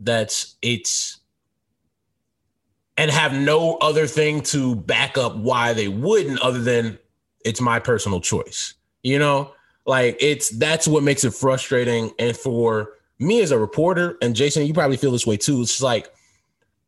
That's 0.00 0.56
it's 0.62 1.18
and 2.96 3.10
have 3.10 3.32
no 3.32 3.76
other 3.76 4.06
thing 4.06 4.42
to 4.42 4.76
back 4.76 5.18
up 5.18 5.36
why 5.36 5.72
they 5.72 5.88
wouldn't 5.88 6.40
other 6.40 6.60
than 6.60 6.98
it's 7.44 7.60
my 7.60 7.78
personal 7.78 8.20
choice 8.20 8.74
you 9.04 9.18
know? 9.18 9.52
Like 9.86 10.18
it's 10.20 10.50
that's 10.50 10.86
what 10.86 11.02
makes 11.02 11.24
it 11.24 11.32
frustrating. 11.32 12.10
And 12.18 12.36
for 12.36 12.90
me 13.18 13.40
as 13.40 13.50
a 13.50 13.58
reporter 13.58 14.16
and 14.22 14.34
jason 14.34 14.66
you 14.66 14.72
probably 14.72 14.96
feel 14.96 15.10
this 15.10 15.26
way 15.26 15.36
too 15.36 15.60
it's 15.60 15.82
like 15.82 16.12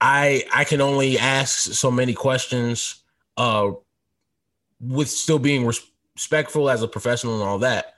i 0.01 0.45
i 0.55 0.64
can 0.64 0.81
only 0.81 1.18
ask 1.18 1.72
so 1.72 1.91
many 1.91 2.14
questions 2.14 3.03
uh 3.37 3.70
with 4.81 5.11
still 5.11 5.39
being 5.39 5.66
res- 5.66 5.91
respectful 6.14 6.70
as 6.70 6.83
a 6.83 6.89
professional 6.89 7.41
and 7.41 7.49
all 7.49 7.59
that 7.59 7.95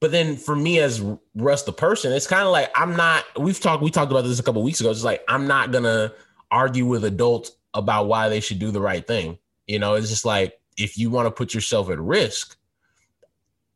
but 0.00 0.10
then 0.10 0.36
for 0.36 0.54
me 0.54 0.78
as 0.78 1.02
russ 1.34 1.62
the 1.62 1.72
person 1.72 2.12
it's 2.12 2.26
kind 2.26 2.42
of 2.42 2.52
like 2.52 2.70
i'm 2.74 2.96
not 2.96 3.24
we've 3.38 3.60
talked 3.60 3.82
we 3.82 3.90
talked 3.90 4.10
about 4.10 4.22
this 4.22 4.38
a 4.38 4.42
couple 4.42 4.62
weeks 4.62 4.80
ago 4.80 4.90
it's 4.90 5.04
like 5.04 5.22
i'm 5.28 5.46
not 5.46 5.72
gonna 5.72 6.12
argue 6.50 6.86
with 6.86 7.04
adults 7.04 7.52
about 7.76 8.06
why 8.06 8.28
they 8.28 8.40
should 8.40 8.58
do 8.58 8.70
the 8.70 8.80
right 8.80 9.06
thing 9.06 9.38
You 9.66 9.78
know, 9.78 9.94
it's 9.94 10.08
just 10.08 10.24
like 10.24 10.58
if 10.76 10.98
you 10.98 11.10
want 11.10 11.26
to 11.26 11.30
put 11.30 11.54
yourself 11.54 11.90
at 11.90 11.98
risk 11.98 12.56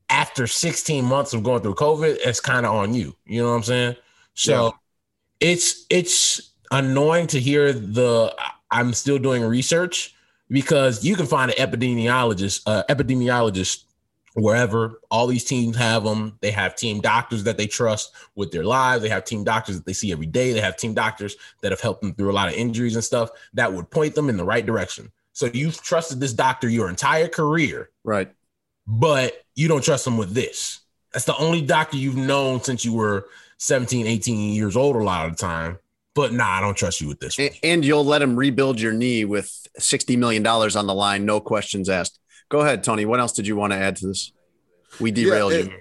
after 0.09 0.47
16 0.47 1.05
months 1.05 1.33
of 1.33 1.43
going 1.43 1.63
through 1.63 1.75
COVID, 1.75 2.19
it's 2.25 2.41
kind 2.41 2.67
of 2.67 2.75
on 2.75 2.95
you. 2.95 3.15
You 3.27 3.43
know 3.43 3.51
what 3.51 3.57
I'm 3.57 3.63
saying? 3.63 3.97
So 4.35 4.67
yeah. 4.67 5.49
it's 5.49 5.87
it's 5.91 6.53
annoying 6.71 7.27
to 7.29 7.41
hear 7.41 7.73
the 7.73 8.35
I'm 8.71 8.93
still 8.93 9.19
doing 9.19 9.45
research 9.45 10.15
because 10.49 11.05
you 11.05 11.15
can 11.17 11.27
find 11.27 11.53
an 11.53 11.71
epidemiologist, 11.71 12.63
uh, 12.67 12.83
epidemiologist 12.89 13.85
wherever 14.35 15.01
all 15.11 15.27
these 15.27 15.45
teams 15.45 15.77
have 15.77 16.05
them 16.05 16.39
they 16.41 16.51
have 16.51 16.77
team 16.77 17.01
doctors 17.01 17.45
that 17.45 17.57
they 17.57 17.67
trust 17.67 18.13
with 18.35 18.51
their 18.53 18.65
lives. 18.65 19.03
They 19.03 19.09
have 19.09 19.25
team 19.25 19.45
doctors 19.45 19.77
that 19.77 19.87
they 19.87 19.93
see 19.93 20.13
every 20.13 20.27
day. 20.27 20.53
They 20.53 20.61
have 20.61 20.77
team 20.77 20.95
doctors 20.95 21.37
that 21.63 21.73
have 21.73 21.81
helped 21.81 22.03
them 22.03 22.15
through 22.15 22.31
a 22.31 22.33
lot 22.33 22.49
of 22.49 22.55
injuries 22.55 22.95
and 22.95 23.05
stuff 23.05 23.31
that 23.55 23.73
would 23.73 23.91
point 23.91 24.15
them 24.15 24.29
in 24.29 24.37
the 24.37 24.45
right 24.45 24.65
direction. 24.65 25.11
So 25.33 25.47
you've 25.47 25.81
trusted 25.83 26.21
this 26.21 26.33
doctor 26.33 26.69
your 26.69 26.89
entire 26.89 27.29
career 27.29 27.91
right. 28.05 28.31
but 28.87 29.45
you 29.55 29.69
don't 29.69 29.85
trust 29.85 30.05
them 30.05 30.17
with 30.17 30.35
this. 30.35 30.81
That's 31.13 31.25
the 31.25 31.37
only 31.37 31.61
doctor 31.63 31.97
you've 31.97 32.17
known 32.17 32.63
since 32.63 32.85
you 32.85 32.93
were 32.93 33.27
17 33.59 34.07
18 34.07 34.55
years 34.55 34.77
old 34.77 34.97
a 34.97 35.03
lot 35.03 35.27
of 35.27 35.33
the 35.33 35.39
time. 35.39 35.79
But 36.15 36.33
nah 36.33 36.59
i 36.59 36.61
don't 36.61 36.77
trust 36.77 37.01
you 37.01 37.07
with 37.07 37.21
this 37.21 37.39
and, 37.39 37.51
and 37.63 37.85
you'll 37.85 38.05
let 38.05 38.21
him 38.21 38.35
rebuild 38.37 38.81
your 38.81 38.93
knee 38.93 39.25
with 39.25 39.67
60 39.79 40.17
million 40.17 40.43
dollars 40.43 40.75
on 40.75 40.87
the 40.89 40.93
line 40.93 41.25
no 41.25 41.41
questions 41.41 41.89
asked 41.89 42.19
Go 42.51 42.61
ahead, 42.61 42.83
Tony. 42.83 43.07
What 43.07 43.21
else 43.21 43.33
did 43.33 43.47
you 43.47 43.57
want 43.57 43.73
to 43.73 43.79
add 43.79 43.97
to 43.97 44.09
this? 44.09 44.33
We 45.01 45.13
derailed 45.13 45.53
yeah, 45.53 45.59
and, 45.61 45.73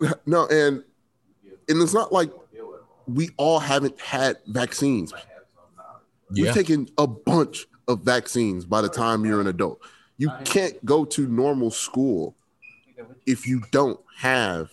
you. 0.00 0.14
No, 0.26 0.46
and 0.46 0.82
and 1.68 1.82
it's 1.82 1.92
not 1.92 2.12
like 2.12 2.30
we 3.06 3.30
all 3.36 3.58
haven't 3.58 4.00
had 4.00 4.38
vaccines. 4.46 5.12
You've 6.30 6.54
taken 6.54 6.88
a 6.98 7.06
bunch 7.06 7.66
of 7.88 8.00
vaccines 8.00 8.64
by 8.64 8.80
the 8.80 8.88
time 8.88 9.24
you're 9.24 9.40
an 9.40 9.48
adult. 9.48 9.80
You 10.16 10.30
can't 10.44 10.82
go 10.84 11.04
to 11.04 11.26
normal 11.26 11.70
school 11.70 12.36
if 13.26 13.46
you 13.46 13.62
don't 13.72 14.00
have 14.16 14.70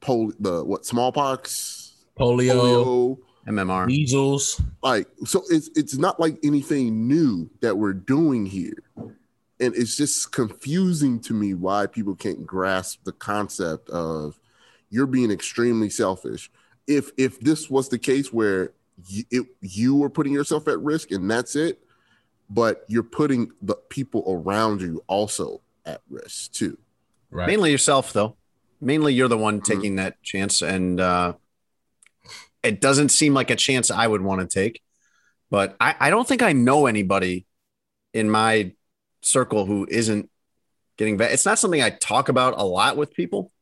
pol- 0.00 0.32
the 0.38 0.64
what 0.64 0.86
smallpox, 0.86 2.06
polio, 2.18 2.54
polio 2.54 3.18
MMR, 3.48 3.86
measles. 3.86 4.62
Like 4.84 5.08
so, 5.24 5.42
it's 5.50 5.68
it's 5.74 5.96
not 5.96 6.20
like 6.20 6.38
anything 6.44 7.08
new 7.08 7.50
that 7.60 7.76
we're 7.76 7.92
doing 7.92 8.46
here 8.46 8.84
and 9.60 9.74
it's 9.74 9.96
just 9.96 10.32
confusing 10.32 11.20
to 11.20 11.34
me 11.34 11.54
why 11.54 11.86
people 11.86 12.14
can't 12.14 12.46
grasp 12.46 13.04
the 13.04 13.12
concept 13.12 13.90
of 13.90 14.38
you're 14.90 15.06
being 15.06 15.30
extremely 15.30 15.90
selfish. 15.90 16.50
If 16.86 17.10
if 17.16 17.40
this 17.40 17.68
was 17.68 17.88
the 17.88 17.98
case 17.98 18.32
where 18.32 18.72
you, 19.06 19.24
it, 19.30 19.46
you 19.60 19.96
were 19.96 20.10
putting 20.10 20.32
yourself 20.32 20.68
at 20.68 20.78
risk 20.80 21.10
and 21.10 21.30
that's 21.30 21.56
it, 21.56 21.80
but 22.48 22.84
you're 22.88 23.02
putting 23.02 23.50
the 23.60 23.74
people 23.74 24.24
around 24.26 24.80
you 24.80 25.02
also 25.06 25.60
at 25.84 26.02
risk 26.08 26.52
too. 26.52 26.78
Right. 27.30 27.46
Mainly 27.46 27.70
yourself 27.70 28.12
though. 28.12 28.36
Mainly 28.80 29.12
you're 29.12 29.28
the 29.28 29.36
one 29.36 29.60
mm-hmm. 29.60 29.72
taking 29.72 29.90
mm-hmm. 29.92 30.04
that 30.04 30.22
chance 30.22 30.62
and 30.62 31.00
uh 31.00 31.34
it 32.62 32.80
doesn't 32.80 33.10
seem 33.10 33.34
like 33.34 33.50
a 33.50 33.56
chance 33.56 33.90
I 33.90 34.06
would 34.06 34.22
want 34.22 34.40
to 34.40 34.46
take. 34.46 34.82
But 35.50 35.76
I, 35.80 35.94
I 35.98 36.10
don't 36.10 36.26
think 36.26 36.42
I 36.42 36.52
know 36.52 36.86
anybody 36.86 37.46
in 38.12 38.28
my 38.28 38.72
circle 39.22 39.66
who 39.66 39.86
isn't 39.90 40.30
getting 40.96 41.18
va- 41.18 41.32
it's 41.32 41.46
not 41.46 41.58
something 41.58 41.82
I 41.82 41.90
talk 41.90 42.28
about 42.28 42.54
a 42.56 42.64
lot 42.64 42.96
with 42.96 43.14
people, 43.14 43.52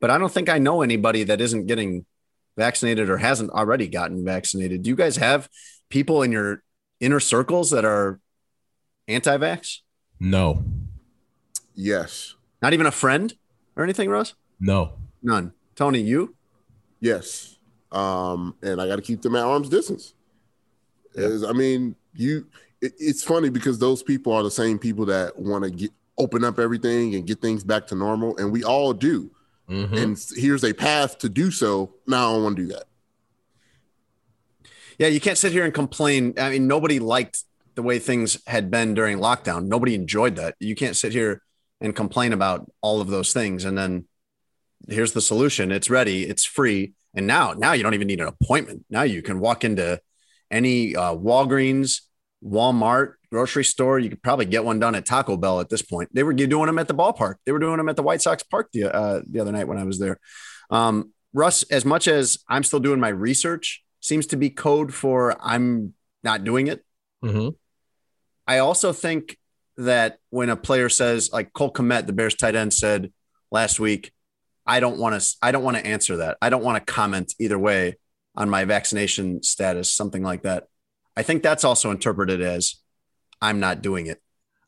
but 0.00 0.10
I 0.10 0.18
don't 0.18 0.32
think 0.32 0.48
I 0.48 0.58
know 0.58 0.82
anybody 0.82 1.24
that 1.24 1.40
isn't 1.40 1.66
getting 1.66 2.04
vaccinated 2.56 3.08
or 3.08 3.16
hasn't 3.18 3.50
already 3.50 3.88
gotten 3.88 4.24
vaccinated. 4.24 4.82
Do 4.82 4.90
you 4.90 4.96
guys 4.96 5.16
have 5.16 5.48
people 5.88 6.22
in 6.22 6.32
your 6.32 6.62
inner 7.00 7.20
circles 7.20 7.70
that 7.70 7.84
are 7.84 8.20
anti-vax? 9.08 9.78
No. 10.20 10.62
Yes. 11.74 12.34
Not 12.60 12.72
even 12.72 12.86
a 12.86 12.90
friend 12.90 13.34
or 13.76 13.84
anything, 13.84 14.08
Rose? 14.08 14.34
No. 14.60 14.92
None. 15.22 15.52
Tony, 15.74 16.00
you? 16.00 16.36
Yes. 17.00 17.56
Um, 17.90 18.54
and 18.62 18.80
I 18.80 18.86
got 18.86 18.96
to 18.96 19.02
keep 19.02 19.22
them 19.22 19.36
at 19.36 19.44
arm's 19.44 19.68
distance. 19.68 20.14
Is 21.14 21.44
I 21.44 21.52
mean, 21.52 21.94
you 22.14 22.46
it, 22.82 22.92
it's 22.98 23.22
funny 23.22 23.48
because 23.48 23.78
those 23.78 24.02
people 24.02 24.32
are 24.32 24.42
the 24.42 24.50
same 24.50 24.78
people 24.78 25.06
that 25.06 25.38
want 25.38 25.64
to 25.64 25.70
get 25.70 25.90
open 26.18 26.44
up 26.44 26.58
everything 26.58 27.14
and 27.14 27.26
get 27.26 27.40
things 27.40 27.64
back 27.64 27.86
to 27.86 27.94
normal, 27.94 28.36
and 28.36 28.52
we 28.52 28.62
all 28.62 28.92
do. 28.92 29.30
Mm-hmm. 29.70 29.96
And 29.96 30.24
here's 30.36 30.64
a 30.64 30.74
path 30.74 31.18
to 31.18 31.28
do 31.28 31.50
so. 31.50 31.94
Now 32.06 32.30
I 32.30 32.32
don't 32.34 32.44
want 32.44 32.56
to 32.56 32.62
do 32.62 32.68
that. 32.74 32.84
Yeah, 34.98 35.06
you 35.06 35.20
can't 35.20 35.38
sit 35.38 35.52
here 35.52 35.64
and 35.64 35.72
complain. 35.72 36.34
I 36.38 36.50
mean, 36.50 36.66
nobody 36.66 36.98
liked 36.98 37.44
the 37.74 37.82
way 37.82 37.98
things 37.98 38.38
had 38.46 38.70
been 38.70 38.92
during 38.92 39.18
lockdown. 39.18 39.66
Nobody 39.66 39.94
enjoyed 39.94 40.36
that. 40.36 40.56
You 40.60 40.74
can't 40.74 40.96
sit 40.96 41.12
here 41.12 41.42
and 41.80 41.96
complain 41.96 42.32
about 42.34 42.70
all 42.82 43.00
of 43.00 43.08
those 43.08 43.32
things 43.32 43.64
and 43.64 43.76
then 43.76 44.06
here's 44.88 45.12
the 45.12 45.20
solution. 45.20 45.72
It's 45.72 45.90
ready, 45.90 46.24
it's 46.24 46.44
free. 46.44 46.92
And 47.14 47.26
now 47.26 47.52
now 47.52 47.72
you 47.72 47.82
don't 47.82 47.94
even 47.94 48.06
need 48.06 48.20
an 48.20 48.28
appointment. 48.28 48.84
Now 48.90 49.02
you 49.02 49.22
can 49.22 49.40
walk 49.40 49.64
into 49.64 50.00
any 50.50 50.96
uh, 50.96 51.14
Walgreens, 51.14 52.02
Walmart, 52.44 53.14
grocery 53.30 53.64
store. 53.64 53.98
You 53.98 54.08
could 54.08 54.22
probably 54.22 54.46
get 54.46 54.64
one 54.64 54.78
done 54.78 54.94
at 54.94 55.06
Taco 55.06 55.36
Bell 55.36 55.60
at 55.60 55.68
this 55.68 55.82
point. 55.82 56.10
They 56.12 56.22
were 56.22 56.32
doing 56.32 56.66
them 56.66 56.78
at 56.78 56.88
the 56.88 56.94
ballpark. 56.94 57.36
They 57.46 57.52
were 57.52 57.58
doing 57.58 57.76
them 57.76 57.88
at 57.88 57.96
the 57.96 58.02
White 58.02 58.22
Sox 58.22 58.42
park 58.42 58.68
the, 58.72 58.94
uh, 58.94 59.22
the 59.28 59.40
other 59.40 59.52
night 59.52 59.68
when 59.68 59.78
I 59.78 59.84
was 59.84 59.98
there. 59.98 60.18
Um, 60.70 61.12
Russ, 61.32 61.62
as 61.64 61.84
much 61.84 62.08
as 62.08 62.38
I'm 62.48 62.62
still 62.62 62.80
doing 62.80 63.00
my 63.00 63.08
research, 63.08 63.82
seems 64.00 64.26
to 64.28 64.36
be 64.36 64.50
code 64.50 64.92
for 64.92 65.36
I'm 65.40 65.94
not 66.22 66.44
doing 66.44 66.66
it. 66.66 66.84
Mm-hmm. 67.24 67.50
I 68.46 68.58
also 68.58 68.92
think 68.92 69.38
that 69.76 70.18
when 70.30 70.50
a 70.50 70.56
player 70.56 70.88
says, 70.88 71.30
like 71.32 71.52
Cole 71.52 71.72
Kmet, 71.72 72.06
the 72.06 72.12
Bears 72.12 72.34
tight 72.34 72.54
end, 72.54 72.74
said 72.74 73.12
last 73.50 73.80
week, 73.80 74.12
I 74.66 74.80
don't 74.80 74.98
want 74.98 75.20
to. 75.20 75.36
I 75.42 75.52
don't 75.52 75.64
want 75.64 75.76
to 75.76 75.86
answer 75.86 76.18
that. 76.18 76.38
I 76.40 76.48
don't 76.48 76.62
want 76.62 76.84
to 76.84 76.92
comment 76.92 77.34
either 77.40 77.58
way 77.58 77.96
on 78.36 78.48
my 78.48 78.64
vaccination 78.64 79.42
status, 79.42 79.92
something 79.92 80.22
like 80.22 80.42
that. 80.42 80.64
I 81.16 81.22
think 81.22 81.42
that's 81.42 81.64
also 81.64 81.90
interpreted 81.90 82.40
as 82.40 82.76
I'm 83.40 83.60
not 83.60 83.82
doing 83.82 84.06
it. 84.06 84.20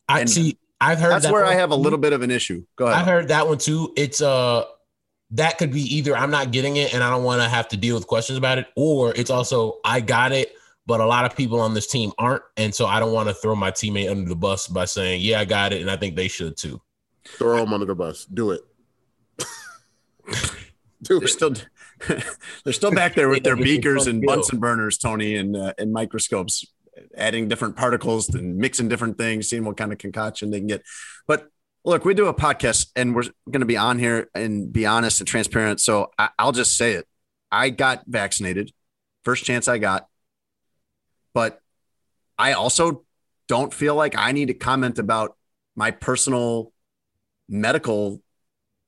I 0.08 0.20
and 0.20 0.30
see. 0.30 0.58
I've 0.80 0.98
heard 0.98 1.12
that's 1.12 1.24
that 1.24 1.32
where 1.32 1.46
I 1.46 1.54
have 1.54 1.70
a 1.70 1.76
little 1.76 1.98
bit 1.98 2.12
of 2.12 2.22
an 2.22 2.30
issue. 2.30 2.64
Go 2.76 2.86
ahead. 2.86 3.00
I've 3.00 3.06
heard 3.06 3.28
that 3.28 3.46
one 3.46 3.58
too. 3.58 3.92
It's 3.96 4.20
uh 4.20 4.64
that 5.30 5.58
could 5.58 5.72
be 5.72 5.82
either 5.96 6.16
I'm 6.16 6.30
not 6.30 6.52
getting 6.52 6.76
it 6.76 6.94
and 6.94 7.02
I 7.02 7.10
don't 7.10 7.24
want 7.24 7.42
to 7.42 7.48
have 7.48 7.68
to 7.68 7.76
deal 7.76 7.94
with 7.94 8.06
questions 8.06 8.36
about 8.38 8.58
it, 8.58 8.66
or 8.76 9.14
it's 9.14 9.30
also 9.30 9.78
I 9.84 10.00
got 10.00 10.32
it, 10.32 10.52
but 10.86 11.00
a 11.00 11.06
lot 11.06 11.24
of 11.24 11.36
people 11.36 11.60
on 11.60 11.74
this 11.74 11.86
team 11.86 12.12
aren't, 12.18 12.42
and 12.56 12.74
so 12.74 12.86
I 12.86 13.00
don't 13.00 13.12
want 13.12 13.28
to 13.28 13.34
throw 13.34 13.56
my 13.56 13.70
teammate 13.70 14.10
under 14.10 14.28
the 14.28 14.36
bus 14.36 14.68
by 14.68 14.84
saying, 14.84 15.22
"Yeah, 15.22 15.40
I 15.40 15.44
got 15.44 15.72
it," 15.72 15.80
and 15.80 15.90
I 15.90 15.96
think 15.96 16.16
they 16.16 16.28
should 16.28 16.56
too. 16.56 16.80
Throw 17.24 17.56
them 17.56 17.72
under 17.72 17.86
the 17.86 17.94
bus. 17.94 18.26
Do 18.26 18.50
it. 18.50 18.60
Do 21.02 21.18
They're 21.18 21.24
it. 21.24 21.28
Still, 21.28 21.54
they're 22.64 22.72
still 22.72 22.90
back 22.90 23.14
there 23.14 23.28
with 23.28 23.42
their 23.42 23.56
beakers 23.56 24.06
and 24.06 24.22
Bunsen 24.22 24.58
burners, 24.58 24.98
Tony, 24.98 25.36
and 25.36 25.56
uh, 25.56 25.72
and 25.78 25.92
microscopes, 25.92 26.64
adding 27.16 27.48
different 27.48 27.76
particles 27.76 28.28
and 28.34 28.56
mixing 28.56 28.88
different 28.88 29.18
things, 29.18 29.48
seeing 29.48 29.64
what 29.64 29.76
kind 29.76 29.92
of 29.92 29.98
concoction 29.98 30.50
they 30.50 30.58
can 30.58 30.66
get. 30.66 30.82
But 31.26 31.48
look, 31.84 32.04
we 32.04 32.14
do 32.14 32.26
a 32.26 32.34
podcast, 32.34 32.88
and 32.96 33.14
we're 33.14 33.24
going 33.50 33.60
to 33.60 33.66
be 33.66 33.76
on 33.76 33.98
here 33.98 34.28
and 34.34 34.72
be 34.72 34.86
honest 34.86 35.20
and 35.20 35.28
transparent. 35.28 35.80
So 35.80 36.10
I, 36.18 36.30
I'll 36.38 36.52
just 36.52 36.76
say 36.76 36.92
it: 36.92 37.06
I 37.50 37.70
got 37.70 38.04
vaccinated, 38.06 38.72
first 39.24 39.44
chance 39.44 39.68
I 39.68 39.78
got, 39.78 40.08
but 41.32 41.60
I 42.38 42.52
also 42.52 43.04
don't 43.48 43.72
feel 43.72 43.94
like 43.94 44.16
I 44.16 44.32
need 44.32 44.48
to 44.48 44.54
comment 44.54 44.98
about 44.98 45.36
my 45.76 45.90
personal 45.90 46.72
medical 47.48 48.22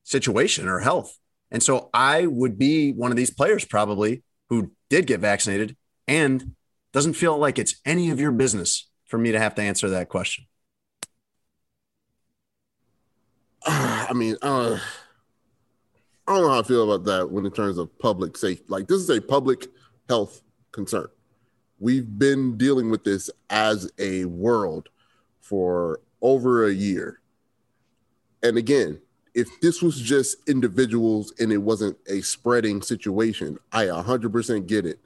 situation 0.03 0.67
or 0.67 0.79
health. 0.79 1.17
And 1.51 1.63
so 1.63 1.89
I 1.93 2.25
would 2.25 2.57
be 2.57 2.91
one 2.91 3.11
of 3.11 3.17
these 3.17 3.31
players 3.31 3.65
probably 3.65 4.23
who 4.49 4.71
did 4.89 5.07
get 5.07 5.19
vaccinated 5.19 5.75
and 6.07 6.55
doesn't 6.93 7.13
feel 7.13 7.37
like 7.37 7.59
it's 7.59 7.79
any 7.85 8.09
of 8.09 8.19
your 8.19 8.31
business 8.31 8.89
for 9.05 9.17
me 9.17 9.31
to 9.31 9.39
have 9.39 9.55
to 9.55 9.61
answer 9.61 9.89
that 9.89 10.09
question. 10.09 10.45
I 13.65 14.13
mean, 14.13 14.35
uh, 14.41 14.77
I 16.27 16.33
don't 16.33 16.41
know 16.41 16.49
how 16.49 16.59
I 16.59 16.63
feel 16.63 16.91
about 16.91 17.05
that 17.05 17.31
when 17.31 17.45
in 17.45 17.51
terms 17.51 17.77
of 17.77 17.97
public 17.99 18.35
safety. 18.35 18.65
Like 18.67 18.87
this 18.87 18.99
is 18.99 19.09
a 19.09 19.21
public 19.21 19.67
health 20.09 20.41
concern. 20.71 21.07
We've 21.79 22.17
been 22.17 22.57
dealing 22.57 22.89
with 22.89 23.03
this 23.03 23.29
as 23.49 23.89
a 23.99 24.25
world 24.25 24.89
for 25.39 26.01
over 26.21 26.67
a 26.67 26.73
year. 26.73 27.21
And 28.43 28.57
again, 28.57 28.99
if 29.37 29.47
this 29.61 29.83
was 29.83 30.01
just 30.01 30.49
individuals 30.49 31.31
and 31.39 31.51
it 31.51 31.59
wasn't 31.59 31.95
a 32.09 32.21
spreading 32.21 32.81
situation, 32.81 33.59
I 33.71 33.85
100% 33.85 34.65
get 34.65 34.83
it 34.83 34.99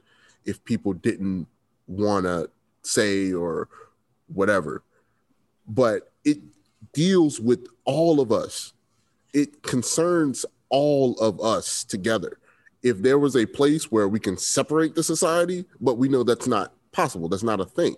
if 0.46 0.64
people 0.64 0.94
didn't 0.94 1.46
want 1.86 2.24
to 2.24 2.48
say 2.82 3.34
or 3.34 3.68
whatever. 4.28 4.84
But 5.68 6.10
it 6.24 6.38
deals 6.94 7.40
with 7.40 7.66
all 7.84 8.22
of 8.22 8.32
us, 8.32 8.72
it 9.34 9.62
concerns 9.62 10.46
all 10.70 11.14
of 11.20 11.38
us 11.42 11.84
together. 11.84 12.38
If 12.82 13.02
there 13.02 13.18
was 13.18 13.36
a 13.36 13.44
place 13.44 13.92
where 13.92 14.08
we 14.08 14.18
can 14.18 14.38
separate 14.38 14.94
the 14.94 15.02
society, 15.02 15.66
but 15.78 15.98
we 15.98 16.08
know 16.08 16.22
that's 16.24 16.46
not 16.46 16.72
possible, 16.92 17.28
that's 17.28 17.42
not 17.42 17.60
a 17.60 17.66
thing. 17.66 17.96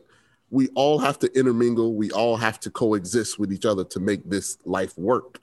we 0.51 0.68
all 0.74 0.99
have 0.99 1.18
to 1.18 1.39
intermingle. 1.39 1.95
We 1.95 2.11
all 2.12 2.37
have 2.37 2.61
to 2.61 2.70
coexist 2.70 3.39
with 3.39 3.53
each 3.53 3.64
other 3.64 3.85
to 3.85 4.01
make 4.01 4.28
this 4.28 4.59
life 4.64 4.97
work 4.99 5.41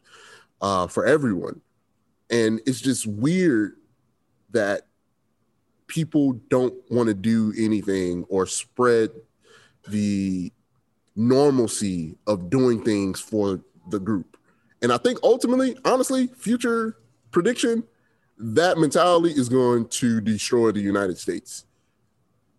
uh, 0.62 0.88
for 0.88 1.06
everyone. 1.06 1.62
And 2.30 2.62
it's 2.66 2.80
just 2.82 3.06
weird 3.08 3.76
that 4.52 4.88
people 5.88 6.34
don't 6.50 6.74
want 6.90 7.08
to 7.08 7.14
do 7.14 7.54
anything 7.58 8.26
or 8.30 8.46
spread 8.46 9.10
the 9.90 10.52
normalcy 11.16 12.18
of 12.28 12.50
doing 12.50 12.84
things 12.84 13.20
for 13.20 13.60
the 13.90 14.00
group. 14.00 14.38
And 14.82 14.92
I 14.92 14.98
think 14.98 15.20
ultimately, 15.24 15.76
honestly, 15.84 16.28
future 16.28 16.98
prediction, 17.32 17.84
that 18.38 18.78
mentality 18.78 19.32
is 19.32 19.50
going 19.50 19.88
to 19.90 20.22
destroy 20.22 20.72
the 20.72 20.80
United 20.80 21.18
States. 21.18 21.66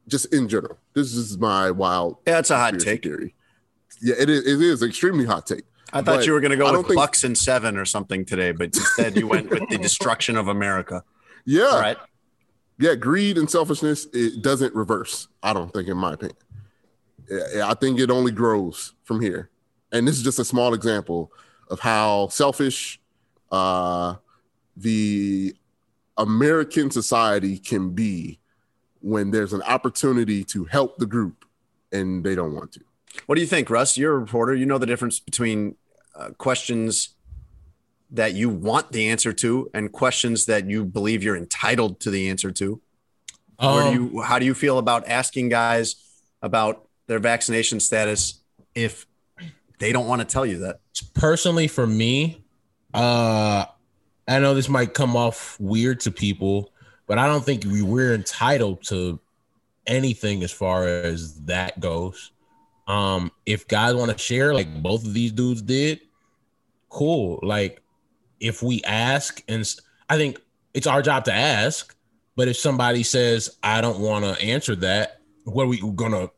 Just 0.09 0.32
in 0.34 0.48
general. 0.48 0.78
This 0.94 1.14
is 1.14 1.38
my 1.38 1.70
wild 1.70 2.18
Yeah, 2.26 2.40
it's 2.40 2.50
a 2.50 2.57
hot 2.59 2.78
take. 2.78 3.03
theory. 3.05 3.34
Yeah, 4.00 4.16
it 4.18 4.28
is, 4.28 4.46
it 4.46 4.61
is 4.61 4.82
extremely 4.82 5.24
hot 5.24 5.46
take. 5.46 5.64
I 5.93 5.99
thought 6.03 6.18
But 6.18 6.26
you 6.26 6.32
were 6.32 6.40
going 6.40 6.53
to 6.53 6.57
go 6.57 6.72
with 6.76 6.86
think- 6.86 6.97
Bucks 6.97 7.22
and 7.24 7.36
seven 7.36 7.76
or 7.76 7.84
something 7.84 8.24
today, 8.24 8.53
but 8.53 8.66
instead 8.74 9.16
you 9.16 9.26
went 9.26 9.51
with 9.51 9.68
the 9.68 9.78
destruction 9.82 10.36
of 10.36 10.49
America. 10.49 11.05
Yeah. 11.45 11.64
All 11.64 11.80
right. 11.80 11.99
yeah, 12.78 12.95
greed 12.95 13.36
and 13.36 13.51
selfishness 13.51 14.07
it 14.12 14.43
doesn't 14.43 14.74
reverse. 14.74 15.28
I 15.43 15.53
don't 15.53 15.72
think, 15.72 15.88
in 15.88 15.97
my 15.97 16.14
opinion. 16.14 16.36
Yeah, 17.28 17.68
I 17.68 17.74
think 17.74 18.01
it 18.01 18.11
only 18.11 18.32
grows 18.32 18.95
from 19.05 19.20
here, 19.20 19.51
and 19.93 20.07
this 20.09 20.16
is 20.16 20.22
just 20.22 20.38
a 20.38 20.45
small 20.45 20.74
example 20.74 21.32
of 21.68 21.80
how 21.80 22.28
selfish 22.28 23.01
uh, 23.51 24.14
the 24.76 25.55
American 26.18 26.90
society 26.90 27.59
can 27.59 27.90
be 27.90 28.38
when 29.01 29.30
there's 29.30 29.53
an 29.53 29.62
opportunity 29.62 30.45
to 30.45 30.64
help 30.64 30.99
the 30.99 31.07
group 31.07 31.45
and 31.93 32.24
they 32.24 32.34
don't 32.34 32.55
want 32.55 32.72
to. 32.72 32.80
What 33.26 33.34
do 33.36 33.40
you 33.40 33.47
think, 33.47 33.68
Russ? 33.70 33.97
You're 33.99 34.14
a 34.14 34.18
reporter. 34.18 34.55
You 34.55 34.66
know 34.66 34.78
the 34.78 34.86
difference 34.86 35.20
between 35.20 35.76
uh, 36.14 36.30
questions 36.38 37.10
that 38.10 38.34
you 38.34 38.48
want 38.48 38.92
the 38.92 39.08
answer 39.08 39.32
to 39.32 39.70
and 39.72 39.90
questions 39.90 40.44
that 40.46 40.68
you 40.68 40.84
believe 40.84 41.22
you're 41.22 41.36
entitled 41.36 41.98
to 42.00 42.10
the 42.10 42.28
answer 42.28 42.50
to. 42.50 42.80
Or 43.58 43.82
do 43.82 43.88
Um, 43.88 43.94
you, 43.94 44.20
how 44.20 44.38
do 44.38 44.44
you 44.44 44.54
feel 44.54 44.78
about 44.78 45.08
asking 45.08 45.48
guys 45.48 45.96
about 46.42 46.88
their 47.06 47.18
vaccination 47.18 47.80
status 47.80 48.40
if 48.74 49.06
they 49.78 49.92
don't 49.92 50.06
want 50.06 50.20
to 50.20 50.26
tell 50.26 50.44
you 50.44 50.58
that? 50.58 50.80
personally 51.14 51.68
for 51.68 51.86
me, 51.86 52.44
uh, 52.92 53.64
I 54.28 54.38
know 54.38 54.54
this 54.54 54.68
might 54.68 54.94
come 54.94 55.16
off 55.16 55.58
weird 55.58 56.00
to 56.00 56.10
people, 56.10 56.72
but 57.06 57.18
I 57.18 57.26
don't 57.26 57.44
think 57.44 57.64
we, 57.64 57.82
we're 57.82 58.14
entitled 58.14 58.82
to 58.88 59.18
anything 59.86 60.42
as 60.42 60.52
far 60.52 60.86
as 60.86 61.40
that 61.42 61.80
goes. 61.80 62.32
Um, 62.87 63.30
if 63.47 63.68
guys 63.68 63.95
want 63.95 64.11
to 64.11 64.18
share, 64.18 64.53
like 64.55 64.83
both 64.83 65.05
of 65.05 65.14
these 65.14 65.33
dudes 65.33 65.62
did, 65.62 66.01
cool. 66.89 67.39
Like, 67.43 67.80
if 68.41 68.62
we 68.62 68.83
ask, 68.83 69.43
and 69.49 69.68
I 70.09 70.16
think 70.16 70.41
it's 70.74 70.87
our 70.87 71.01
job 71.03 71.24
to 71.26 71.33
ask, 71.33 71.95
but 72.35 72.49
if 72.49 72.57
somebody 72.57 73.03
says, 73.03 73.57
I 73.62 73.80
don't 73.80 74.01
want 74.01 74.24
to 74.24 74.43
answer 74.43 74.74
that, 74.76 75.20
what 75.45 75.64
are 75.64 75.68
we 75.68 75.80
gonna? 75.95 76.30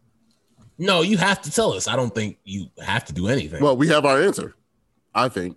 No, 0.76 1.02
you 1.02 1.16
have 1.16 1.40
to 1.42 1.50
tell 1.50 1.72
us. 1.72 1.86
I 1.86 1.96
don't 1.96 2.14
think 2.14 2.38
you 2.44 2.66
have 2.84 3.04
to 3.06 3.12
do 3.12 3.28
anything. 3.28 3.62
Well, 3.62 3.76
we 3.76 3.88
have 3.88 4.04
our 4.04 4.20
answer, 4.20 4.54
I 5.14 5.28
think. 5.28 5.56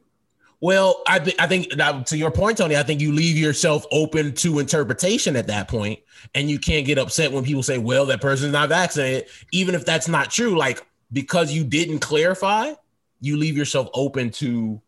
Well, 0.59 1.03
I, 1.07 1.19
th- 1.19 1.35
I 1.37 1.45
think 1.45 1.69
to 2.07 2.17
your 2.17 2.31
point, 2.31 2.57
Tony, 2.57 2.75
I 2.75 2.83
think 2.83 2.99
you 2.99 3.11
leave 3.11 3.37
yourself 3.37 3.85
open 3.91 4.33
to 4.35 4.57
interpretation 4.57 5.35
at 5.35 5.47
that 5.47 5.67
point, 5.67 5.99
and 6.33 6.49
you 6.49 6.57
can't 6.57 6.85
get 6.85 6.97
upset 6.97 7.31
when 7.31 7.43
people 7.43 7.61
say, 7.61 7.77
"Well, 7.77 8.07
that 8.07 8.21
person's 8.21 8.53
not 8.53 8.69
vaccinated," 8.69 9.29
even 9.51 9.75
if 9.75 9.85
that's 9.85 10.07
not 10.07 10.31
true. 10.31 10.57
Like 10.57 10.83
because 11.13 11.51
you 11.51 11.63
didn't 11.63 11.99
clarify, 11.99 12.73
you 13.21 13.37
leave 13.37 13.55
yourself 13.55 13.87
open 13.93 14.31
to 14.31 14.81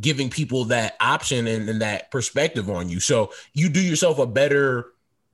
giving 0.00 0.30
people 0.30 0.64
that 0.66 0.96
option 1.00 1.46
and, 1.46 1.68
and 1.68 1.82
that 1.82 2.10
perspective 2.10 2.70
on 2.70 2.88
you. 2.88 2.98
So 2.98 3.30
you 3.52 3.68
do 3.68 3.80
yourself 3.80 4.18
a 4.18 4.26
better. 4.26 4.86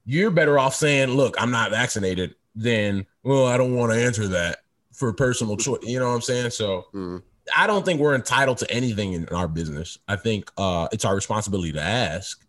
You're 0.04 0.32
better 0.32 0.58
off 0.58 0.74
saying, 0.74 1.10
"Look, 1.10 1.40
I'm 1.40 1.52
not 1.52 1.70
vaccinated," 1.70 2.34
than, 2.56 3.06
"Well, 3.22 3.46
I 3.46 3.56
don't 3.56 3.76
want 3.76 3.92
to 3.92 3.98
answer 3.98 4.26
that 4.28 4.64
for 4.92 5.12
personal 5.12 5.56
choice." 5.56 5.84
You 5.84 6.00
know 6.00 6.08
what 6.08 6.14
I'm 6.16 6.22
saying? 6.22 6.50
So. 6.50 6.86
Mm. 6.92 7.22
I 7.54 7.66
don't 7.66 7.84
think 7.84 8.00
we're 8.00 8.14
entitled 8.14 8.58
to 8.58 8.70
anything 8.70 9.12
in 9.12 9.28
our 9.28 9.48
business. 9.48 9.98
I 10.08 10.16
think 10.16 10.50
uh, 10.56 10.88
it's 10.92 11.04
our 11.04 11.14
responsibility 11.14 11.72
to 11.72 11.80
ask. 11.80 12.42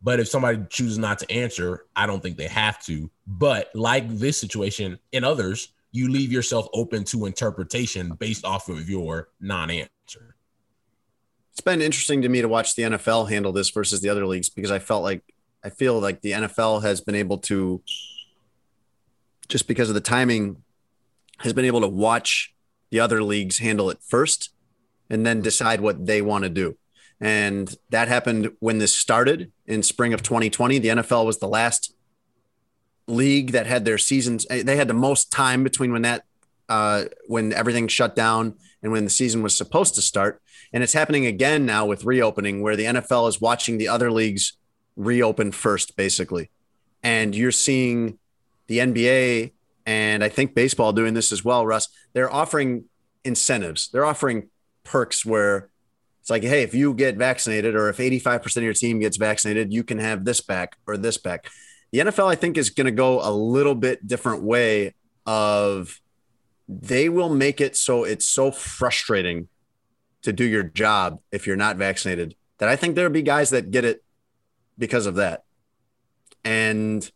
But 0.00 0.20
if 0.20 0.28
somebody 0.28 0.60
chooses 0.70 0.98
not 0.98 1.18
to 1.18 1.30
answer, 1.30 1.86
I 1.96 2.06
don't 2.06 2.22
think 2.22 2.36
they 2.36 2.46
have 2.48 2.82
to. 2.84 3.10
But 3.26 3.70
like 3.74 4.08
this 4.08 4.38
situation 4.38 4.98
and 5.12 5.24
others, 5.24 5.72
you 5.90 6.08
leave 6.08 6.30
yourself 6.30 6.68
open 6.72 7.04
to 7.04 7.26
interpretation 7.26 8.10
based 8.10 8.44
off 8.44 8.68
of 8.68 8.88
your 8.88 9.28
non-answer. 9.40 10.36
It's 11.52 11.60
been 11.60 11.82
interesting 11.82 12.22
to 12.22 12.28
me 12.28 12.40
to 12.40 12.48
watch 12.48 12.76
the 12.76 12.84
NFL 12.84 13.28
handle 13.28 13.52
this 13.52 13.70
versus 13.70 14.00
the 14.00 14.08
other 14.08 14.26
leagues 14.26 14.48
because 14.48 14.70
I 14.70 14.78
felt 14.78 15.02
like 15.02 15.22
I 15.64 15.70
feel 15.70 15.98
like 15.98 16.20
the 16.20 16.32
NFL 16.32 16.82
has 16.82 17.00
been 17.00 17.16
able 17.16 17.38
to 17.38 17.82
just 19.48 19.66
because 19.66 19.88
of 19.88 19.94
the 19.94 20.00
timing 20.00 20.62
has 21.38 21.52
been 21.52 21.64
able 21.64 21.80
to 21.80 21.88
watch 21.88 22.54
the 22.90 23.00
other 23.00 23.22
leagues 23.22 23.58
handle 23.58 23.90
it 23.90 23.98
first 24.06 24.50
and 25.10 25.24
then 25.24 25.40
decide 25.40 25.80
what 25.80 26.06
they 26.06 26.22
want 26.22 26.44
to 26.44 26.50
do. 26.50 26.76
And 27.20 27.74
that 27.90 28.08
happened 28.08 28.52
when 28.60 28.78
this 28.78 28.94
started 28.94 29.50
in 29.66 29.82
spring 29.82 30.12
of 30.12 30.22
2020. 30.22 30.78
The 30.78 30.88
NFL 30.88 31.26
was 31.26 31.38
the 31.38 31.48
last 31.48 31.94
league 33.06 33.52
that 33.52 33.66
had 33.66 33.84
their 33.84 33.98
seasons. 33.98 34.46
eh, 34.50 34.62
They 34.62 34.76
had 34.76 34.88
the 34.88 34.94
most 34.94 35.32
time 35.32 35.64
between 35.64 35.92
when 35.92 36.02
that, 36.02 36.24
uh, 36.68 37.06
when 37.26 37.52
everything 37.52 37.88
shut 37.88 38.14
down 38.14 38.54
and 38.82 38.92
when 38.92 39.04
the 39.04 39.10
season 39.10 39.42
was 39.42 39.56
supposed 39.56 39.94
to 39.96 40.02
start. 40.02 40.40
And 40.72 40.82
it's 40.82 40.92
happening 40.92 41.26
again 41.26 41.66
now 41.66 41.86
with 41.86 42.04
reopening, 42.04 42.62
where 42.62 42.76
the 42.76 42.84
NFL 42.84 43.28
is 43.28 43.40
watching 43.40 43.78
the 43.78 43.88
other 43.88 44.12
leagues 44.12 44.52
reopen 44.94 45.50
first, 45.52 45.96
basically. 45.96 46.50
And 47.02 47.34
you're 47.34 47.52
seeing 47.52 48.18
the 48.66 48.78
NBA 48.78 49.52
and 49.88 50.22
I 50.22 50.28
think 50.28 50.54
baseball 50.54 50.92
doing 50.92 51.14
this 51.14 51.32
as 51.32 51.42
well, 51.42 51.64
Russ. 51.64 51.88
They're 52.12 52.30
offering 52.30 52.84
incentives, 53.24 53.88
they're 53.88 54.04
offering 54.04 54.50
perks 54.84 55.24
where 55.24 55.70
it's 56.20 56.28
like, 56.28 56.42
hey, 56.42 56.62
if 56.62 56.74
you 56.74 56.92
get 56.92 57.16
vaccinated 57.16 57.74
or 57.74 57.88
if 57.88 57.96
85% 57.96 58.58
of 58.58 58.62
your 58.62 58.74
team 58.74 58.98
gets 58.98 59.16
vaccinated, 59.16 59.72
you 59.72 59.82
can 59.82 59.96
have 59.98 60.26
this 60.26 60.42
back 60.42 60.76
or 60.86 60.98
this 60.98 61.16
back. 61.16 61.48
The 61.90 62.00
NFL, 62.00 62.30
I 62.30 62.34
think, 62.34 62.58
is 62.58 62.68
going 62.68 62.84
to 62.84 62.90
go 62.90 63.26
a 63.26 63.32
little 63.32 63.74
bit 63.74 64.06
different 64.06 64.42
way 64.42 64.94
of 65.24 65.98
they 66.68 67.08
will 67.08 67.30
make 67.30 67.62
it 67.62 67.74
so 67.74 68.04
it's 68.04 68.26
so 68.26 68.50
frustrating 68.50 69.48
to 70.20 70.34
do 70.34 70.44
your 70.44 70.64
job 70.64 71.18
if 71.32 71.46
you're 71.46 71.56
not 71.56 71.76
vaccinated 71.76 72.34
that 72.58 72.68
I 72.68 72.76
think 72.76 72.94
there'll 72.94 73.10
be 73.10 73.22
guys 73.22 73.50
that 73.50 73.70
get 73.70 73.86
it 73.86 74.04
because 74.76 75.06
of 75.06 75.14
that. 75.14 75.44
And 76.44 77.10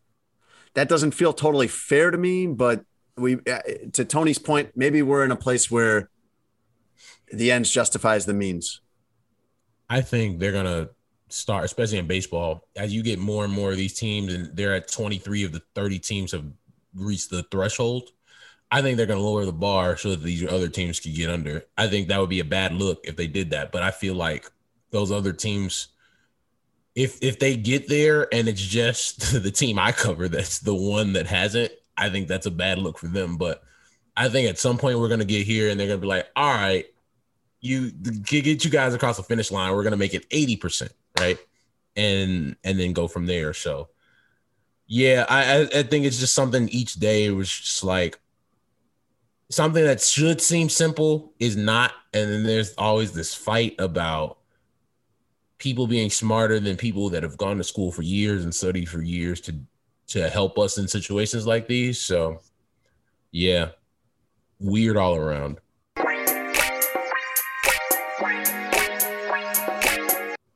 that 0.74 0.88
doesn't 0.88 1.12
feel 1.12 1.32
totally 1.32 1.68
fair 1.68 2.10
to 2.10 2.18
me, 2.18 2.46
but 2.46 2.84
we 3.16 3.34
uh, 3.50 3.60
to 3.92 4.04
Tony's 4.04 4.38
point, 4.38 4.70
maybe 4.74 5.02
we're 5.02 5.24
in 5.24 5.30
a 5.30 5.36
place 5.36 5.70
where 5.70 6.10
the 7.32 7.52
ends 7.52 7.70
justifies 7.70 8.26
the 8.26 8.34
means. 8.34 8.80
I 9.88 10.00
think 10.00 10.38
they're 10.38 10.52
gonna 10.52 10.90
start, 11.28 11.64
especially 11.64 11.98
in 11.98 12.06
baseball, 12.06 12.66
as 12.76 12.94
you 12.94 13.02
get 13.02 13.18
more 13.18 13.44
and 13.44 13.52
more 13.52 13.70
of 13.70 13.76
these 13.76 13.94
teams, 13.94 14.32
and 14.32 14.54
they're 14.56 14.74
at 14.74 14.90
23 14.90 15.44
of 15.44 15.52
the 15.52 15.62
30 15.74 15.98
teams 15.98 16.32
have 16.32 16.44
reached 16.94 17.30
the 17.30 17.42
threshold. 17.44 18.10
I 18.70 18.80
think 18.80 18.96
they're 18.96 19.06
gonna 19.06 19.20
lower 19.20 19.44
the 19.44 19.52
bar 19.52 19.96
so 19.96 20.10
that 20.10 20.22
these 20.22 20.46
other 20.46 20.68
teams 20.68 21.00
can 21.00 21.12
get 21.12 21.28
under. 21.28 21.64
I 21.76 21.88
think 21.88 22.08
that 22.08 22.20
would 22.20 22.30
be 22.30 22.40
a 22.40 22.44
bad 22.44 22.72
look 22.72 23.00
if 23.04 23.16
they 23.16 23.26
did 23.26 23.50
that, 23.50 23.72
but 23.72 23.82
I 23.82 23.90
feel 23.90 24.14
like 24.14 24.50
those 24.90 25.12
other 25.12 25.32
teams, 25.32 25.88
if 26.95 27.18
if 27.22 27.38
they 27.38 27.57
get 27.57 27.88
there 27.88 28.32
and 28.34 28.49
it's 28.49 28.61
just 28.61 29.32
the 29.43 29.51
team 29.51 29.78
I 29.78 29.93
cover 29.93 30.28
that's 30.28 30.59
the 30.59 30.74
one 30.74 31.14
that 31.14 31.26
hasn't, 31.26 31.72
I 31.97 32.11
think 32.11 32.28
that's 32.28 32.47
a 32.47 32.51
bad 32.51 32.78
look 32.78 32.99
for 32.99 33.09
them. 33.09 33.36
But 33.36 33.62
I 34.16 34.28
think 34.28 34.49
at 34.49 34.59
some 34.59 34.78
point 34.78 34.99
we're 34.99 35.09
gonna 35.09 35.24
get 35.24 35.47
here 35.47 35.70
and 35.70 35.78
they're 35.78 35.88
gonna 35.88 35.99
be 35.99 36.07
like, 36.07 36.28
all 36.36 36.55
right, 36.55 36.86
you 37.61 37.90
get 37.90 38.64
you 38.64 38.70
guys 38.70 38.95
across 38.95 39.16
the 39.16 39.22
finish 39.22 39.51
line. 39.51 39.72
We're 39.72 39.84
gonna 39.84 39.97
make 39.97 40.14
it 40.14 40.28
80%, 40.30 40.90
right? 41.18 41.38
And 41.97 42.57
and 42.64 42.78
then 42.78 42.93
go 42.93 43.09
from 43.09 43.26
there. 43.26 43.55
So 43.55 43.88
yeah, 44.86 45.24
I 45.28 45.43
I, 45.43 45.61
I 45.61 45.82
think 45.84 46.05
it's 46.05 46.18
just 46.18 46.34
something 46.34 46.68
each 46.68 46.95
day 46.95 47.30
was 47.30 47.49
just 47.49 47.84
like 47.84 48.18
something 49.51 49.84
that 49.84 50.01
should 50.01 50.40
seem 50.40 50.68
simple 50.68 51.32
is 51.38 51.57
not. 51.57 51.93
And 52.12 52.30
then 52.30 52.45
there's 52.45 52.74
always 52.76 53.12
this 53.12 53.34
fight 53.34 53.76
about 53.78 54.38
people 55.62 55.86
being 55.86 56.10
smarter 56.10 56.58
than 56.58 56.76
people 56.76 57.08
that 57.08 57.22
have 57.22 57.36
gone 57.36 57.56
to 57.56 57.62
school 57.62 57.92
for 57.92 58.02
years 58.02 58.42
and 58.42 58.52
studied 58.52 58.88
for 58.88 59.00
years 59.00 59.40
to 59.40 59.54
to 60.08 60.28
help 60.28 60.58
us 60.58 60.76
in 60.76 60.88
situations 60.88 61.46
like 61.46 61.68
these. 61.68 62.00
So 62.00 62.40
yeah, 63.30 63.68
weird 64.58 64.96
all 64.96 65.14
around. 65.14 65.58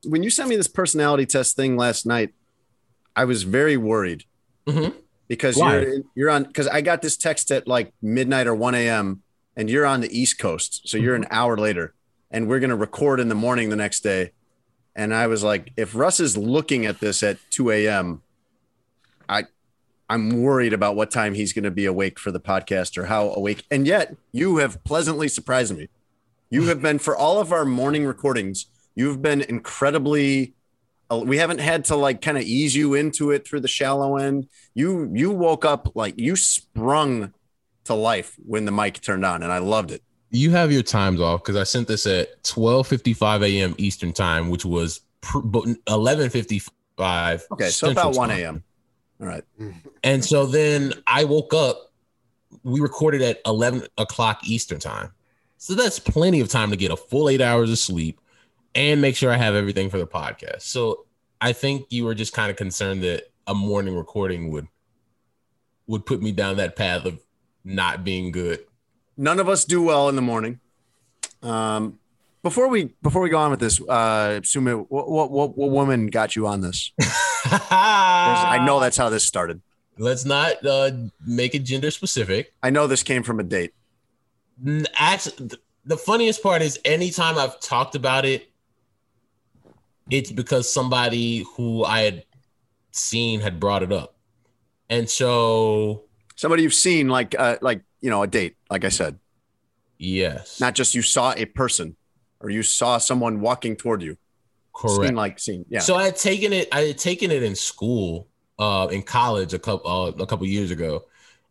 When 0.04 0.22
you 0.24 0.30
sent 0.30 0.48
me 0.48 0.57
this 0.57 0.68
personality 0.68 1.24
test 1.24 1.54
thing 1.54 1.76
last 1.76 2.04
night, 2.04 2.34
I 3.14 3.24
was 3.24 3.44
very 3.44 3.76
worried 3.76 4.24
Mhm. 4.66 4.92
because 5.28 5.57
Why? 5.57 5.80
you're 5.80 5.94
you're 6.16 6.30
on 6.30 6.44
because 6.44 6.66
I 6.66 6.80
got 6.80 7.00
this 7.00 7.16
text 7.16 7.52
at 7.52 7.68
like 7.68 7.92
midnight 8.02 8.48
or 8.48 8.54
1 8.57 8.74
a.m. 8.74 9.22
and 9.57 9.70
you're 9.70 9.86
on 9.86 10.00
the 10.00 10.11
East 10.20 10.38
Coast, 10.40 10.82
so 10.84 10.98
you're 10.98 11.14
an 11.14 11.26
hour 11.30 11.57
later, 11.57 11.94
and 12.30 12.48
we're 12.48 12.59
gonna 12.61 12.76
record 12.76 13.20
in 13.20 13.28
the 13.28 13.34
morning 13.36 13.70
the 13.70 13.76
next 13.76 14.00
day. 14.00 14.32
And 14.97 15.14
I 15.14 15.26
was 15.26 15.44
like, 15.44 15.72
if 15.76 15.94
Russ 15.94 16.18
is 16.18 16.36
looking 16.36 16.86
at 16.86 17.01
this 17.01 17.22
at 17.22 17.38
2 17.51 17.70
a.m., 17.70 18.22
I 19.28 19.44
I'm 20.09 20.40
worried 20.40 20.72
about 20.72 20.97
what 20.97 21.11
time 21.11 21.34
he's 21.34 21.53
gonna 21.53 21.70
be 21.70 21.84
awake 21.84 22.18
for 22.18 22.30
the 22.30 22.40
podcast 22.40 22.97
or 22.97 23.07
how 23.07 23.28
awake. 23.30 23.64
And 23.70 23.86
yet 23.86 24.16
you 24.32 24.57
have 24.57 24.82
pleasantly 24.84 25.28
surprised 25.28 25.76
me. 25.76 25.88
You 26.49 26.62
have 26.68 26.80
been 26.80 26.99
for 26.99 27.16
all 27.16 27.40
of 27.40 27.53
our 27.53 27.64
morning 27.64 28.07
recordings, 28.07 28.66
you've 28.94 29.20
been 29.20 29.42
incredibly 29.42 30.55
uh, 31.11 31.18
we 31.18 31.38
haven't 31.38 31.61
had 31.61 31.84
to 31.84 31.97
like 31.97 32.20
kind 32.20 32.36
of 32.36 32.42
ease 32.42 32.74
you 32.74 32.94
into 32.94 33.30
it 33.30 33.47
through 33.47 33.61
the 33.61 33.68
shallow 33.68 34.16
end. 34.16 34.49
You 34.74 35.11
you 35.14 35.30
woke 35.30 35.64
up 35.64 35.94
like 35.94 36.14
you 36.18 36.36
sprung 36.36 37.32
to 37.84 37.94
life 37.94 38.34
when 38.44 38.64
the 38.64 38.72
mic 38.72 39.01
turned 39.01 39.24
on, 39.24 39.42
and 39.42 39.53
I 39.53 39.59
loved 39.59 39.90
it. 39.90 40.03
You 40.30 40.50
have 40.50 40.72
your 40.72 40.82
times 40.82 41.20
off 41.20 41.42
because 41.42 41.56
I 41.56 41.64
sent 41.64 41.88
this 41.88 42.06
at 42.06 42.42
12:55 42.42 43.42
a.m. 43.44 43.74
Eastern 43.78 44.12
time, 44.12 44.50
which 44.50 44.64
was 44.64 45.00
11:55. 45.22 46.70
Okay, 47.52 47.68
so 47.68 47.86
Central 47.86 48.08
about 48.08 48.16
one 48.16 48.30
a.m. 48.30 48.62
All 49.20 49.26
right. 49.26 49.44
Mm-hmm. 49.60 49.88
And 50.02 50.24
so 50.24 50.46
then 50.46 50.92
I 51.06 51.24
woke 51.24 51.54
up. 51.54 51.92
We 52.62 52.80
recorded 52.80 53.22
at 53.22 53.40
11 53.46 53.86
o'clock 53.98 54.40
Eastern 54.46 54.78
time. 54.78 55.12
So 55.58 55.74
that's 55.74 55.98
plenty 55.98 56.40
of 56.40 56.48
time 56.48 56.70
to 56.70 56.76
get 56.76 56.90
a 56.90 56.96
full 56.96 57.28
eight 57.28 57.40
hours 57.40 57.70
of 57.70 57.78
sleep 57.78 58.20
and 58.74 59.00
make 59.00 59.16
sure 59.16 59.32
I 59.32 59.36
have 59.36 59.54
everything 59.54 59.90
for 59.90 59.98
the 59.98 60.06
podcast. 60.06 60.62
So 60.62 61.06
I 61.40 61.52
think 61.52 61.86
you 61.90 62.04
were 62.04 62.14
just 62.14 62.32
kind 62.32 62.50
of 62.50 62.56
concerned 62.56 63.02
that 63.02 63.30
a 63.46 63.54
morning 63.54 63.96
recording 63.96 64.50
would 64.50 64.68
would 65.86 66.04
put 66.04 66.20
me 66.20 66.32
down 66.32 66.56
that 66.56 66.76
path 66.76 67.04
of 67.04 67.20
not 67.64 68.04
being 68.04 68.32
good. 68.32 68.60
None 69.16 69.40
of 69.40 69.48
us 69.48 69.64
do 69.64 69.82
well 69.82 70.08
in 70.08 70.16
the 70.16 70.22
morning. 70.22 70.60
Um, 71.42 71.98
before 72.42 72.68
we 72.68 72.94
before 73.02 73.22
we 73.22 73.30
go 73.30 73.38
on 73.38 73.50
with 73.50 73.60
this, 73.60 73.80
uh, 73.80 74.40
Sumit, 74.42 74.86
what 74.88 75.08
what 75.08 75.30
what, 75.30 75.56
what 75.56 75.70
woman 75.70 76.06
got 76.06 76.36
you 76.36 76.46
on 76.46 76.60
this? 76.60 76.92
I 76.98 78.62
know 78.64 78.78
that's 78.80 78.96
how 78.96 79.08
this 79.08 79.24
started. 79.24 79.60
Let's 79.98 80.24
not 80.24 80.64
uh, 80.64 80.90
make 81.26 81.54
it 81.54 81.60
gender 81.60 81.90
specific. 81.90 82.52
I 82.62 82.70
know 82.70 82.86
this 82.86 83.02
came 83.02 83.22
from 83.22 83.40
a 83.40 83.42
date. 83.42 83.72
Actually, 84.94 85.50
the 85.84 85.96
funniest 85.96 86.42
part 86.42 86.60
is 86.62 86.78
anytime 86.84 87.38
I've 87.38 87.58
talked 87.60 87.94
about 87.94 88.24
it, 88.24 88.50
it's 90.10 90.30
because 90.30 90.70
somebody 90.70 91.44
who 91.56 91.84
I 91.84 92.00
had 92.00 92.24
seen 92.90 93.40
had 93.40 93.58
brought 93.58 93.82
it 93.82 93.92
up. 93.92 94.16
And 94.88 95.08
so, 95.08 96.05
Somebody 96.37 96.62
you've 96.62 96.74
seen, 96.74 97.09
like 97.09 97.34
uh, 97.39 97.57
like 97.61 97.82
you 98.01 98.11
know, 98.11 98.22
a 98.22 98.26
date. 98.26 98.57
Like 98.70 98.84
I 98.84 98.91
said, 98.91 99.18
yes, 99.99 100.61
not 100.61 100.74
just 100.74 100.95
you 100.95 101.03
saw 101.03 101.34
a 101.37 101.45
person 101.47 101.97
or 102.41 102.51
you 102.51 102.62
saw 102.62 102.99
someone 102.99 103.41
walking 103.41 103.76
toward 103.76 104.03
you. 104.03 104.16
correct. 104.74 105.09
Seen 105.09 105.16
like 105.16 105.39
seen. 105.39 105.64
Yeah. 105.68 105.80
So 105.80 105.97
I 105.97 106.05
had 106.05 106.16
taken 106.16 106.53
it. 106.53 106.68
I 106.72 106.82
had 106.82 106.99
taken 106.99 107.30
it 107.30 107.43
in 107.43 107.55
school, 107.57 108.28
uh, 108.59 108.89
in 108.91 109.03
college 109.03 109.55
a 109.55 109.59
couple 109.59 109.91
uh, 109.91 110.22
a 110.22 110.26
couple 110.26 110.47
years 110.47 110.70
ago, 110.70 111.07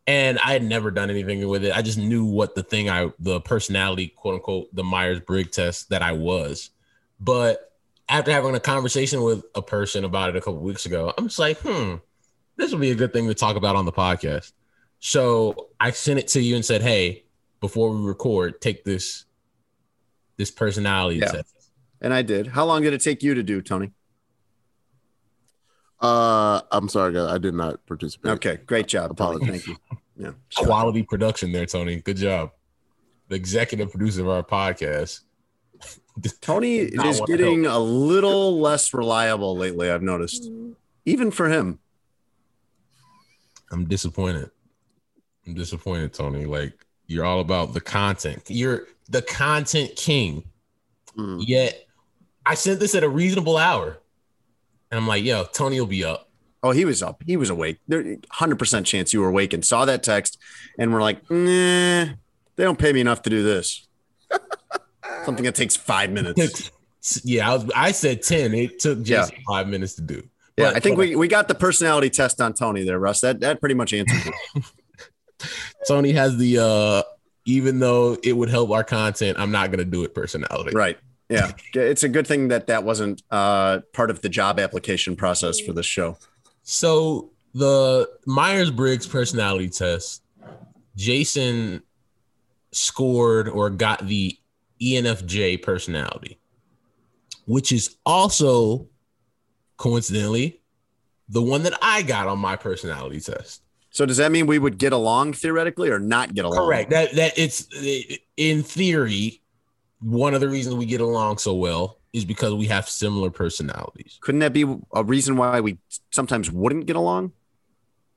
and 0.08 0.40
I 0.40 0.54
had 0.54 0.64
never 0.64 0.92
done 0.92 1.10
anything 1.10 1.48
with 1.48 1.66
it. 1.66 1.76
I 1.76 1.82
just 1.82 1.98
knew 1.98 2.26
what 2.26 2.56
the 2.56 2.64
thing 2.64 2.90
I 2.90 3.12
the 3.20 3.42
personality 3.42 4.08
quote 4.08 4.36
unquote 4.36 4.74
the 4.74 4.84
Myers 4.84 5.20
Briggs 5.20 5.56
test 5.56 5.90
that 5.90 6.02
I 6.02 6.12
was. 6.12 6.70
But 7.20 7.72
after 8.08 8.32
having 8.32 8.56
a 8.56 8.60
conversation 8.60 9.24
with 9.24 9.44
a 9.56 9.62
person 9.62 10.04
about 10.04 10.30
it 10.30 10.36
a 10.36 10.42
couple 10.42 10.60
weeks 10.60 10.86
ago, 10.86 11.14
I'm 11.18 11.28
just 11.28 11.40
like, 11.40 11.58
hmm, 11.60 11.96
this 12.56 12.72
would 12.72 12.82
be 12.82 12.92
a 12.92 12.96
good 12.96 13.14
thing 13.14 13.28
to 13.28 13.34
talk 13.34 13.56
about 13.56 13.76
on 13.76 13.86
the 13.86 13.92
podcast. 13.92 14.52
So 15.06 15.70
I 15.80 15.91
sent 15.91 16.18
it 16.18 16.28
to 16.30 16.41
you 16.41 16.56
and 16.56 16.66
said, 16.66 16.82
hey, 16.82 17.26
before 17.62 17.91
we 17.91 18.03
record, 18.03 18.60
take 18.60 18.84
this 18.84 19.26
this 20.38 20.49
personality 20.49 21.20
Yeah. 21.20 21.28
test. 21.32 21.53
and 22.01 22.12
I 22.12 22.24
did. 22.24 22.47
How 22.47 22.66
long 22.66 22.82
did 22.82 22.91
it 22.91 23.01
take 23.01 23.22
you 23.22 23.36
to 23.36 23.43
do, 23.43 23.62
Tony? 23.62 23.91
Uh, 26.01 26.62
I'm 26.72 26.89
sorry, 26.89 27.14
guys. 27.14 27.32
I 27.32 27.38
did 27.38 27.53
not 27.53 27.86
participate. 27.86 28.32
Okay, 28.32 28.58
great 28.66 28.88
job. 28.88 29.16
Tony. 29.16 29.36
Apologies. 29.36 29.66
Thank 29.66 29.68
you. 29.68 29.97
Yeah. 30.18 30.32
quality 30.66 31.03
production 31.03 31.51
there, 31.51 31.68
Tony. 31.68 32.01
Good 32.01 32.18
job. 32.18 32.49
The 33.28 33.36
executive 33.36 33.91
producer 33.91 34.22
of 34.22 34.30
our 34.30 34.43
podcast. 34.43 35.22
Tony 36.41 36.78
is 36.80 37.22
getting 37.28 37.68
a 37.68 37.78
little 37.78 38.60
less 38.60 38.91
reliable 38.91 39.56
lately, 39.56 39.91
I've 39.91 40.01
noticed. 40.01 40.49
Even 41.06 41.30
for 41.30 41.47
him. 41.47 41.78
I'm 43.72 43.86
disappointed. 43.86 44.49
I'm 45.48 45.54
disappointed, 45.54 46.14
Tony. 46.14 46.46
Like 46.46 46.74
you're 47.08 47.26
all 47.26 47.39
about 47.39 47.74
the 47.74 47.82
content. 47.82 48.43
You're 48.48 48.88
the 49.10 49.22
content 49.22 49.96
king. 49.96 50.43
Mm. 51.18 51.43
Yet 51.46 51.86
I 52.46 52.56
sent 52.56 52.80
this 52.80 52.96
at 52.96 53.04
a 53.04 53.10
reasonable 53.10 53.58
hour. 53.58 54.00
And 54.91 55.00
I'm 55.00 55.08
like, 55.08 55.24
yo, 55.24 55.46
Tony 55.46 55.80
will 55.80 55.88
be 55.88 56.04
up. 56.04 56.30
Oh, 56.64 56.72
he 56.72 56.86
was 56.86 57.04
up. 57.04 57.22
He 57.26 57.38
was 57.38 57.50
awake. 57.50 57.80
There 57.88 58.04
100% 58.04 58.86
chance 58.86 59.14
you 59.14 59.22
were 59.22 59.28
awake 59.28 59.54
and 59.54 59.64
saw 59.64 59.86
that 59.86 60.04
text 60.04 60.39
and 60.80 60.93
we're 60.93 61.02
like, 61.02 61.30
nah, 61.30 62.06
they 62.56 62.64
don't 62.64 62.80
pay 62.80 62.93
me 62.93 63.02
enough 63.02 63.22
to 63.24 63.30
do 63.30 63.43
this. 63.43 63.88
Something 65.26 65.46
that 65.46 65.56
takes 65.56 65.76
five 65.76 66.12
minutes. 66.12 66.72
yeah, 67.24 67.50
I 67.50 67.54
was 67.54 67.72
I 67.76 67.91
said 67.91 68.24
10. 68.24 68.54
It 68.54 68.80
took 68.80 69.04
just 69.04 69.34
five 69.48 69.68
minutes 69.68 69.96
to 69.96 70.02
do. 70.02 70.28
Yeah, 70.58 70.72
I 70.74 70.80
think 70.80 70.98
we, 70.98 71.16
we 71.18 71.28
got 71.28 71.50
the 71.50 71.56
personality 71.56 72.10
test 72.10 72.39
on 72.39 72.54
Tony 72.54 72.84
there, 72.84 72.98
Russ. 72.98 73.20
That 73.22 73.41
that 73.41 73.60
pretty 73.60 73.76
much 73.76 73.93
answers 73.93 74.26
it. 74.26 74.64
Tony 75.88 76.12
has 76.12 76.38
the 76.38 76.60
uh 76.60 77.04
even 77.46 77.80
though 77.80 78.18
it 78.24 78.34
would 78.34 78.50
help 78.50 78.72
our 78.72 78.84
content, 78.84 79.38
I'm 79.40 79.52
not 79.52 79.72
gonna 79.72 79.86
do 79.86 80.04
it 80.04 80.16
personality. 80.16 80.72
Right. 80.76 80.98
Yeah. 81.30 81.52
It's 81.74 82.04
a 82.04 82.10
good 82.10 82.28
thing 82.28 82.50
that 82.50 82.68
that 82.68 82.84
wasn't 82.84 83.24
uh, 83.32 83.80
part 83.94 84.12
of 84.12 84.22
the 84.22 84.30
job 84.30 84.60
application 84.60 85.16
process 85.16 85.60
for 85.60 85.74
this 85.74 85.86
show. 85.86 86.18
So 86.64 87.32
the 87.54 88.08
Myers 88.26 88.70
Briggs 88.70 89.08
personality 89.08 89.70
test, 89.70 90.22
Jason 90.96 91.82
scored 92.72 93.48
or 93.48 93.70
got 93.70 94.06
the 94.08 94.38
ENFJ 94.82 95.64
personality, 95.64 96.38
which 97.48 97.72
is 97.72 97.96
also 98.06 98.88
coincidentally 99.78 100.62
the 101.30 101.42
one 101.42 101.64
that 101.64 101.78
I 101.82 102.02
got 102.02 102.28
on 102.28 102.40
my 102.40 102.56
personality 102.56 103.20
test. 103.20 103.62
So 103.96 104.06
does 104.06 104.18
that 104.18 104.30
mean 104.30 104.46
we 104.46 104.60
would 104.60 104.78
get 104.78 104.91
along 104.91 105.34
theoretically 105.34 105.89
or 105.89 106.00
not 106.00 106.34
get 106.34 106.43
along? 106.43 106.66
Correct. 106.66 106.89
That 106.89 107.16
that 107.16 107.32
it's 107.38 107.66
in 108.36 108.62
theory 108.62 109.41
one 110.02 110.34
of 110.34 110.41
the 110.41 110.50
reasons 110.50 110.76
we 110.76 110.86
get 110.86 111.00
along 111.00 111.38
so 111.38 111.54
well 111.54 112.00
is 112.12 112.26
because 112.26 112.54
we 112.54 112.66
have 112.66 112.89
similar 112.89 113.30
personalities. 113.30 114.18
Couldn't 114.20 114.39
that 114.39 114.52
be 114.52 114.66
a 114.93 115.02
reason 115.02 115.38
why 115.38 115.62
we 115.62 115.78
sometimes 116.12 116.52
wouldn't 116.52 116.88
get 116.88 116.98
along? 116.98 117.32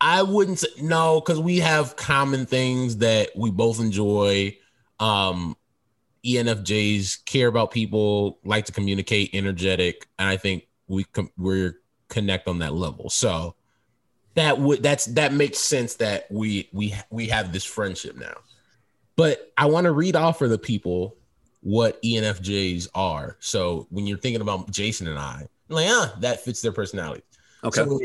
I 0.00 0.22
wouldn't 0.24 0.58
say 0.58 0.68
no, 0.82 1.20
because 1.20 1.38
we 1.38 1.58
have 1.58 1.94
common 1.94 2.44
things 2.44 2.96
that 2.96 3.30
we 3.36 3.52
both 3.52 3.78
enjoy. 3.78 4.58
Um, 4.98 5.56
ENFJs 6.26 7.24
care 7.24 7.46
about 7.46 7.70
people, 7.70 8.40
like 8.44 8.64
to 8.64 8.72
communicate, 8.72 9.30
energetic, 9.32 10.08
and 10.18 10.28
I 10.28 10.38
think 10.38 10.66
we 10.88 11.04
com- 11.04 11.30
we're 11.38 11.78
connect 12.08 12.48
on 12.48 12.58
that 12.58 12.74
level. 12.74 13.10
So 13.10 13.54
that 14.38 14.60
would 14.60 14.84
that's 14.84 15.06
that 15.06 15.32
makes 15.32 15.58
sense 15.58 15.96
that 15.96 16.30
we 16.30 16.68
we 16.72 16.94
we 17.10 17.26
have 17.26 17.52
this 17.52 17.64
friendship 17.64 18.16
now. 18.16 18.36
But 19.16 19.52
I 19.58 19.66
want 19.66 19.86
to 19.86 19.92
read 19.92 20.14
off 20.14 20.38
for 20.38 20.46
the 20.46 20.58
people 20.58 21.16
what 21.60 22.00
ENFJs 22.02 22.88
are. 22.94 23.36
So 23.40 23.88
when 23.90 24.06
you're 24.06 24.18
thinking 24.18 24.40
about 24.40 24.70
Jason 24.70 25.08
and 25.08 25.18
I, 25.18 25.48
I'm 25.68 25.74
like, 25.74 25.88
ah, 25.88 26.14
that 26.20 26.44
fits 26.44 26.62
their 26.62 26.70
personality. 26.70 27.22
Okay. 27.64 27.84
So 27.84 27.98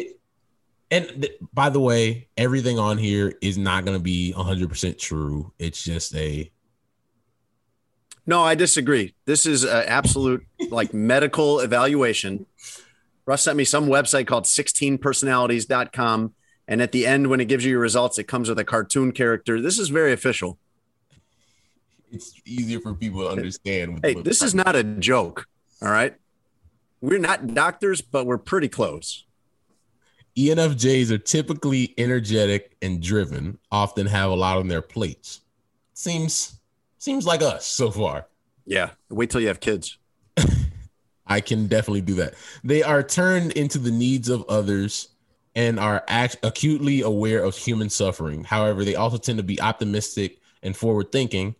and 0.89 1.21
th- 1.21 1.37
by 1.53 1.69
the 1.69 1.79
way, 1.79 2.29
everything 2.35 2.79
on 2.79 2.97
here 2.97 3.35
is 3.41 3.59
not 3.59 3.85
going 3.85 3.97
to 3.97 4.03
be 4.03 4.33
100% 4.35 4.97
true. 4.97 5.51
It's 5.59 5.83
just 5.83 6.15
a 6.15 6.51
No, 8.25 8.41
I 8.41 8.55
disagree. 8.55 9.13
This 9.25 9.45
is 9.45 9.63
an 9.63 9.83
absolute 9.85 10.43
like 10.71 10.95
medical 10.95 11.59
evaluation. 11.59 12.47
Russ 13.25 13.43
sent 13.43 13.57
me 13.57 13.63
some 13.63 13.87
website 13.87 14.27
called 14.27 14.45
16personalities.com. 14.45 16.33
And 16.67 16.81
at 16.81 16.91
the 16.91 17.05
end, 17.05 17.27
when 17.27 17.39
it 17.39 17.45
gives 17.45 17.65
you 17.65 17.71
your 17.71 17.79
results, 17.79 18.17
it 18.19 18.25
comes 18.25 18.49
with 18.49 18.59
a 18.59 18.63
cartoon 18.63 19.11
character. 19.11 19.61
This 19.61 19.79
is 19.79 19.89
very 19.89 20.13
official. 20.13 20.57
it's 22.11 22.33
easier 22.45 22.79
for 22.79 22.93
people 22.93 23.21
to 23.21 23.29
understand. 23.29 23.99
Hey, 24.03 24.13
this 24.13 24.41
is 24.41 24.55
not 24.55 24.75
a 24.75 24.83
joke. 24.83 25.47
All 25.81 25.89
right. 25.91 26.15
We're 27.01 27.19
not 27.19 27.53
doctors, 27.53 28.01
but 28.01 28.25
we're 28.25 28.37
pretty 28.37 28.69
close. 28.69 29.25
ENFJs 30.37 31.11
are 31.11 31.17
typically 31.17 31.93
energetic 31.97 32.75
and 32.81 33.01
driven, 33.01 33.59
often 33.71 34.07
have 34.07 34.31
a 34.31 34.35
lot 34.35 34.57
on 34.57 34.67
their 34.67 34.81
plates. 34.81 35.41
Seems 35.93 36.59
seems 36.97 37.25
like 37.25 37.41
us 37.41 37.65
so 37.65 37.91
far. 37.91 38.27
Yeah. 38.65 38.91
Wait 39.09 39.29
till 39.29 39.41
you 39.41 39.49
have 39.49 39.59
kids. 39.59 39.97
I 41.25 41.41
can 41.41 41.67
definitely 41.67 42.01
do 42.01 42.15
that. 42.15 42.33
They 42.63 42.83
are 42.83 43.03
turned 43.03 43.53
into 43.53 43.79
the 43.79 43.91
needs 43.91 44.29
of 44.29 44.43
others 44.49 45.09
and 45.55 45.79
are 45.79 46.03
act- 46.07 46.37
acutely 46.43 47.01
aware 47.01 47.43
of 47.43 47.55
human 47.55 47.89
suffering. 47.89 48.43
However, 48.43 48.83
they 48.83 48.95
also 48.95 49.17
tend 49.17 49.37
to 49.37 49.43
be 49.43 49.61
optimistic 49.61 50.39
and 50.61 50.75
forward 50.75 51.11
thinking, 51.11 51.55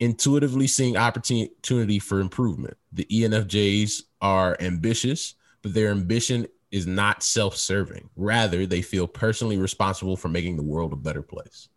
intuitively 0.00 0.66
seeing 0.66 0.96
opportunity 0.96 1.98
for 1.98 2.20
improvement. 2.20 2.76
The 2.92 3.06
ENFJs 3.06 4.02
are 4.20 4.56
ambitious, 4.60 5.34
but 5.62 5.74
their 5.74 5.90
ambition 5.90 6.46
is 6.70 6.86
not 6.86 7.22
self 7.22 7.56
serving. 7.56 8.08
Rather, 8.16 8.66
they 8.66 8.82
feel 8.82 9.06
personally 9.06 9.58
responsible 9.58 10.16
for 10.16 10.28
making 10.28 10.56
the 10.56 10.62
world 10.62 10.92
a 10.92 10.96
better 10.96 11.22
place. 11.22 11.68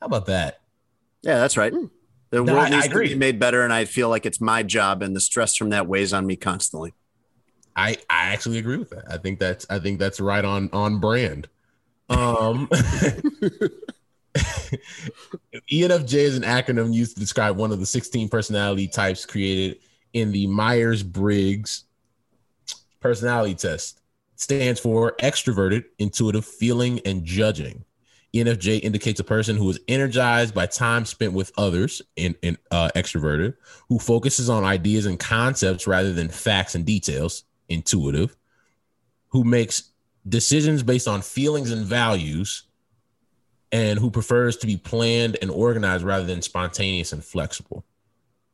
How 0.00 0.06
about 0.06 0.26
that? 0.26 0.60
Yeah, 1.22 1.38
that's 1.38 1.56
right. 1.56 1.72
The 2.32 2.42
No, 2.42 2.54
world 2.54 2.64
I- 2.64 2.68
I 2.68 2.70
needs 2.70 2.88
to 2.88 2.98
be 2.98 3.14
made 3.14 3.38
better, 3.38 3.62
and 3.62 3.72
I 3.72 3.84
feel 3.84 4.08
like 4.08 4.24
it's 4.24 4.40
my 4.40 4.62
job, 4.62 5.02
and 5.02 5.14
the 5.14 5.20
stress 5.20 5.54
from 5.54 5.68
that 5.68 5.86
weighs 5.86 6.12
on 6.14 6.26
me 6.26 6.34
constantly. 6.34 6.94
I 7.76 7.98
I 8.10 8.32
actually 8.32 8.56
agree 8.58 8.78
with 8.78 8.90
that. 8.90 9.04
I 9.08 9.18
think 9.18 9.38
that's 9.38 9.66
I 9.70 9.78
think 9.78 9.98
that's 9.98 10.18
right 10.18 10.44
on 10.44 10.68
on 10.72 10.98
brand. 10.98 11.48
Um 12.08 12.68
ENFJ 15.70 16.14
is 16.14 16.36
an 16.36 16.42
acronym 16.42 16.92
used 16.94 17.14
to 17.14 17.20
describe 17.20 17.56
one 17.56 17.70
of 17.70 17.80
the 17.80 17.86
16 17.86 18.28
personality 18.28 18.88
types 18.88 19.26
created 19.26 19.78
in 20.14 20.32
the 20.32 20.46
Myers-Briggs 20.46 21.84
personality 23.00 23.54
test. 23.54 24.00
It 24.34 24.40
stands 24.40 24.80
for 24.80 25.14
extroverted, 25.20 25.84
intuitive, 25.98 26.44
feeling, 26.46 27.00
and 27.04 27.24
judging. 27.24 27.84
ENFJ 28.34 28.80
indicates 28.80 29.20
a 29.20 29.24
person 29.24 29.56
who 29.56 29.68
is 29.68 29.78
energized 29.88 30.54
by 30.54 30.64
time 30.64 31.04
spent 31.04 31.34
with 31.34 31.52
others, 31.58 32.00
in 32.16 32.34
uh, 32.70 32.88
extroverted, 32.96 33.54
who 33.88 33.98
focuses 33.98 34.48
on 34.48 34.64
ideas 34.64 35.04
and 35.04 35.18
concepts 35.18 35.86
rather 35.86 36.12
than 36.12 36.28
facts 36.28 36.74
and 36.74 36.86
details, 36.86 37.44
intuitive, 37.68 38.34
who 39.28 39.44
makes 39.44 39.90
decisions 40.26 40.82
based 40.82 41.08
on 41.08 41.20
feelings 41.20 41.70
and 41.70 41.84
values, 41.84 42.64
and 43.70 43.98
who 43.98 44.10
prefers 44.10 44.56
to 44.58 44.66
be 44.66 44.76
planned 44.76 45.36
and 45.42 45.50
organized 45.50 46.04
rather 46.04 46.24
than 46.24 46.40
spontaneous 46.40 47.12
and 47.12 47.24
flexible. 47.24 47.84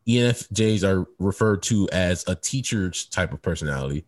ENFJs 0.08 0.82
are 0.82 1.06
referred 1.18 1.62
to 1.62 1.88
as 1.92 2.24
a 2.26 2.34
teacher's 2.34 3.04
type 3.06 3.32
of 3.32 3.42
personality, 3.42 4.04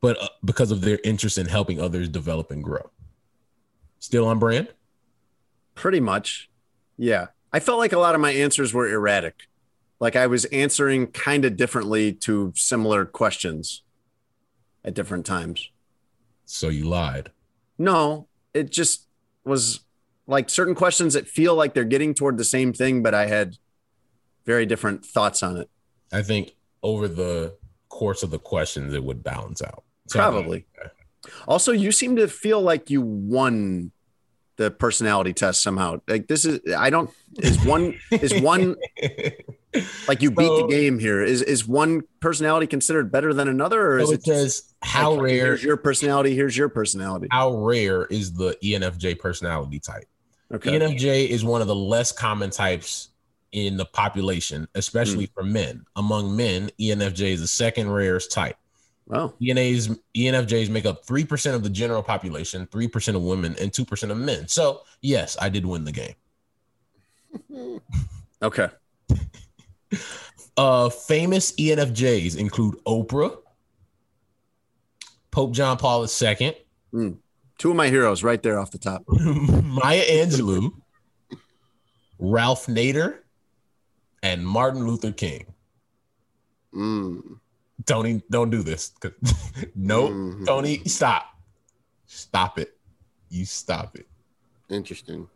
but 0.00 0.22
uh, 0.22 0.28
because 0.44 0.70
of 0.70 0.80
their 0.80 0.98
interest 1.04 1.38
in 1.38 1.46
helping 1.46 1.80
others 1.80 2.08
develop 2.08 2.50
and 2.50 2.62
grow. 2.62 2.88
Still 3.98 4.26
on 4.26 4.38
brand? 4.38 4.68
Pretty 5.74 6.00
much. 6.00 6.48
Yeah. 6.96 7.28
I 7.52 7.60
felt 7.60 7.78
like 7.78 7.92
a 7.92 7.98
lot 7.98 8.14
of 8.14 8.20
my 8.20 8.30
answers 8.32 8.72
were 8.74 8.88
erratic. 8.88 9.48
Like 9.98 10.16
I 10.16 10.26
was 10.26 10.44
answering 10.46 11.08
kind 11.08 11.44
of 11.44 11.56
differently 11.56 12.12
to 12.12 12.52
similar 12.56 13.04
questions 13.04 13.82
at 14.84 14.94
different 14.94 15.26
times. 15.26 15.70
So 16.46 16.68
you 16.68 16.84
lied. 16.88 17.30
No, 17.78 18.28
it 18.54 18.70
just 18.70 19.06
was 19.44 19.80
like 20.26 20.48
certain 20.48 20.74
questions 20.74 21.14
that 21.14 21.28
feel 21.28 21.54
like 21.54 21.74
they're 21.74 21.84
getting 21.84 22.14
toward 22.14 22.38
the 22.38 22.44
same 22.44 22.72
thing, 22.72 23.02
but 23.02 23.14
I 23.14 23.26
had 23.26 23.56
very 24.46 24.64
different 24.66 25.04
thoughts 25.04 25.42
on 25.42 25.56
it. 25.56 25.68
I 26.12 26.22
think 26.22 26.54
over 26.82 27.08
the 27.08 27.56
course 27.88 28.22
of 28.22 28.30
the 28.30 28.38
questions, 28.38 28.94
it 28.94 29.04
would 29.04 29.22
balance 29.22 29.60
out. 29.62 29.84
So- 30.08 30.18
Probably. 30.18 30.66
Also, 31.46 31.72
you 31.72 31.92
seem 31.92 32.16
to 32.16 32.26
feel 32.26 32.62
like 32.62 32.88
you 32.90 33.02
won 33.02 33.92
the 34.60 34.70
personality 34.70 35.32
test 35.32 35.62
somehow. 35.62 36.00
Like 36.06 36.28
this 36.28 36.44
is 36.44 36.60
I 36.74 36.90
don't 36.90 37.10
is 37.38 37.58
one 37.64 37.98
is 38.10 38.38
one 38.42 38.76
like 40.06 40.20
you 40.20 40.30
beat 40.30 40.46
So- 40.46 40.62
the 40.62 40.68
game 40.68 40.98
here. 40.98 41.22
Is 41.22 41.40
is 41.42 41.66
one 41.66 42.02
personality 42.20 42.66
considered 42.66 43.10
better 43.10 43.32
than 43.32 43.48
another, 43.48 43.80
or 43.92 43.98
is 44.00 44.08
So 44.08 44.12
it 44.14 44.18
it 44.18 44.24
says 44.24 44.74
how 44.82 45.12
like, 45.12 45.22
rare 45.22 45.32
Here's 45.46 45.64
your 45.64 45.76
personality. 45.78 46.34
Here's 46.34 46.56
your 46.56 46.68
personality. 46.68 47.28
how 47.30 47.56
rare 47.56 48.04
is 48.06 48.32
the 48.34 48.56
ENFJ 48.62 49.18
personality 49.18 49.78
type? 49.80 50.04
Okay. 50.52 50.78
ENFJ 50.78 51.28
is 51.28 51.42
one 51.44 51.62
of 51.62 51.66
the 51.68 51.74
less 51.74 52.12
common 52.12 52.50
types 52.50 53.08
in 53.52 53.76
the 53.78 53.84
population, 53.86 54.68
especially 54.74 55.26
Hmm. 55.26 55.32
for 55.34 55.42
men. 55.42 55.84
Among 55.96 56.36
men, 56.36 56.70
ENFJ 56.78 57.32
is 57.32 57.40
the 57.40 57.46
second 57.48 57.90
rarest 57.90 58.30
type. 58.30 58.56
Well, 59.10 59.34
ENAs, 59.42 59.98
ENFJs 60.16 60.70
make 60.70 60.86
up 60.86 61.04
3% 61.04 61.54
of 61.54 61.64
the 61.64 61.68
general 61.68 62.00
population, 62.00 62.68
3% 62.68 63.16
of 63.16 63.22
women, 63.22 63.56
and 63.58 63.72
2% 63.72 64.10
of 64.10 64.16
men. 64.16 64.46
So, 64.46 64.82
yes, 65.02 65.36
I 65.40 65.48
did 65.48 65.66
win 65.66 65.82
the 65.82 65.90
game. 65.90 66.14
okay. 68.42 68.68
Uh, 70.56 70.90
famous 70.90 71.50
ENFJs 71.56 72.38
include 72.38 72.76
Oprah, 72.86 73.36
Pope 75.32 75.54
John 75.54 75.76
Paul 75.76 76.06
II, 76.06 76.56
Two 77.58 77.70
of 77.70 77.76
my 77.76 77.88
heroes 77.88 78.22
right 78.22 78.40
there 78.40 78.60
off 78.60 78.70
the 78.70 78.78
top. 78.78 79.02
Maya 79.08 80.02
Angelou, 80.08 80.70
Ralph 82.20 82.66
Nader, 82.66 83.18
and 84.22 84.46
Martin 84.46 84.86
Luther 84.86 85.10
King. 85.10 85.46
Mm. 86.72 87.39
Tony, 87.86 88.22
don't 88.30 88.50
do 88.50 88.62
this. 88.62 88.92
no, 89.74 90.08
Mhm. 90.08 90.46
Tony, 90.46 90.82
stop. 90.86 91.26
Stop 92.06 92.58
it. 92.58 92.76
You 93.28 93.44
stop 93.44 93.96
it. 93.96 94.06
Interesting. 94.68 95.28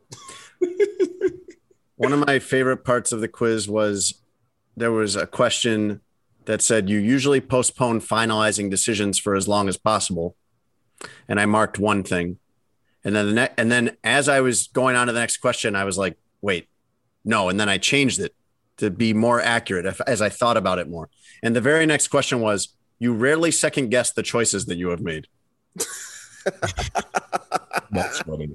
One 1.97 2.13
of 2.13 2.27
my 2.27 2.39
favorite 2.41 2.85
parts 2.85 3.13
of 3.13 3.21
the 3.21 3.29
quiz 3.29 3.69
was 3.69 4.15
there 4.77 4.91
was 4.91 5.15
a 5.15 5.27
question 5.27 6.01
that 6.47 6.61
said 6.61 6.91
you 6.91 6.99
usually 6.99 7.41
postpone 7.41 8.01
finalizing 8.01 8.69
decisions 8.69 9.19
for 9.19 9.35
as 9.37 9.47
long 9.47 9.69
as 9.69 9.77
possible. 9.77 10.37
And 11.29 11.39
I 11.41 11.47
marked 11.47 11.79
one 11.79 12.03
thing. 12.03 12.39
And 13.05 13.15
then 13.15 13.27
the 13.27 13.33
next 13.33 13.55
and 13.59 13.71
then 13.71 13.97
as 14.03 14.29
I 14.29 14.41
was 14.41 14.67
going 14.69 14.97
on 14.97 15.07
to 15.07 15.13
the 15.13 15.21
next 15.21 15.37
question, 15.39 15.77
I 15.77 15.85
was 15.85 15.97
like, 15.97 16.17
wait, 16.41 16.69
no. 17.25 17.49
And 17.49 17.59
then 17.61 17.69
I 17.69 17.79
changed 17.79 18.19
it 18.21 18.35
to 18.79 18.91
be 18.91 19.14
more 19.14 19.41
accurate 19.41 19.87
if, 19.87 20.01
as 20.07 20.20
I 20.20 20.29
thought 20.29 20.57
about 20.57 20.79
it 20.79 20.89
more. 20.89 21.09
And 21.43 21.55
the 21.55 21.61
very 21.61 21.87
next 21.87 22.09
question 22.09 22.41
was, 22.41 22.75
you 22.99 23.12
rarely 23.12 23.51
second 23.51 23.91
guess 23.91 24.12
the 24.12 24.22
choices 24.22 24.66
that 24.66 24.77
you 24.77 24.89
have 24.89 25.01
made. 25.01 25.27
That's 27.91 28.20
funny. 28.20 28.51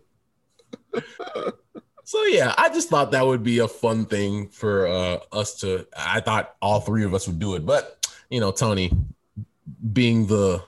so 2.04 2.24
yeah, 2.26 2.54
I 2.58 2.70
just 2.70 2.90
thought 2.90 3.12
that 3.12 3.26
would 3.26 3.44
be 3.44 3.60
a 3.60 3.68
fun 3.68 4.06
thing 4.06 4.50
for 4.50 4.88
uh, 4.88 5.20
us 5.32 5.60
to. 5.62 5.88
I 5.96 6.22
thought 6.22 6.56
all 6.62 6.80
three 6.82 7.04
of 7.04 7.14
us 7.14 7.28
would 7.28 7.40
do 7.40 7.56
it, 7.56 7.66
but 7.66 8.08
you 8.30 8.40
know, 8.40 8.52
Tony, 8.52 8.92
being 9.94 10.28
the 10.28 10.64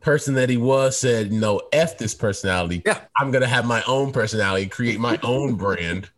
person 0.00 0.34
that 0.34 0.50
he 0.50 0.56
was, 0.56 0.98
said, 0.98 1.32
"No, 1.32 1.62
f 1.72 1.96
this 1.98 2.14
personality. 2.14 2.82
Yeah. 2.84 3.00
I'm 3.16 3.30
gonna 3.30 3.46
have 3.46 3.66
my 3.66 3.82
own 3.84 4.12
personality, 4.12 4.66
create 4.66 5.00
my 5.00 5.18
own 5.22 5.54
brand." 5.54 6.10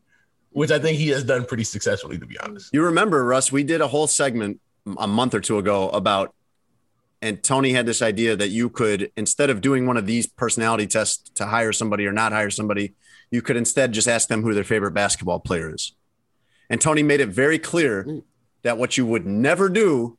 Which 0.56 0.70
I 0.70 0.78
think 0.78 0.96
he 0.96 1.08
has 1.08 1.22
done 1.22 1.44
pretty 1.44 1.64
successfully, 1.64 2.16
to 2.16 2.24
be 2.24 2.38
honest. 2.38 2.70
You 2.72 2.82
remember, 2.84 3.22
Russ, 3.22 3.52
we 3.52 3.62
did 3.62 3.82
a 3.82 3.88
whole 3.88 4.06
segment 4.06 4.58
a 4.96 5.06
month 5.06 5.34
or 5.34 5.40
two 5.40 5.58
ago 5.58 5.90
about, 5.90 6.34
and 7.20 7.42
Tony 7.42 7.74
had 7.74 7.84
this 7.84 8.00
idea 8.00 8.36
that 8.36 8.48
you 8.48 8.70
could, 8.70 9.12
instead 9.18 9.50
of 9.50 9.60
doing 9.60 9.86
one 9.86 9.98
of 9.98 10.06
these 10.06 10.26
personality 10.26 10.86
tests 10.86 11.28
to 11.34 11.44
hire 11.44 11.74
somebody 11.74 12.06
or 12.06 12.12
not 12.12 12.32
hire 12.32 12.48
somebody, 12.48 12.94
you 13.30 13.42
could 13.42 13.58
instead 13.58 13.92
just 13.92 14.08
ask 14.08 14.28
them 14.30 14.42
who 14.42 14.54
their 14.54 14.64
favorite 14.64 14.92
basketball 14.92 15.40
player 15.40 15.74
is. 15.74 15.92
And 16.70 16.80
Tony 16.80 17.02
made 17.02 17.20
it 17.20 17.28
very 17.28 17.58
clear 17.58 18.22
that 18.62 18.78
what 18.78 18.96
you 18.96 19.04
would 19.04 19.26
never 19.26 19.68
do 19.68 20.16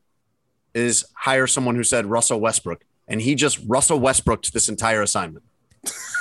is 0.72 1.04
hire 1.14 1.48
someone 1.48 1.74
who 1.74 1.82
said 1.82 2.06
Russell 2.06 2.38
Westbrook. 2.38 2.84
And 3.08 3.20
he 3.22 3.34
just 3.34 3.58
Russell 3.66 3.98
Westbrooked 3.98 4.52
this 4.52 4.68
entire 4.68 5.02
assignment. 5.02 5.44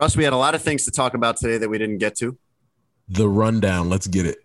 Russ, 0.00 0.16
we 0.16 0.24
had 0.24 0.32
a 0.32 0.36
lot 0.36 0.54
of 0.54 0.62
things 0.62 0.84
to 0.84 0.90
talk 0.90 1.14
about 1.14 1.36
today 1.36 1.58
that 1.58 1.68
we 1.68 1.78
didn't 1.78 1.98
get 1.98 2.16
to. 2.16 2.36
The 3.08 3.28
rundown. 3.28 3.88
Let's 3.88 4.06
get 4.06 4.26
it. 4.26 4.38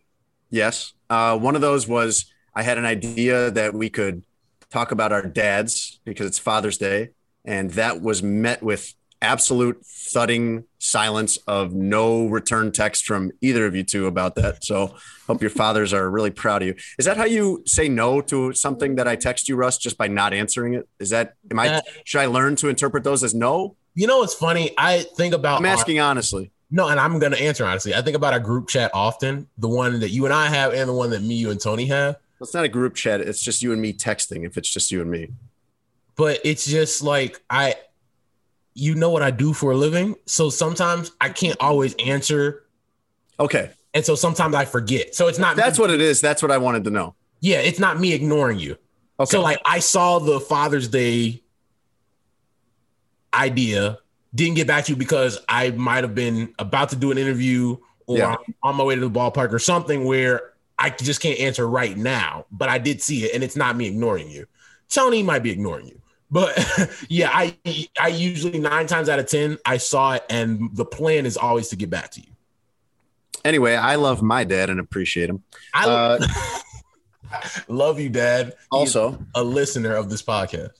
Yes. 0.50 0.94
Uh, 1.10 1.38
one 1.38 1.56
of 1.56 1.62
those 1.62 1.88
was 1.88 2.32
I 2.54 2.64
had 2.64 2.78
an 2.78 2.86
idea 2.86 3.52
that 3.52 3.74
we 3.74 3.90
could 3.90 4.24
talk 4.70 4.92
about 4.92 5.12
our 5.12 5.24
dads 5.24 6.00
because 6.06 6.28
it's 6.28 6.40
Father's 6.40 6.78
Day. 6.78 7.10
And 7.46 7.72
that 7.72 8.02
was 8.02 8.22
met 8.22 8.62
with 8.62 8.94
absolute 9.22 9.84
thudding 9.86 10.64
silence 10.78 11.38
of 11.48 11.74
no 11.74 12.26
return 12.28 12.72
text 12.72 13.06
from 13.06 13.32
either 13.42 13.66
of 13.66 13.76
you 13.76 13.84
two 13.84 14.06
about 14.08 14.36
that. 14.36 14.64
So 14.64 14.96
hope 15.28 15.42
your 15.42 15.50
fathers 15.50 15.94
are 15.94 16.10
really 16.10 16.30
proud 16.32 16.62
of 16.62 16.68
you. 16.70 16.76
Is 16.98 17.06
that 17.06 17.18
how 17.18 17.26
you 17.26 17.64
say 17.66 17.90
no 17.90 18.22
to 18.22 18.54
something 18.54 18.96
that 18.96 19.08
I 19.08 19.16
text 19.16 19.50
you, 19.50 19.56
Russ, 19.56 19.78
just 19.78 19.98
by 19.98 20.08
not 20.08 20.34
answering 20.34 20.76
it? 20.76 20.88
Is 21.00 21.10
that, 21.10 21.34
am 21.52 21.60
I, 21.60 21.68
Uh, 21.70 21.82
should 22.06 22.22
I 22.22 22.28
learn 22.28 22.56
to 22.58 22.70
interpret 22.70 23.04
those 23.04 23.24
as 23.24 23.34
no? 23.34 23.76
You 24.00 24.08
know 24.08 24.20
what's 24.20 24.34
funny? 24.34 24.72
I 24.78 25.02
think 25.02 25.34
about 25.34 25.60
I'm 25.60 25.66
our- 25.66 25.74
asking 25.74 26.00
honestly. 26.00 26.52
No, 26.72 26.88
and 26.88 26.98
I'm 26.98 27.20
gonna 27.20 27.36
answer 27.36 27.66
honestly. 27.66 27.94
I 27.94 28.02
think 28.02 28.16
about 28.16 28.32
our 28.32 28.40
group 28.40 28.70
chat 28.70 28.92
often, 28.94 29.48
the 29.58 29.68
one 29.68 30.00
that 30.00 30.10
you 30.12 30.24
and 30.24 30.34
I 30.34 30.48
have, 30.48 30.74
and 30.74 30.88
the 30.88 30.94
one 30.94 31.10
that 31.10 31.22
me, 31.22 31.36
you, 31.36 31.52
and 31.52 31.60
Tony 31.60 31.86
have. 31.88 32.16
It's 32.40 32.54
not 32.54 32.64
a 32.64 32.70
group 32.70 32.96
chat. 32.96 33.20
It's 33.20 33.44
just 33.44 33.62
you 33.62 33.74
and 33.74 33.82
me 33.82 33.92
texting 33.92 34.46
if 34.46 34.56
it's 34.56 34.70
just 34.70 34.90
you 34.90 35.02
and 35.02 35.12
me. 35.12 35.34
But 36.16 36.40
it's 36.46 36.66
just 36.66 37.04
like 37.04 37.42
I, 37.50 37.76
you 38.74 38.96
know 38.96 39.10
what 39.10 39.22
I 39.22 39.32
do 39.32 39.52
for 39.52 39.72
a 39.72 39.76
living, 39.76 40.16
so 40.26 40.50
sometimes 40.50 41.12
I 41.20 41.28
can't 41.28 41.58
always 41.60 41.94
answer. 41.96 42.64
Okay. 43.38 43.72
and 43.94 44.06
so 44.06 44.16
sometimes 44.16 44.56
I 44.56 44.64
forget. 44.64 45.14
So 45.14 45.28
it's 45.28 45.40
not 45.40 45.58
That's 45.58 45.78
what 45.78 45.90
it 45.90 46.00
is. 46.00 46.22
That's 46.22 46.42
what 46.42 46.52
I 46.52 46.58
wanted 46.58 46.86
to 46.86 46.90
know. 46.90 47.16
Yeah, 47.42 47.58
it's 47.58 47.80
not 47.80 48.00
me 48.00 48.14
ignoring 48.14 48.60
you. 48.60 48.78
Okay. 49.20 49.32
So 49.32 49.42
like 49.42 49.60
I 49.66 49.80
saw 49.80 50.20
the 50.20 50.40
Father's 50.40 50.88
Day 50.88 51.42
idea, 53.34 53.98
didn't 54.34 54.56
get 54.56 54.68
back 54.68 54.86
to 54.86 54.92
you 54.92 54.96
because 54.96 55.40
I 55.50 55.72
might 55.72 56.04
have 56.04 56.14
been 56.16 56.54
about 56.60 56.90
to 56.90 56.96
do 56.96 57.12
an 57.12 57.18
interview 57.18 57.78
or 58.06 58.18
Yeah. 58.18 58.36
On 58.64 58.76
my 58.76 58.84
way 58.84 58.96
to 58.96 59.02
the 59.02 59.10
ballpark 59.10 59.52
or 59.54 59.60
something 59.60 60.06
where 60.06 60.54
I 60.78 60.90
just 60.92 61.22
can't 61.22 61.40
answer 61.40 61.68
right 61.68 61.96
now. 61.98 62.46
But 62.52 62.70
I 62.70 62.78
did 62.78 63.02
see 63.02 63.26
it, 63.26 63.34
and 63.34 63.44
it's 63.44 63.56
not 63.56 63.76
me 63.76 63.88
ignoring 63.88 64.30
you. 64.30 64.46
Tony 64.90 65.22
might 65.24 65.44
be 65.44 65.52
ignoring 65.52 65.88
you. 65.88 66.02
But 66.32 66.58
yeah, 67.10 67.30
I 67.34 67.56
I 68.00 68.08
usually 68.10 68.60
nine 68.60 68.88
times 68.88 69.10
out 69.10 69.20
of 69.20 69.26
ten 69.28 69.58
I 69.66 69.78
saw 69.78 70.14
it, 70.14 70.26
and 70.30 70.70
the 70.76 70.86
plan 70.86 71.26
is 71.26 71.38
always 71.38 71.70
to 71.70 71.76
get 71.76 71.90
back 71.90 72.12
to 72.12 72.22
you. 72.22 72.28
Anyway, 73.46 73.74
I 73.76 73.96
love 73.96 74.22
my 74.22 74.44
dad 74.44 74.70
and 74.70 74.80
appreciate 74.80 75.30
him. 75.30 75.44
I 75.74 75.88
Uh, 75.90 76.28
love 77.68 78.00
you, 78.00 78.10
Dad. 78.10 78.48
He's 78.48 78.56
also, 78.96 79.18
a 79.36 79.44
listener 79.44 79.94
of 79.96 80.10
this 80.10 80.22
podcast. 80.22 80.72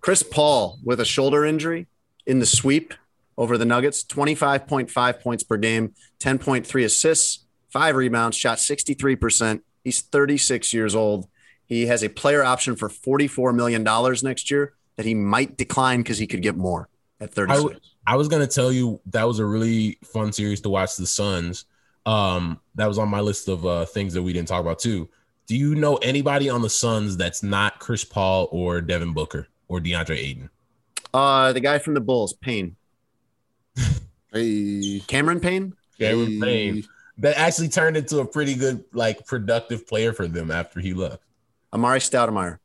Chris 0.00 0.22
Paul 0.22 0.78
with 0.84 1.00
a 1.00 1.04
shoulder 1.04 1.44
injury 1.44 1.86
in 2.26 2.38
the 2.38 2.46
sweep 2.46 2.94
over 3.38 3.58
the 3.58 3.64
Nuggets, 3.64 4.04
25.5 4.04 5.20
points 5.20 5.42
per 5.44 5.56
game, 5.56 5.94
10.3 6.20 6.84
assists, 6.84 7.44
five 7.70 7.96
rebounds, 7.96 8.36
shot 8.36 8.58
63%. 8.58 9.60
He's 9.84 10.00
36 10.00 10.72
years 10.72 10.94
old. 10.94 11.28
He 11.66 11.86
has 11.86 12.02
a 12.02 12.08
player 12.08 12.44
option 12.44 12.76
for 12.76 12.88
$44 12.88 13.54
million 13.54 13.82
next 14.22 14.50
year 14.50 14.74
that 14.96 15.04
he 15.04 15.14
might 15.14 15.56
decline 15.56 16.00
because 16.00 16.18
he 16.18 16.26
could 16.26 16.42
get 16.42 16.56
more 16.56 16.88
at 17.20 17.32
36. 17.32 17.58
I 17.58 17.62
w- 17.62 17.80
I 18.06 18.16
was 18.16 18.28
gonna 18.28 18.46
tell 18.46 18.72
you 18.72 19.00
that 19.06 19.24
was 19.24 19.40
a 19.40 19.44
really 19.44 19.98
fun 20.04 20.32
series 20.32 20.60
to 20.62 20.68
watch. 20.68 20.96
The 20.96 21.06
Suns. 21.06 21.64
Um, 22.04 22.60
that 22.76 22.86
was 22.86 22.98
on 22.98 23.08
my 23.08 23.20
list 23.20 23.48
of 23.48 23.66
uh, 23.66 23.84
things 23.84 24.14
that 24.14 24.22
we 24.22 24.32
didn't 24.32 24.46
talk 24.46 24.60
about 24.60 24.78
too. 24.78 25.08
Do 25.48 25.56
you 25.56 25.74
know 25.74 25.96
anybody 25.96 26.48
on 26.48 26.62
the 26.62 26.70
Suns 26.70 27.16
that's 27.16 27.42
not 27.42 27.80
Chris 27.80 28.04
Paul 28.04 28.48
or 28.52 28.80
Devin 28.80 29.12
Booker 29.12 29.48
or 29.68 29.80
DeAndre 29.80 30.16
Ayton? 30.16 30.50
uh, 31.14 31.52
the 31.52 31.60
guy 31.60 31.78
from 31.78 31.94
the 31.94 32.00
Bulls, 32.00 32.32
Payne. 32.34 32.76
Hey, 34.32 35.00
Cameron 35.06 35.40
Payne? 35.40 35.72
Cameron 35.98 36.32
hey. 36.32 36.40
Payne. 36.40 36.84
That 37.18 37.38
actually 37.38 37.68
turned 37.68 37.96
into 37.96 38.18
a 38.18 38.26
pretty 38.26 38.54
good, 38.54 38.84
like, 38.92 39.24
productive 39.24 39.86
player 39.86 40.12
for 40.12 40.28
them 40.28 40.50
after 40.50 40.78
he 40.78 40.92
left. 40.92 41.22
Amar'e 41.72 42.00
Stoudemire. 42.00 42.58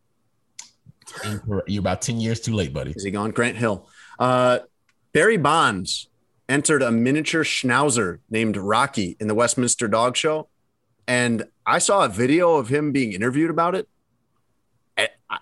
You're 1.67 1.79
about 1.79 2.01
ten 2.01 2.19
years 2.19 2.41
too 2.41 2.53
late, 2.53 2.73
buddy. 2.73 2.91
Is 2.91 3.03
he 3.05 3.11
gone? 3.11 3.31
Grant 3.31 3.55
Hill. 3.55 3.87
Uh, 4.19 4.59
Barry 5.13 5.37
Bonds 5.37 6.09
entered 6.49 6.81
a 6.81 6.91
miniature 6.91 7.45
schnauzer 7.45 8.19
named 8.29 8.57
Rocky 8.57 9.15
in 9.21 9.27
the 9.27 9.35
Westminster 9.35 9.87
Dog 9.87 10.17
Show. 10.17 10.49
And 11.07 11.45
I 11.65 11.79
saw 11.79 12.03
a 12.03 12.09
video 12.09 12.55
of 12.55 12.67
him 12.67 12.91
being 12.91 13.13
interviewed 13.13 13.49
about 13.49 13.75
it. 13.75 13.87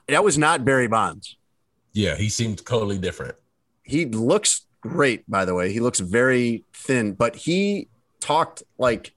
That 0.07 0.23
was 0.23 0.37
not 0.37 0.63
Barry 0.63 0.87
Bonds. 0.87 1.37
Yeah, 1.93 2.15
he 2.15 2.29
seemed 2.29 2.65
totally 2.65 2.97
different. 2.97 3.35
He 3.83 4.05
looks 4.05 4.65
great, 4.81 5.29
by 5.29 5.45
the 5.45 5.53
way. 5.53 5.71
He 5.71 5.79
looks 5.79 5.99
very 5.99 6.63
thin, 6.73 7.13
but 7.13 7.35
he 7.35 7.89
talked 8.19 8.63
like 8.77 9.13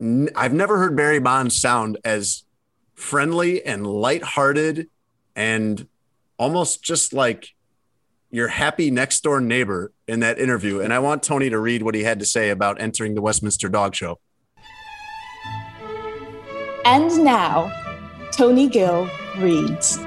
n- 0.00 0.28
I've 0.36 0.52
never 0.52 0.78
heard 0.78 0.96
Barry 0.96 1.18
Bonds 1.18 1.56
sound 1.56 1.98
as 2.04 2.44
friendly 2.94 3.64
and 3.64 3.86
lighthearted 3.86 4.88
and 5.34 5.86
almost 6.38 6.82
just 6.82 7.12
like 7.12 7.54
your 8.30 8.48
happy 8.48 8.90
next 8.90 9.22
door 9.22 9.40
neighbor 9.40 9.92
in 10.08 10.20
that 10.20 10.38
interview. 10.38 10.80
And 10.80 10.92
I 10.92 10.98
want 10.98 11.22
Tony 11.22 11.50
to 11.50 11.58
read 11.58 11.82
what 11.82 11.94
he 11.94 12.02
had 12.02 12.18
to 12.20 12.24
say 12.26 12.50
about 12.50 12.80
entering 12.80 13.14
the 13.14 13.22
Westminster 13.22 13.68
Dog 13.68 13.94
Show. 13.94 14.18
And 16.84 17.24
now, 17.24 17.70
Tony 18.32 18.68
Gill 18.68 19.08
reads. 19.38 19.98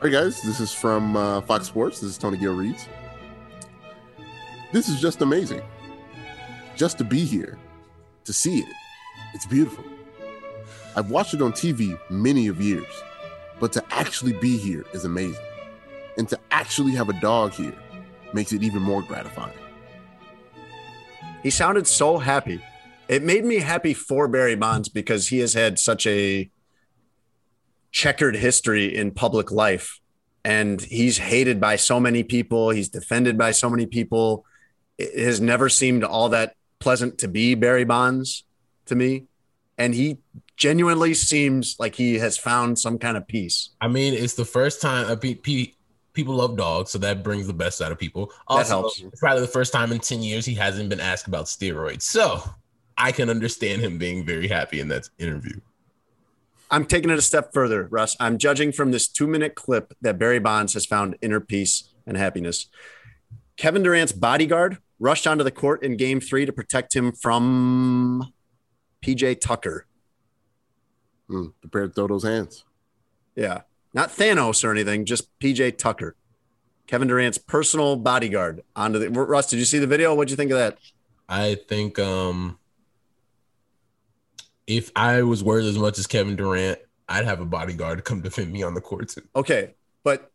All 0.00 0.04
right, 0.04 0.12
guys, 0.12 0.40
this 0.42 0.60
is 0.60 0.72
from 0.72 1.16
uh, 1.16 1.40
Fox 1.40 1.66
Sports. 1.66 1.98
This 1.98 2.10
is 2.10 2.18
Tony 2.18 2.38
Gill 2.38 2.54
Reads. 2.54 2.86
This 4.70 4.88
is 4.88 5.00
just 5.00 5.22
amazing. 5.22 5.60
Just 6.76 6.98
to 6.98 7.04
be 7.04 7.24
here, 7.24 7.58
to 8.22 8.32
see 8.32 8.60
it, 8.60 8.68
it's 9.34 9.44
beautiful. 9.44 9.82
I've 10.94 11.10
watched 11.10 11.34
it 11.34 11.42
on 11.42 11.50
TV 11.50 11.98
many 12.10 12.46
of 12.46 12.60
years, 12.60 12.86
but 13.58 13.72
to 13.72 13.84
actually 13.90 14.34
be 14.34 14.56
here 14.56 14.84
is 14.92 15.04
amazing. 15.04 15.44
And 16.16 16.28
to 16.28 16.38
actually 16.52 16.92
have 16.92 17.08
a 17.08 17.20
dog 17.20 17.50
here 17.50 17.74
makes 18.32 18.52
it 18.52 18.62
even 18.62 18.80
more 18.80 19.02
gratifying. 19.02 19.58
He 21.42 21.50
sounded 21.50 21.88
so 21.88 22.18
happy. 22.18 22.62
It 23.08 23.24
made 23.24 23.44
me 23.44 23.56
happy 23.56 23.94
for 23.94 24.28
Barry 24.28 24.54
Bonds 24.54 24.88
because 24.88 25.26
he 25.26 25.40
has 25.40 25.54
had 25.54 25.76
such 25.76 26.06
a 26.06 26.48
checkered 27.90 28.36
history 28.36 28.94
in 28.94 29.10
public 29.10 29.50
life 29.50 30.00
and 30.44 30.80
he's 30.80 31.18
hated 31.18 31.60
by 31.60 31.76
so 31.76 32.00
many 32.00 32.22
people. 32.22 32.70
He's 32.70 32.88
defended 32.88 33.36
by 33.36 33.50
so 33.50 33.68
many 33.68 33.86
people. 33.86 34.44
It 34.96 35.24
has 35.24 35.40
never 35.40 35.68
seemed 35.68 36.04
all 36.04 36.30
that 36.30 36.54
pleasant 36.78 37.18
to 37.18 37.28
be 37.28 37.54
Barry 37.54 37.84
Bonds 37.84 38.44
to 38.86 38.94
me. 38.94 39.26
And 39.76 39.94
he 39.94 40.18
genuinely 40.56 41.14
seems 41.14 41.76
like 41.78 41.94
he 41.94 42.18
has 42.18 42.36
found 42.36 42.78
some 42.78 42.98
kind 42.98 43.16
of 43.16 43.26
peace. 43.28 43.70
I 43.80 43.88
mean, 43.88 44.14
it's 44.14 44.34
the 44.34 44.44
first 44.44 44.80
time 44.80 45.10
uh, 45.10 45.16
pe- 45.16 45.34
pe- 45.34 45.72
people 46.14 46.34
love 46.34 46.56
dogs, 46.56 46.90
so 46.90 46.98
that 46.98 47.22
brings 47.22 47.46
the 47.46 47.52
best 47.52 47.80
out 47.80 47.92
of 47.92 47.98
people. 47.98 48.32
Also, 48.48 48.80
helps. 48.80 49.00
It's 49.00 49.20
probably 49.20 49.42
the 49.42 49.48
first 49.48 49.72
time 49.72 49.92
in 49.92 50.00
10 50.00 50.22
years 50.22 50.44
he 50.44 50.54
hasn't 50.54 50.88
been 50.88 50.98
asked 50.98 51.28
about 51.28 51.44
steroids. 51.44 52.02
So 52.02 52.42
I 52.96 53.12
can 53.12 53.30
understand 53.30 53.82
him 53.82 53.98
being 53.98 54.24
very 54.24 54.48
happy 54.48 54.80
in 54.80 54.88
that 54.88 55.08
interview. 55.18 55.60
I'm 56.70 56.84
taking 56.84 57.10
it 57.10 57.18
a 57.18 57.22
step 57.22 57.52
further, 57.52 57.86
Russ. 57.90 58.16
I'm 58.20 58.38
judging 58.38 58.72
from 58.72 58.90
this 58.90 59.08
two 59.08 59.26
minute 59.26 59.54
clip 59.54 59.94
that 60.02 60.18
Barry 60.18 60.38
Bonds 60.38 60.74
has 60.74 60.84
found 60.84 61.16
inner 61.22 61.40
peace 61.40 61.90
and 62.06 62.16
happiness. 62.16 62.66
Kevin 63.56 63.82
Durant's 63.82 64.12
bodyguard 64.12 64.78
rushed 65.00 65.26
onto 65.26 65.44
the 65.44 65.50
court 65.50 65.82
in 65.82 65.96
game 65.96 66.20
three 66.20 66.44
to 66.46 66.52
protect 66.52 66.94
him 66.94 67.12
from 67.12 68.32
PJ 69.02 69.40
Tucker. 69.40 69.86
Mm, 71.30 71.52
prepare 71.60 71.88
to 71.88 71.92
throw 71.92 72.06
those 72.06 72.24
hands. 72.24 72.64
Yeah. 73.34 73.62
Not 73.94 74.10
Thanos 74.10 74.64
or 74.64 74.70
anything, 74.70 75.04
just 75.04 75.28
PJ 75.40 75.78
Tucker. 75.78 76.16
Kevin 76.86 77.08
Durant's 77.08 77.38
personal 77.38 77.96
bodyguard 77.96 78.62
onto 78.74 78.98
the 78.98 79.10
Russ. 79.10 79.48
Did 79.48 79.58
you 79.58 79.64
see 79.64 79.78
the 79.78 79.86
video? 79.86 80.14
What'd 80.14 80.30
you 80.30 80.36
think 80.36 80.50
of 80.50 80.58
that? 80.58 80.78
I 81.28 81.56
think 81.68 81.98
um 81.98 82.58
if 84.68 84.92
I 84.94 85.22
was 85.22 85.42
worth 85.42 85.64
as 85.64 85.78
much 85.78 85.98
as 85.98 86.06
Kevin 86.06 86.36
Durant, 86.36 86.78
I'd 87.08 87.24
have 87.24 87.40
a 87.40 87.46
bodyguard 87.46 88.04
come 88.04 88.20
defend 88.20 88.52
me 88.52 88.62
on 88.62 88.74
the 88.74 88.82
court 88.82 89.08
too. 89.08 89.22
Okay, 89.34 89.74
but 90.04 90.30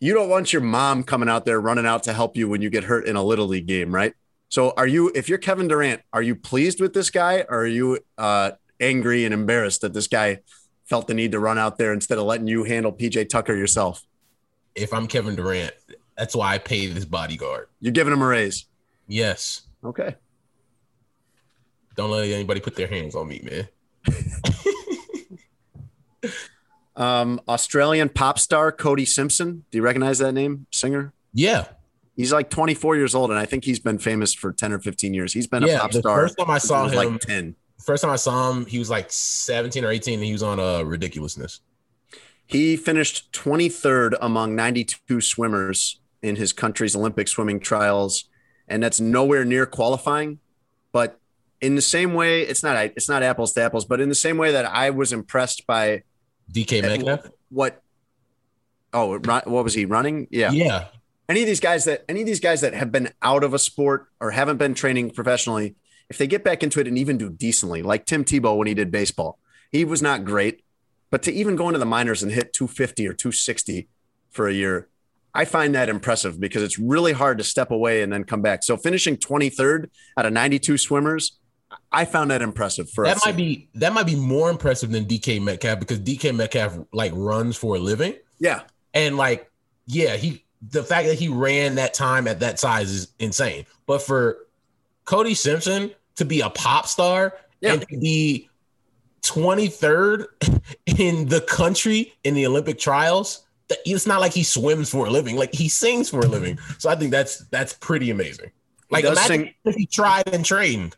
you 0.00 0.14
don't 0.14 0.30
want 0.30 0.52
your 0.52 0.62
mom 0.62 1.04
coming 1.04 1.28
out 1.28 1.44
there 1.44 1.60
running 1.60 1.86
out 1.86 2.02
to 2.04 2.14
help 2.14 2.36
you 2.38 2.48
when 2.48 2.62
you 2.62 2.70
get 2.70 2.84
hurt 2.84 3.06
in 3.06 3.16
a 3.16 3.22
little 3.22 3.46
league 3.46 3.66
game, 3.66 3.94
right? 3.94 4.14
So, 4.48 4.72
are 4.76 4.86
you, 4.86 5.12
if 5.14 5.28
you're 5.28 5.38
Kevin 5.38 5.68
Durant, 5.68 6.00
are 6.12 6.22
you 6.22 6.34
pleased 6.34 6.80
with 6.80 6.94
this 6.94 7.10
guy, 7.10 7.44
or 7.48 7.60
are 7.60 7.66
you 7.66 7.98
uh, 8.16 8.52
angry 8.80 9.26
and 9.26 9.34
embarrassed 9.34 9.82
that 9.82 9.92
this 9.92 10.08
guy 10.08 10.40
felt 10.86 11.06
the 11.06 11.14
need 11.14 11.32
to 11.32 11.38
run 11.38 11.58
out 11.58 11.76
there 11.76 11.92
instead 11.92 12.18
of 12.18 12.24
letting 12.24 12.46
you 12.46 12.64
handle 12.64 12.92
PJ 12.92 13.28
Tucker 13.28 13.54
yourself? 13.54 14.06
If 14.74 14.92
I'm 14.94 15.06
Kevin 15.06 15.36
Durant, 15.36 15.74
that's 16.16 16.34
why 16.34 16.54
I 16.54 16.58
paid 16.58 16.94
this 16.94 17.04
bodyguard. 17.04 17.68
You're 17.80 17.92
giving 17.92 18.12
him 18.12 18.22
a 18.22 18.26
raise. 18.26 18.64
Yes. 19.06 19.62
Okay. 19.84 20.14
Don't 21.96 22.10
let 22.10 22.28
anybody 22.28 22.60
put 22.60 22.74
their 22.76 22.88
hands 22.88 23.14
on 23.14 23.28
me, 23.28 23.40
man. 23.44 23.68
Um, 26.96 27.40
Australian 27.48 28.08
pop 28.08 28.38
star 28.38 28.70
Cody 28.70 29.04
Simpson. 29.04 29.64
Do 29.72 29.78
you 29.78 29.82
recognize 29.82 30.18
that 30.20 30.32
name? 30.32 30.66
Singer. 30.70 31.12
Yeah. 31.32 31.66
He's 32.16 32.32
like 32.32 32.50
24 32.50 32.94
years 32.94 33.16
old, 33.16 33.30
and 33.30 33.38
I 33.38 33.44
think 33.46 33.64
he's 33.64 33.80
been 33.80 33.98
famous 33.98 34.32
for 34.32 34.52
10 34.52 34.72
or 34.72 34.78
15 34.78 35.12
years. 35.12 35.32
He's 35.32 35.48
been 35.48 35.64
a 35.64 35.66
Yeah, 35.66 35.80
pop 35.80 35.90
the 35.90 35.98
star. 35.98 36.20
first 36.20 36.38
time 36.38 36.50
I 36.50 36.58
saw 36.58 36.84
was 36.84 36.92
him- 36.92 37.12
like 37.14 37.20
10. 37.20 37.56
First 37.84 38.02
time 38.02 38.12
I 38.12 38.16
saw 38.16 38.52
him, 38.52 38.64
he 38.66 38.78
was 38.78 38.88
like 38.90 39.10
17 39.10 39.84
or 39.84 39.90
18 39.90 40.14
and 40.14 40.24
he 40.24 40.32
was 40.32 40.44
on 40.44 40.60
a 40.60 40.62
uh, 40.62 40.82
ridiculousness. 40.82 41.60
He 42.46 42.76
finished 42.76 43.32
23rd 43.32 44.14
among 44.20 44.54
92 44.54 45.20
swimmers 45.20 45.98
in 46.22 46.36
his 46.36 46.52
country's 46.52 46.94
Olympic 46.94 47.26
swimming 47.26 47.58
trials, 47.58 48.26
and 48.68 48.80
that's 48.82 49.00
nowhere 49.00 49.44
near 49.44 49.66
qualifying. 49.66 50.38
In 51.64 51.76
the 51.76 51.82
same 51.82 52.14
way, 52.14 52.42
it's 52.42 52.62
not 52.62 52.76
it's 52.76 53.08
not 53.08 53.22
apples 53.22 53.52
to 53.54 53.62
apples, 53.62 53.84
but 53.84 54.00
in 54.00 54.08
the 54.08 54.14
same 54.14 54.36
way 54.36 54.52
that 54.52 54.66
I 54.66 54.90
was 54.90 55.12
impressed 55.12 55.66
by 55.66 56.02
DK 56.52 56.82
Metcalf? 56.82 57.30
what 57.48 57.82
oh 58.92 59.18
what 59.18 59.64
was 59.64 59.74
he 59.74 59.84
running? 59.84 60.28
Yeah. 60.30 60.50
Yeah. 60.50 60.86
Any 61.28 61.40
of 61.40 61.46
these 61.46 61.60
guys 61.60 61.84
that 61.84 62.04
any 62.08 62.20
of 62.20 62.26
these 62.26 62.40
guys 62.40 62.60
that 62.60 62.74
have 62.74 62.92
been 62.92 63.10
out 63.22 63.44
of 63.44 63.54
a 63.54 63.58
sport 63.58 64.08
or 64.20 64.30
haven't 64.30 64.58
been 64.58 64.74
training 64.74 65.10
professionally, 65.10 65.74
if 66.10 66.18
they 66.18 66.26
get 66.26 66.44
back 66.44 66.62
into 66.62 66.80
it 66.80 66.86
and 66.86 66.98
even 66.98 67.16
do 67.16 67.30
decently, 67.30 67.82
like 67.82 68.04
Tim 68.04 68.24
Tebow 68.24 68.56
when 68.56 68.66
he 68.66 68.74
did 68.74 68.90
baseball, 68.90 69.38
he 69.72 69.84
was 69.84 70.02
not 70.02 70.24
great, 70.24 70.62
but 71.10 71.22
to 71.22 71.32
even 71.32 71.56
go 71.56 71.68
into 71.68 71.78
the 71.78 71.86
minors 71.86 72.22
and 72.22 72.30
hit 72.30 72.52
250 72.52 73.08
or 73.08 73.14
260 73.14 73.88
for 74.30 74.48
a 74.48 74.52
year, 74.52 74.88
I 75.34 75.44
find 75.44 75.74
that 75.74 75.88
impressive 75.88 76.38
because 76.38 76.62
it's 76.62 76.78
really 76.78 77.12
hard 77.12 77.38
to 77.38 77.44
step 77.44 77.70
away 77.70 78.02
and 78.02 78.12
then 78.12 78.24
come 78.24 78.42
back. 78.42 78.62
So 78.62 78.76
finishing 78.76 79.16
23rd 79.16 79.88
out 80.16 80.26
of 80.26 80.32
92 80.32 80.76
swimmers, 80.76 81.38
I 81.92 82.04
found 82.04 82.30
that 82.30 82.42
impressive. 82.42 82.90
For 82.90 83.04
that 83.04 83.16
us. 83.18 83.26
might 83.26 83.36
be 83.36 83.68
that 83.74 83.92
might 83.92 84.06
be 84.06 84.16
more 84.16 84.50
impressive 84.50 84.90
than 84.90 85.04
DK 85.04 85.40
Metcalf 85.42 85.78
because 85.80 86.00
DK 86.00 86.34
Metcalf 86.34 86.78
like 86.92 87.12
runs 87.14 87.56
for 87.56 87.76
a 87.76 87.78
living. 87.78 88.14
yeah. 88.38 88.62
And 88.94 89.16
like, 89.16 89.50
yeah, 89.86 90.16
he 90.16 90.44
the 90.70 90.82
fact 90.82 91.08
that 91.08 91.18
he 91.18 91.28
ran 91.28 91.74
that 91.74 91.94
time 91.94 92.26
at 92.28 92.40
that 92.40 92.58
size 92.58 92.90
is 92.90 93.08
insane. 93.18 93.66
But 93.86 94.02
for 94.02 94.38
Cody 95.04 95.34
Simpson 95.34 95.90
to 96.16 96.24
be 96.24 96.40
a 96.40 96.48
pop 96.50 96.86
star 96.86 97.36
Yeah. 97.60 97.72
and 97.74 97.80
to 97.88 97.98
be 97.98 98.48
23rd 99.22 100.26
in 100.98 101.26
the 101.28 101.40
country 101.42 102.14
in 102.24 102.34
the 102.34 102.46
Olympic 102.46 102.78
trials, 102.78 103.44
it's 103.68 104.06
not 104.06 104.20
like 104.20 104.32
he 104.32 104.42
swims 104.42 104.90
for 104.90 105.06
a 105.06 105.10
living, 105.10 105.36
like 105.36 105.52
he 105.54 105.68
sings 105.68 106.08
for 106.10 106.20
a 106.20 106.26
living. 106.26 106.58
So 106.78 106.88
I 106.90 106.96
think 106.96 107.10
that's 107.10 107.38
that's 107.46 107.72
pretty 107.72 108.10
amazing. 108.10 108.50
Like 108.90 109.04
imagine 109.04 109.26
sing- 109.26 109.54
if 109.64 109.74
he 109.74 109.86
tried 109.86 110.28
and 110.32 110.44
trained, 110.44 110.96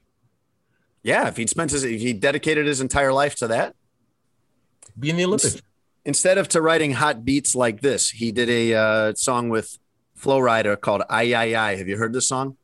Yeah. 1.07 1.29
If 1.29 1.37
he'd 1.37 1.49
spent 1.49 1.71
his, 1.71 1.85
if 1.85 2.01
he 2.01 2.13
dedicated 2.13 2.67
his 2.67 2.81
entire 2.81 3.13
life 3.13 3.37
to 3.37 3.47
that, 3.47 3.77
be 4.99 5.11
in 5.11 5.17
the 5.17 5.25
Olympics. 5.25 5.63
instead 6.05 6.37
of 6.37 6.49
to 6.49 6.61
writing 6.61 6.93
hot 6.93 7.25
beats 7.25 7.55
like 7.55 7.81
this, 7.81 8.11
he 8.11 8.33
did 8.33 8.51
a 8.51 8.75
uh, 8.75 9.15
song 9.15 9.49
with 9.49 9.79
Flo 10.17 10.41
Rida 10.41 10.81
called 10.81 11.03
"I 11.09 11.33
I 11.33 11.55
I." 11.55 11.77
Have 11.77 11.87
you 11.87 11.97
heard 11.97 12.13
this 12.13 12.27
song? 12.27 12.57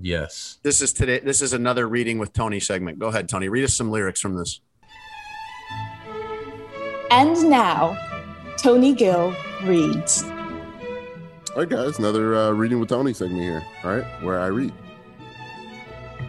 Yes. 0.00 0.58
This 0.62 0.80
is 0.80 0.94
today. 0.94 1.18
This 1.18 1.42
is 1.42 1.52
another 1.52 1.86
reading 1.86 2.18
with 2.18 2.32
Tony 2.32 2.60
segment. 2.60 2.98
Go 2.98 3.08
ahead, 3.08 3.28
Tony. 3.28 3.50
Read 3.50 3.64
us 3.64 3.74
some 3.74 3.90
lyrics 3.90 4.20
from 4.20 4.36
this. 4.36 4.62
And 7.10 7.50
now, 7.50 7.98
Tony 8.56 8.94
Gill 8.94 9.36
reads. 9.64 10.22
All 10.22 11.56
right, 11.56 11.68
guys, 11.68 11.98
another 11.98 12.36
uh, 12.36 12.50
reading 12.52 12.80
with 12.80 12.88
Tony 12.88 13.12
segment 13.12 13.42
here. 13.42 13.62
All 13.84 13.94
right, 13.94 14.22
where 14.22 14.40
I 14.40 14.46
read. 14.46 14.72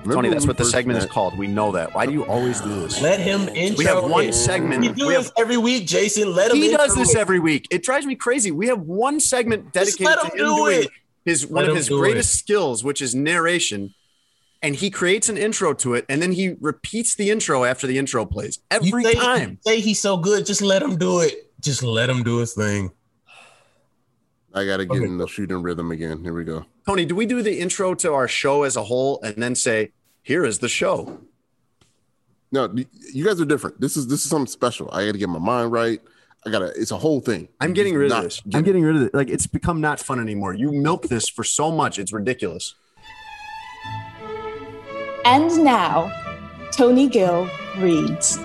Remember 0.03 0.13
Tony, 0.15 0.29
that's 0.29 0.47
what 0.47 0.57
the 0.57 0.63
first 0.63 0.71
segment 0.71 0.97
is 0.97 1.05
called. 1.05 1.37
We 1.37 1.47
know 1.47 1.71
that. 1.73 1.93
Why 1.93 2.05
do 2.05 2.11
you 2.11 2.25
always 2.25 2.59
do 2.59 2.69
this? 2.81 3.01
Let 3.01 3.19
him 3.19 3.47
intro. 3.49 3.77
We 3.77 3.85
have 3.85 4.03
one 4.03 4.25
it. 4.25 4.33
segment. 4.33 4.81
We 4.81 4.89
do 4.89 5.07
We 5.07 5.13
this 5.13 5.25
have- 5.27 5.33
every 5.37 5.57
week, 5.57 5.85
Jason. 5.85 6.33
Let 6.33 6.51
him. 6.51 6.57
He 6.57 6.69
does 6.69 6.95
this 6.95 7.13
it. 7.13 7.19
every 7.19 7.39
week. 7.39 7.67
It 7.69 7.83
drives 7.83 8.05
me 8.05 8.15
crazy. 8.15 8.51
We 8.51 8.67
have 8.67 8.79
one 8.81 9.19
segment 9.19 9.73
Just 9.73 9.99
dedicated 9.99 10.05
let 10.05 10.19
to 10.19 10.25
him 10.25 10.31
him 10.31 10.37
do 10.37 10.55
doing 10.55 10.81
it. 10.83 10.89
his 11.23 11.45
one 11.45 11.63
Let 11.63 11.69
of 11.71 11.75
his 11.77 11.87
do 11.87 11.99
greatest 11.99 12.33
skills, 12.39 12.83
which 12.83 13.01
is 13.01 13.13
narration. 13.13 13.93
And 14.63 14.75
he 14.75 14.89
creates 14.91 15.27
an 15.27 15.37
intro 15.37 15.73
to 15.73 15.95
it, 15.95 16.05
and 16.07 16.21
then 16.21 16.31
he 16.33 16.55
repeats 16.59 17.15
the 17.15 17.31
intro 17.31 17.63
after 17.63 17.87
the 17.87 17.97
intro 17.97 18.25
plays 18.25 18.59
every 18.69 18.89
You 18.89 19.01
say, 19.03 19.13
time. 19.15 19.57
Say 19.65 19.79
he's 19.79 19.99
so 19.99 20.17
good. 20.17 20.45
Just 20.45 20.61
let 20.61 20.83
him 20.83 20.97
do 20.97 21.19
it. 21.21 21.51
Just 21.59 21.81
let 21.81 22.09
him 22.09 22.21
do 22.21 22.37
his 22.37 22.53
thing. 22.53 22.91
I 24.53 24.65
got 24.65 24.77
to 24.77 24.85
get 24.85 24.97
Okay. 24.97 25.05
in 25.05 25.17
the 25.17 25.27
shooting 25.27 25.61
rhythm 25.61 25.91
again. 25.91 26.23
Here 26.23 26.33
we 26.33 26.43
go. 26.43 26.65
Tony, 26.85 27.05
do 27.05 27.15
we 27.15 27.25
do 27.25 27.41
the 27.41 27.59
intro 27.59 27.93
to 27.95 28.13
our 28.13 28.27
show 28.27 28.63
as 28.63 28.75
a 28.75 28.83
whole 28.83 29.21
and 29.21 29.35
then 29.41 29.55
say, 29.55 29.91
"Here 30.23 30.43
is 30.43 30.59
the 30.59 30.67
show"? 30.69 31.19
No, 32.51 32.73
you 33.13 33.23
guys 33.25 33.39
are 33.39 33.45
different. 33.45 33.79
This 33.79 33.95
is 33.95 34.07
this 34.07 34.23
is 34.25 34.29
something 34.29 34.47
special. 34.51 34.89
I 34.91 35.05
got 35.05 35.13
to 35.13 35.17
get 35.17 35.29
my 35.29 35.39
mind 35.39 35.71
right. 35.71 36.01
I 36.45 36.49
got 36.49 36.59
to. 36.59 36.65
It's 36.75 36.91
a 36.91 36.97
whole 36.97 37.21
thing. 37.21 37.47
I'm 37.61 37.71
getting 37.73 37.95
rid 37.95 38.11
of 38.11 38.17
Not- 38.17 38.23
this. 38.23 38.41
I'm 38.53 38.63
getting 38.63 38.83
rid 38.83 38.95
of 38.97 39.01
it. 39.03 39.13
Like 39.13 39.29
it's 39.29 39.47
become 39.47 39.79
not 39.79 39.99
fun 40.01 40.19
anymore. 40.19 40.53
You 40.53 40.71
milk 40.71 41.03
this 41.07 41.29
for 41.29 41.43
so 41.45 41.71
much, 41.71 41.97
it's 41.97 42.11
ridiculous. 42.11 42.75
And 45.23 45.63
now, 45.63 46.11
Tony 46.71 47.07
Gill 47.07 47.47
reads. 47.77 48.39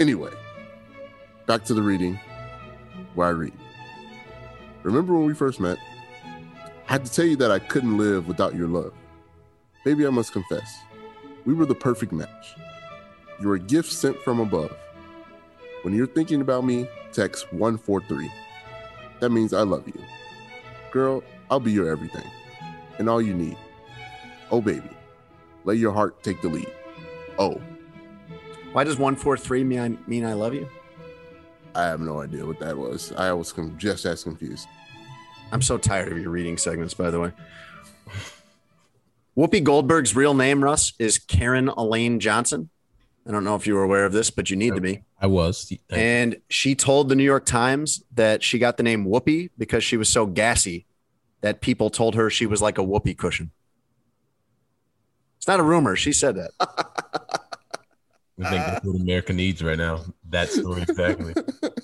Anyway, 0.00 0.32
back 1.46 1.64
to 1.64 1.72
the 1.74 1.80
reading 1.82 2.18
where 3.14 3.28
I 3.28 3.30
read. 3.30 3.52
Remember 4.86 5.14
when 5.14 5.26
we 5.26 5.34
first 5.34 5.58
met? 5.58 5.78
I 6.88 6.92
had 6.92 7.04
to 7.04 7.12
tell 7.12 7.24
you 7.24 7.34
that 7.38 7.50
I 7.50 7.58
couldn't 7.58 7.98
live 7.98 8.28
without 8.28 8.54
your 8.54 8.68
love. 8.68 8.92
Baby, 9.84 10.06
I 10.06 10.10
must 10.10 10.32
confess, 10.32 10.78
we 11.44 11.54
were 11.54 11.66
the 11.66 11.74
perfect 11.74 12.12
match. 12.12 12.54
You're 13.40 13.56
a 13.56 13.58
gift 13.58 13.90
sent 13.90 14.16
from 14.22 14.38
above. 14.38 14.72
When 15.82 15.92
you're 15.92 16.06
thinking 16.06 16.40
about 16.40 16.64
me, 16.64 16.88
text 17.12 17.52
143. 17.52 18.30
That 19.18 19.30
means 19.30 19.52
I 19.52 19.62
love 19.62 19.88
you. 19.88 20.00
Girl, 20.92 21.24
I'll 21.50 21.58
be 21.58 21.72
your 21.72 21.90
everything 21.90 22.30
and 23.00 23.10
all 23.10 23.20
you 23.20 23.34
need. 23.34 23.58
Oh, 24.52 24.60
baby, 24.60 24.88
let 25.64 25.78
your 25.78 25.92
heart 25.92 26.22
take 26.22 26.40
the 26.42 26.48
lead. 26.48 26.72
Oh, 27.40 27.60
Why 28.70 28.84
does 28.84 28.98
one 28.98 29.16
four 29.16 29.36
three 29.36 29.64
mean 29.64 29.80
I 29.80 30.08
mean 30.08 30.24
I 30.24 30.34
love 30.34 30.54
you? 30.54 30.68
I 31.74 31.82
have 31.86 31.98
no 31.98 32.20
idea 32.20 32.46
what 32.46 32.60
that 32.60 32.78
was. 32.78 33.10
I 33.16 33.32
was 33.32 33.52
just 33.78 34.04
as 34.06 34.22
confused. 34.22 34.68
I'm 35.52 35.62
so 35.62 35.78
tired 35.78 36.12
of 36.12 36.18
your 36.18 36.30
reading 36.30 36.58
segments, 36.58 36.94
by 36.94 37.10
the 37.10 37.20
way. 37.20 37.32
Whoopi 39.36 39.62
Goldberg's 39.62 40.16
real 40.16 40.34
name, 40.34 40.64
Russ, 40.64 40.92
is 40.98 41.18
Karen 41.18 41.68
Elaine 41.68 42.20
Johnson. 42.20 42.70
I 43.28 43.32
don't 43.32 43.44
know 43.44 43.56
if 43.56 43.66
you 43.66 43.74
were 43.74 43.82
aware 43.82 44.04
of 44.04 44.12
this, 44.12 44.30
but 44.30 44.50
you 44.50 44.56
need 44.56 44.74
to 44.74 44.80
be. 44.80 45.02
I 45.20 45.26
was. 45.26 45.72
And 45.90 46.36
she 46.48 46.74
told 46.74 47.08
the 47.08 47.16
New 47.16 47.24
York 47.24 47.44
Times 47.44 48.02
that 48.14 48.42
she 48.42 48.58
got 48.58 48.76
the 48.76 48.82
name 48.82 49.04
Whoopi 49.04 49.50
because 49.58 49.82
she 49.82 49.96
was 49.96 50.08
so 50.08 50.26
gassy 50.26 50.86
that 51.40 51.60
people 51.60 51.90
told 51.90 52.14
her 52.14 52.30
she 52.30 52.46
was 52.46 52.62
like 52.62 52.78
a 52.78 52.82
whoopee 52.82 53.14
cushion. 53.14 53.50
It's 55.38 55.48
not 55.48 55.60
a 55.60 55.64
rumor. 55.64 55.96
She 55.96 56.12
said 56.12 56.36
that. 56.36 56.50
I 56.60 58.50
think 58.50 58.64
that's 58.66 58.84
what 58.84 59.00
America 59.00 59.32
needs 59.32 59.62
right 59.62 59.78
now. 59.78 60.02
That 60.30 60.48
story 60.48 60.82
exactly. 60.82 61.34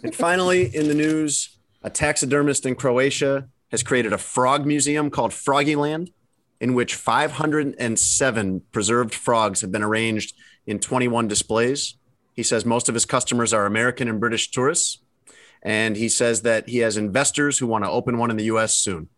And 0.03 0.15
finally, 0.15 0.75
in 0.75 0.89
the 0.89 0.95
news, 0.95 1.57
a 1.83 1.91
taxidermist 1.91 2.67
in 2.67 2.75
Croatia 2.75 3.49
has 3.71 3.83
created 3.83 4.13
a 4.13 4.19
frog 4.19 4.67
museum 4.67 5.11
called 5.11 5.33
Froggyland, 5.33 6.13
in 6.61 6.75
which 6.75 6.95
507 6.95 8.63
preserved 8.71 9.15
frogs 9.15 9.61
have 9.63 9.73
been 9.73 9.83
arranged 9.83 10.35
in 10.67 10.79
21 10.79 11.27
displays. 11.27 11.97
He 12.35 12.43
says 12.43 12.65
most 12.65 12.89
of 12.89 12.95
his 12.95 13.05
customers 13.05 13.53
are 13.53 13.67
American 13.67 14.09
and 14.09 14.21
British 14.21 14.51
tourists. 14.51 14.99
And 15.63 15.97
he 15.97 16.09
says 16.09 16.43
that 16.43 16.69
he 16.69 16.79
has 16.79 16.97
investors 16.97 17.59
who 17.59 17.67
want 17.67 17.85
to 17.85 17.91
open 17.91 18.19
one 18.19 18.31
in 18.31 18.37
the 18.37 18.45
US 18.45 18.75
soon. 18.75 19.09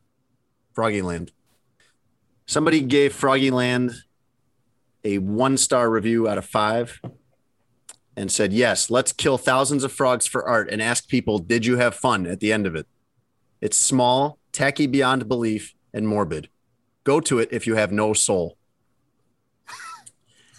Froggyland. 0.76 1.30
Somebody 2.46 2.80
gave 2.80 3.18
Froggyland 3.18 3.94
a 5.04 5.18
one 5.18 5.56
star 5.56 5.90
review 5.90 6.28
out 6.28 6.38
of 6.38 6.44
five 6.44 7.00
and 8.16 8.30
said, 8.30 8.52
Yes, 8.52 8.90
let's 8.90 9.12
kill 9.12 9.38
thousands 9.38 9.84
of 9.84 9.92
frogs 9.92 10.26
for 10.26 10.44
art 10.44 10.68
and 10.70 10.80
ask 10.82 11.08
people, 11.08 11.38
Did 11.38 11.66
you 11.66 11.76
have 11.78 11.94
fun 11.94 12.26
at 12.26 12.40
the 12.40 12.52
end 12.52 12.66
of 12.66 12.74
it? 12.74 12.86
It's 13.60 13.76
small, 13.76 14.38
tacky 14.52 14.86
beyond 14.86 15.28
belief, 15.28 15.74
and 15.92 16.06
morbid. 16.08 16.48
Go 17.04 17.20
to 17.20 17.38
it 17.38 17.48
if 17.52 17.66
you 17.66 17.74
have 17.76 17.92
no 17.92 18.12
soul. 18.12 18.56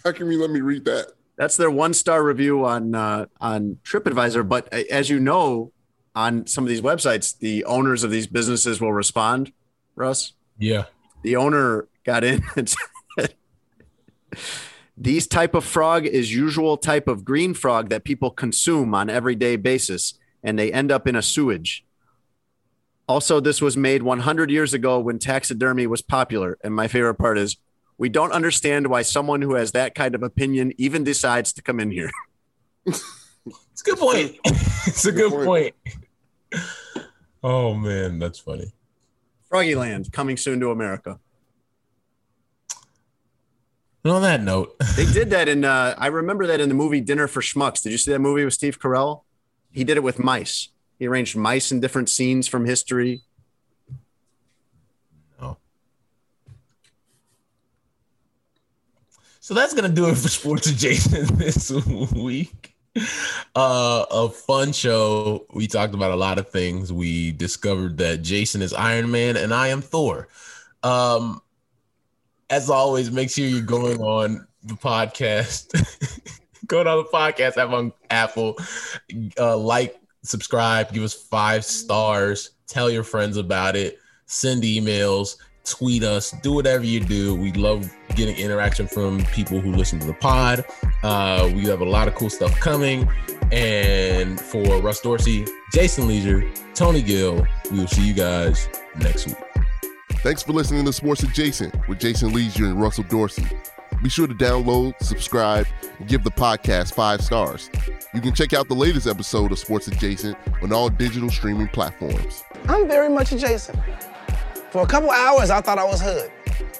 How 0.04 0.12
can 0.12 0.30
you 0.30 0.40
let 0.40 0.50
me 0.50 0.60
read 0.60 0.84
that? 0.84 1.08
That's 1.36 1.56
their 1.56 1.70
one 1.70 1.92
star 1.92 2.22
review 2.22 2.64
on 2.64 2.94
uh, 2.94 3.26
on 3.40 3.78
TripAdvisor. 3.84 4.48
But 4.48 4.72
uh, 4.72 4.82
as 4.90 5.10
you 5.10 5.20
know, 5.20 5.72
on 6.14 6.46
some 6.46 6.64
of 6.64 6.68
these 6.68 6.80
websites, 6.80 7.38
the 7.38 7.64
owners 7.64 8.04
of 8.04 8.10
these 8.10 8.26
businesses 8.26 8.80
will 8.80 8.92
respond. 8.92 9.52
Russ, 9.96 10.32
Yeah. 10.58 10.84
the 11.22 11.36
owner 11.36 11.88
got 12.04 12.22
in 12.24 12.42
and 12.56 12.68
said, 13.18 13.34
these 14.96 15.26
type 15.26 15.54
of 15.54 15.64
frog 15.64 16.06
is 16.06 16.34
usual 16.34 16.76
type 16.76 17.06
of 17.06 17.24
green 17.24 17.52
frog 17.54 17.90
that 17.90 18.04
people 18.04 18.30
consume 18.30 18.94
on 18.94 19.10
everyday 19.10 19.56
basis 19.56 20.14
and 20.42 20.58
they 20.58 20.72
end 20.72 20.90
up 20.90 21.06
in 21.06 21.16
a 21.16 21.22
sewage 21.22 21.84
also 23.08 23.38
this 23.40 23.60
was 23.60 23.76
made 23.76 24.02
100 24.02 24.50
years 24.50 24.74
ago 24.74 24.98
when 24.98 25.18
taxidermy 25.18 25.86
was 25.86 26.02
popular 26.02 26.58
and 26.64 26.74
my 26.74 26.88
favorite 26.88 27.16
part 27.16 27.38
is 27.38 27.56
we 27.98 28.08
don't 28.08 28.32
understand 28.32 28.88
why 28.88 29.02
someone 29.02 29.42
who 29.42 29.54
has 29.54 29.72
that 29.72 29.94
kind 29.94 30.14
of 30.14 30.22
opinion 30.22 30.72
even 30.78 31.04
decides 31.04 31.52
to 31.52 31.62
come 31.62 31.80
in 31.80 31.90
here 31.90 32.10
It's 33.72 33.82
a 33.82 33.90
good 33.90 33.98
point. 33.98 34.36
it's 34.86 35.04
a 35.04 35.12
Good 35.12 35.30
good 35.30 35.44
point. 35.44 35.74
Oh 37.42 37.74
man, 37.74 38.18
that's 38.18 38.38
funny. 38.38 38.72
Froggy 39.50 39.74
Land 39.74 40.10
coming 40.12 40.38
soon 40.38 40.60
to 40.60 40.70
america 40.70 41.20
And 44.06 44.12
on 44.14 44.22
that 44.22 44.40
note, 44.40 44.78
They 44.94 45.04
did 45.12 45.30
that 45.30 45.48
in. 45.48 45.64
Uh, 45.64 45.92
I 45.98 46.06
remember 46.06 46.46
that 46.46 46.60
in 46.60 46.68
the 46.68 46.76
movie 46.76 47.00
Dinner 47.00 47.26
for 47.26 47.40
Schmucks. 47.40 47.82
Did 47.82 47.90
you 47.90 47.98
see 47.98 48.12
that 48.12 48.20
movie 48.20 48.44
with 48.44 48.54
Steve 48.54 48.78
Carell? 48.78 49.22
He 49.72 49.82
did 49.82 49.96
it 49.96 50.04
with 50.04 50.20
mice. 50.20 50.68
He 51.00 51.08
arranged 51.08 51.34
mice 51.36 51.72
in 51.72 51.80
different 51.80 52.08
scenes 52.08 52.46
from 52.46 52.66
history. 52.66 53.22
no. 55.40 55.56
So 59.40 59.54
that's 59.54 59.74
gonna 59.74 59.88
do 59.88 60.08
it 60.08 60.14
for 60.16 60.28
sports 60.28 60.68
adjacent 60.68 61.26
this 61.36 61.72
week. 62.12 62.76
Uh, 63.56 64.06
a 64.08 64.28
fun 64.28 64.70
show. 64.70 65.46
We 65.52 65.66
talked 65.66 65.94
about 65.94 66.12
a 66.12 66.16
lot 66.16 66.38
of 66.38 66.48
things. 66.50 66.92
We 66.92 67.32
discovered 67.32 67.98
that 67.98 68.22
Jason 68.22 68.62
is 68.62 68.72
Iron 68.72 69.10
Man 69.10 69.36
and 69.36 69.52
I 69.52 69.66
am 69.66 69.82
Thor. 69.82 70.28
Um, 70.84 71.42
as 72.50 72.70
always, 72.70 73.10
make 73.10 73.30
sure 73.30 73.44
you're 73.44 73.62
going 73.62 74.00
on 74.00 74.46
the 74.62 74.74
podcast. 74.74 75.72
going 76.66 76.86
on 76.86 76.98
the 76.98 77.04
podcast 77.04 77.56
app 77.56 77.70
on 77.70 77.92
Apple. 78.10 78.56
Uh, 79.38 79.56
like, 79.56 80.00
subscribe, 80.22 80.92
give 80.92 81.02
us 81.02 81.14
five 81.14 81.64
stars, 81.64 82.50
tell 82.66 82.90
your 82.90 83.04
friends 83.04 83.36
about 83.36 83.76
it, 83.76 83.98
send 84.26 84.62
emails, 84.62 85.36
tweet 85.64 86.02
us, 86.02 86.32
do 86.42 86.52
whatever 86.52 86.84
you 86.84 87.00
do. 87.00 87.34
We 87.34 87.52
love 87.52 87.90
getting 88.14 88.36
interaction 88.36 88.86
from 88.86 89.24
people 89.26 89.60
who 89.60 89.72
listen 89.72 89.98
to 90.00 90.06
the 90.06 90.14
pod. 90.14 90.64
Uh, 91.02 91.50
we 91.54 91.64
have 91.64 91.80
a 91.80 91.84
lot 91.84 92.08
of 92.08 92.14
cool 92.14 92.30
stuff 92.30 92.58
coming. 92.60 93.08
And 93.52 94.40
for 94.40 94.80
Russ 94.80 95.00
Dorsey, 95.00 95.44
Jason 95.72 96.08
Lieser, 96.08 96.50
Tony 96.74 97.02
Gill, 97.02 97.46
we 97.70 97.80
will 97.80 97.86
see 97.86 98.06
you 98.06 98.14
guys 98.14 98.68
next 98.96 99.26
week. 99.26 99.45
Thanks 100.22 100.42
for 100.42 100.52
listening 100.52 100.84
to 100.86 100.92
Sports 100.92 101.22
Adjacent 101.22 101.88
with 101.88 102.00
Jason 102.00 102.32
Lieser 102.32 102.64
and 102.64 102.80
Russell 102.80 103.04
Dorsey. 103.04 103.46
Be 104.02 104.08
sure 104.08 104.26
to 104.26 104.34
download, 104.34 104.94
subscribe, 105.00 105.66
and 105.98 106.08
give 106.08 106.24
the 106.24 106.30
podcast 106.30 106.94
five 106.94 107.20
stars. 107.20 107.70
You 108.12 108.20
can 108.20 108.34
check 108.34 108.52
out 108.52 108.68
the 108.68 108.74
latest 108.74 109.06
episode 109.06 109.52
of 109.52 109.58
Sports 109.58 109.88
Adjacent 109.88 110.36
on 110.62 110.72
all 110.72 110.88
digital 110.88 111.30
streaming 111.30 111.68
platforms. 111.68 112.42
I'm 112.68 112.88
very 112.88 113.08
much 113.08 113.32
adjacent. 113.32 113.78
For 114.70 114.82
a 114.82 114.86
couple 114.86 115.10
hours, 115.10 115.50
I 115.50 115.60
thought 115.60 115.78
I 115.78 115.84
was 115.84 116.00
hood. 116.00 116.30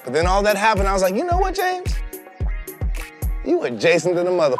But 0.03 0.13
then 0.13 0.27
all 0.27 0.43
that 0.43 0.57
happened, 0.57 0.87
I 0.87 0.93
was 0.93 1.01
like, 1.01 1.15
you 1.15 1.23
know 1.23 1.37
what, 1.37 1.55
James? 1.55 1.95
You 3.45 3.61
are 3.63 3.67
adjacent 3.67 4.15
to 4.17 4.23
the 4.23 4.31
mother. 4.31 4.57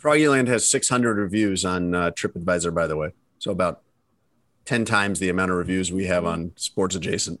Froggyland 0.00 0.48
has 0.48 0.68
600 0.68 1.18
reviews 1.18 1.64
on 1.64 1.94
uh, 1.94 2.10
TripAdvisor, 2.12 2.74
by 2.74 2.86
the 2.86 2.96
way. 2.96 3.10
So 3.38 3.50
about 3.50 3.82
10 4.64 4.84
times 4.84 5.18
the 5.18 5.28
amount 5.28 5.50
of 5.50 5.58
reviews 5.58 5.92
we 5.92 6.06
have 6.06 6.24
on 6.24 6.52
Sports 6.56 6.94
Adjacent. 6.94 7.40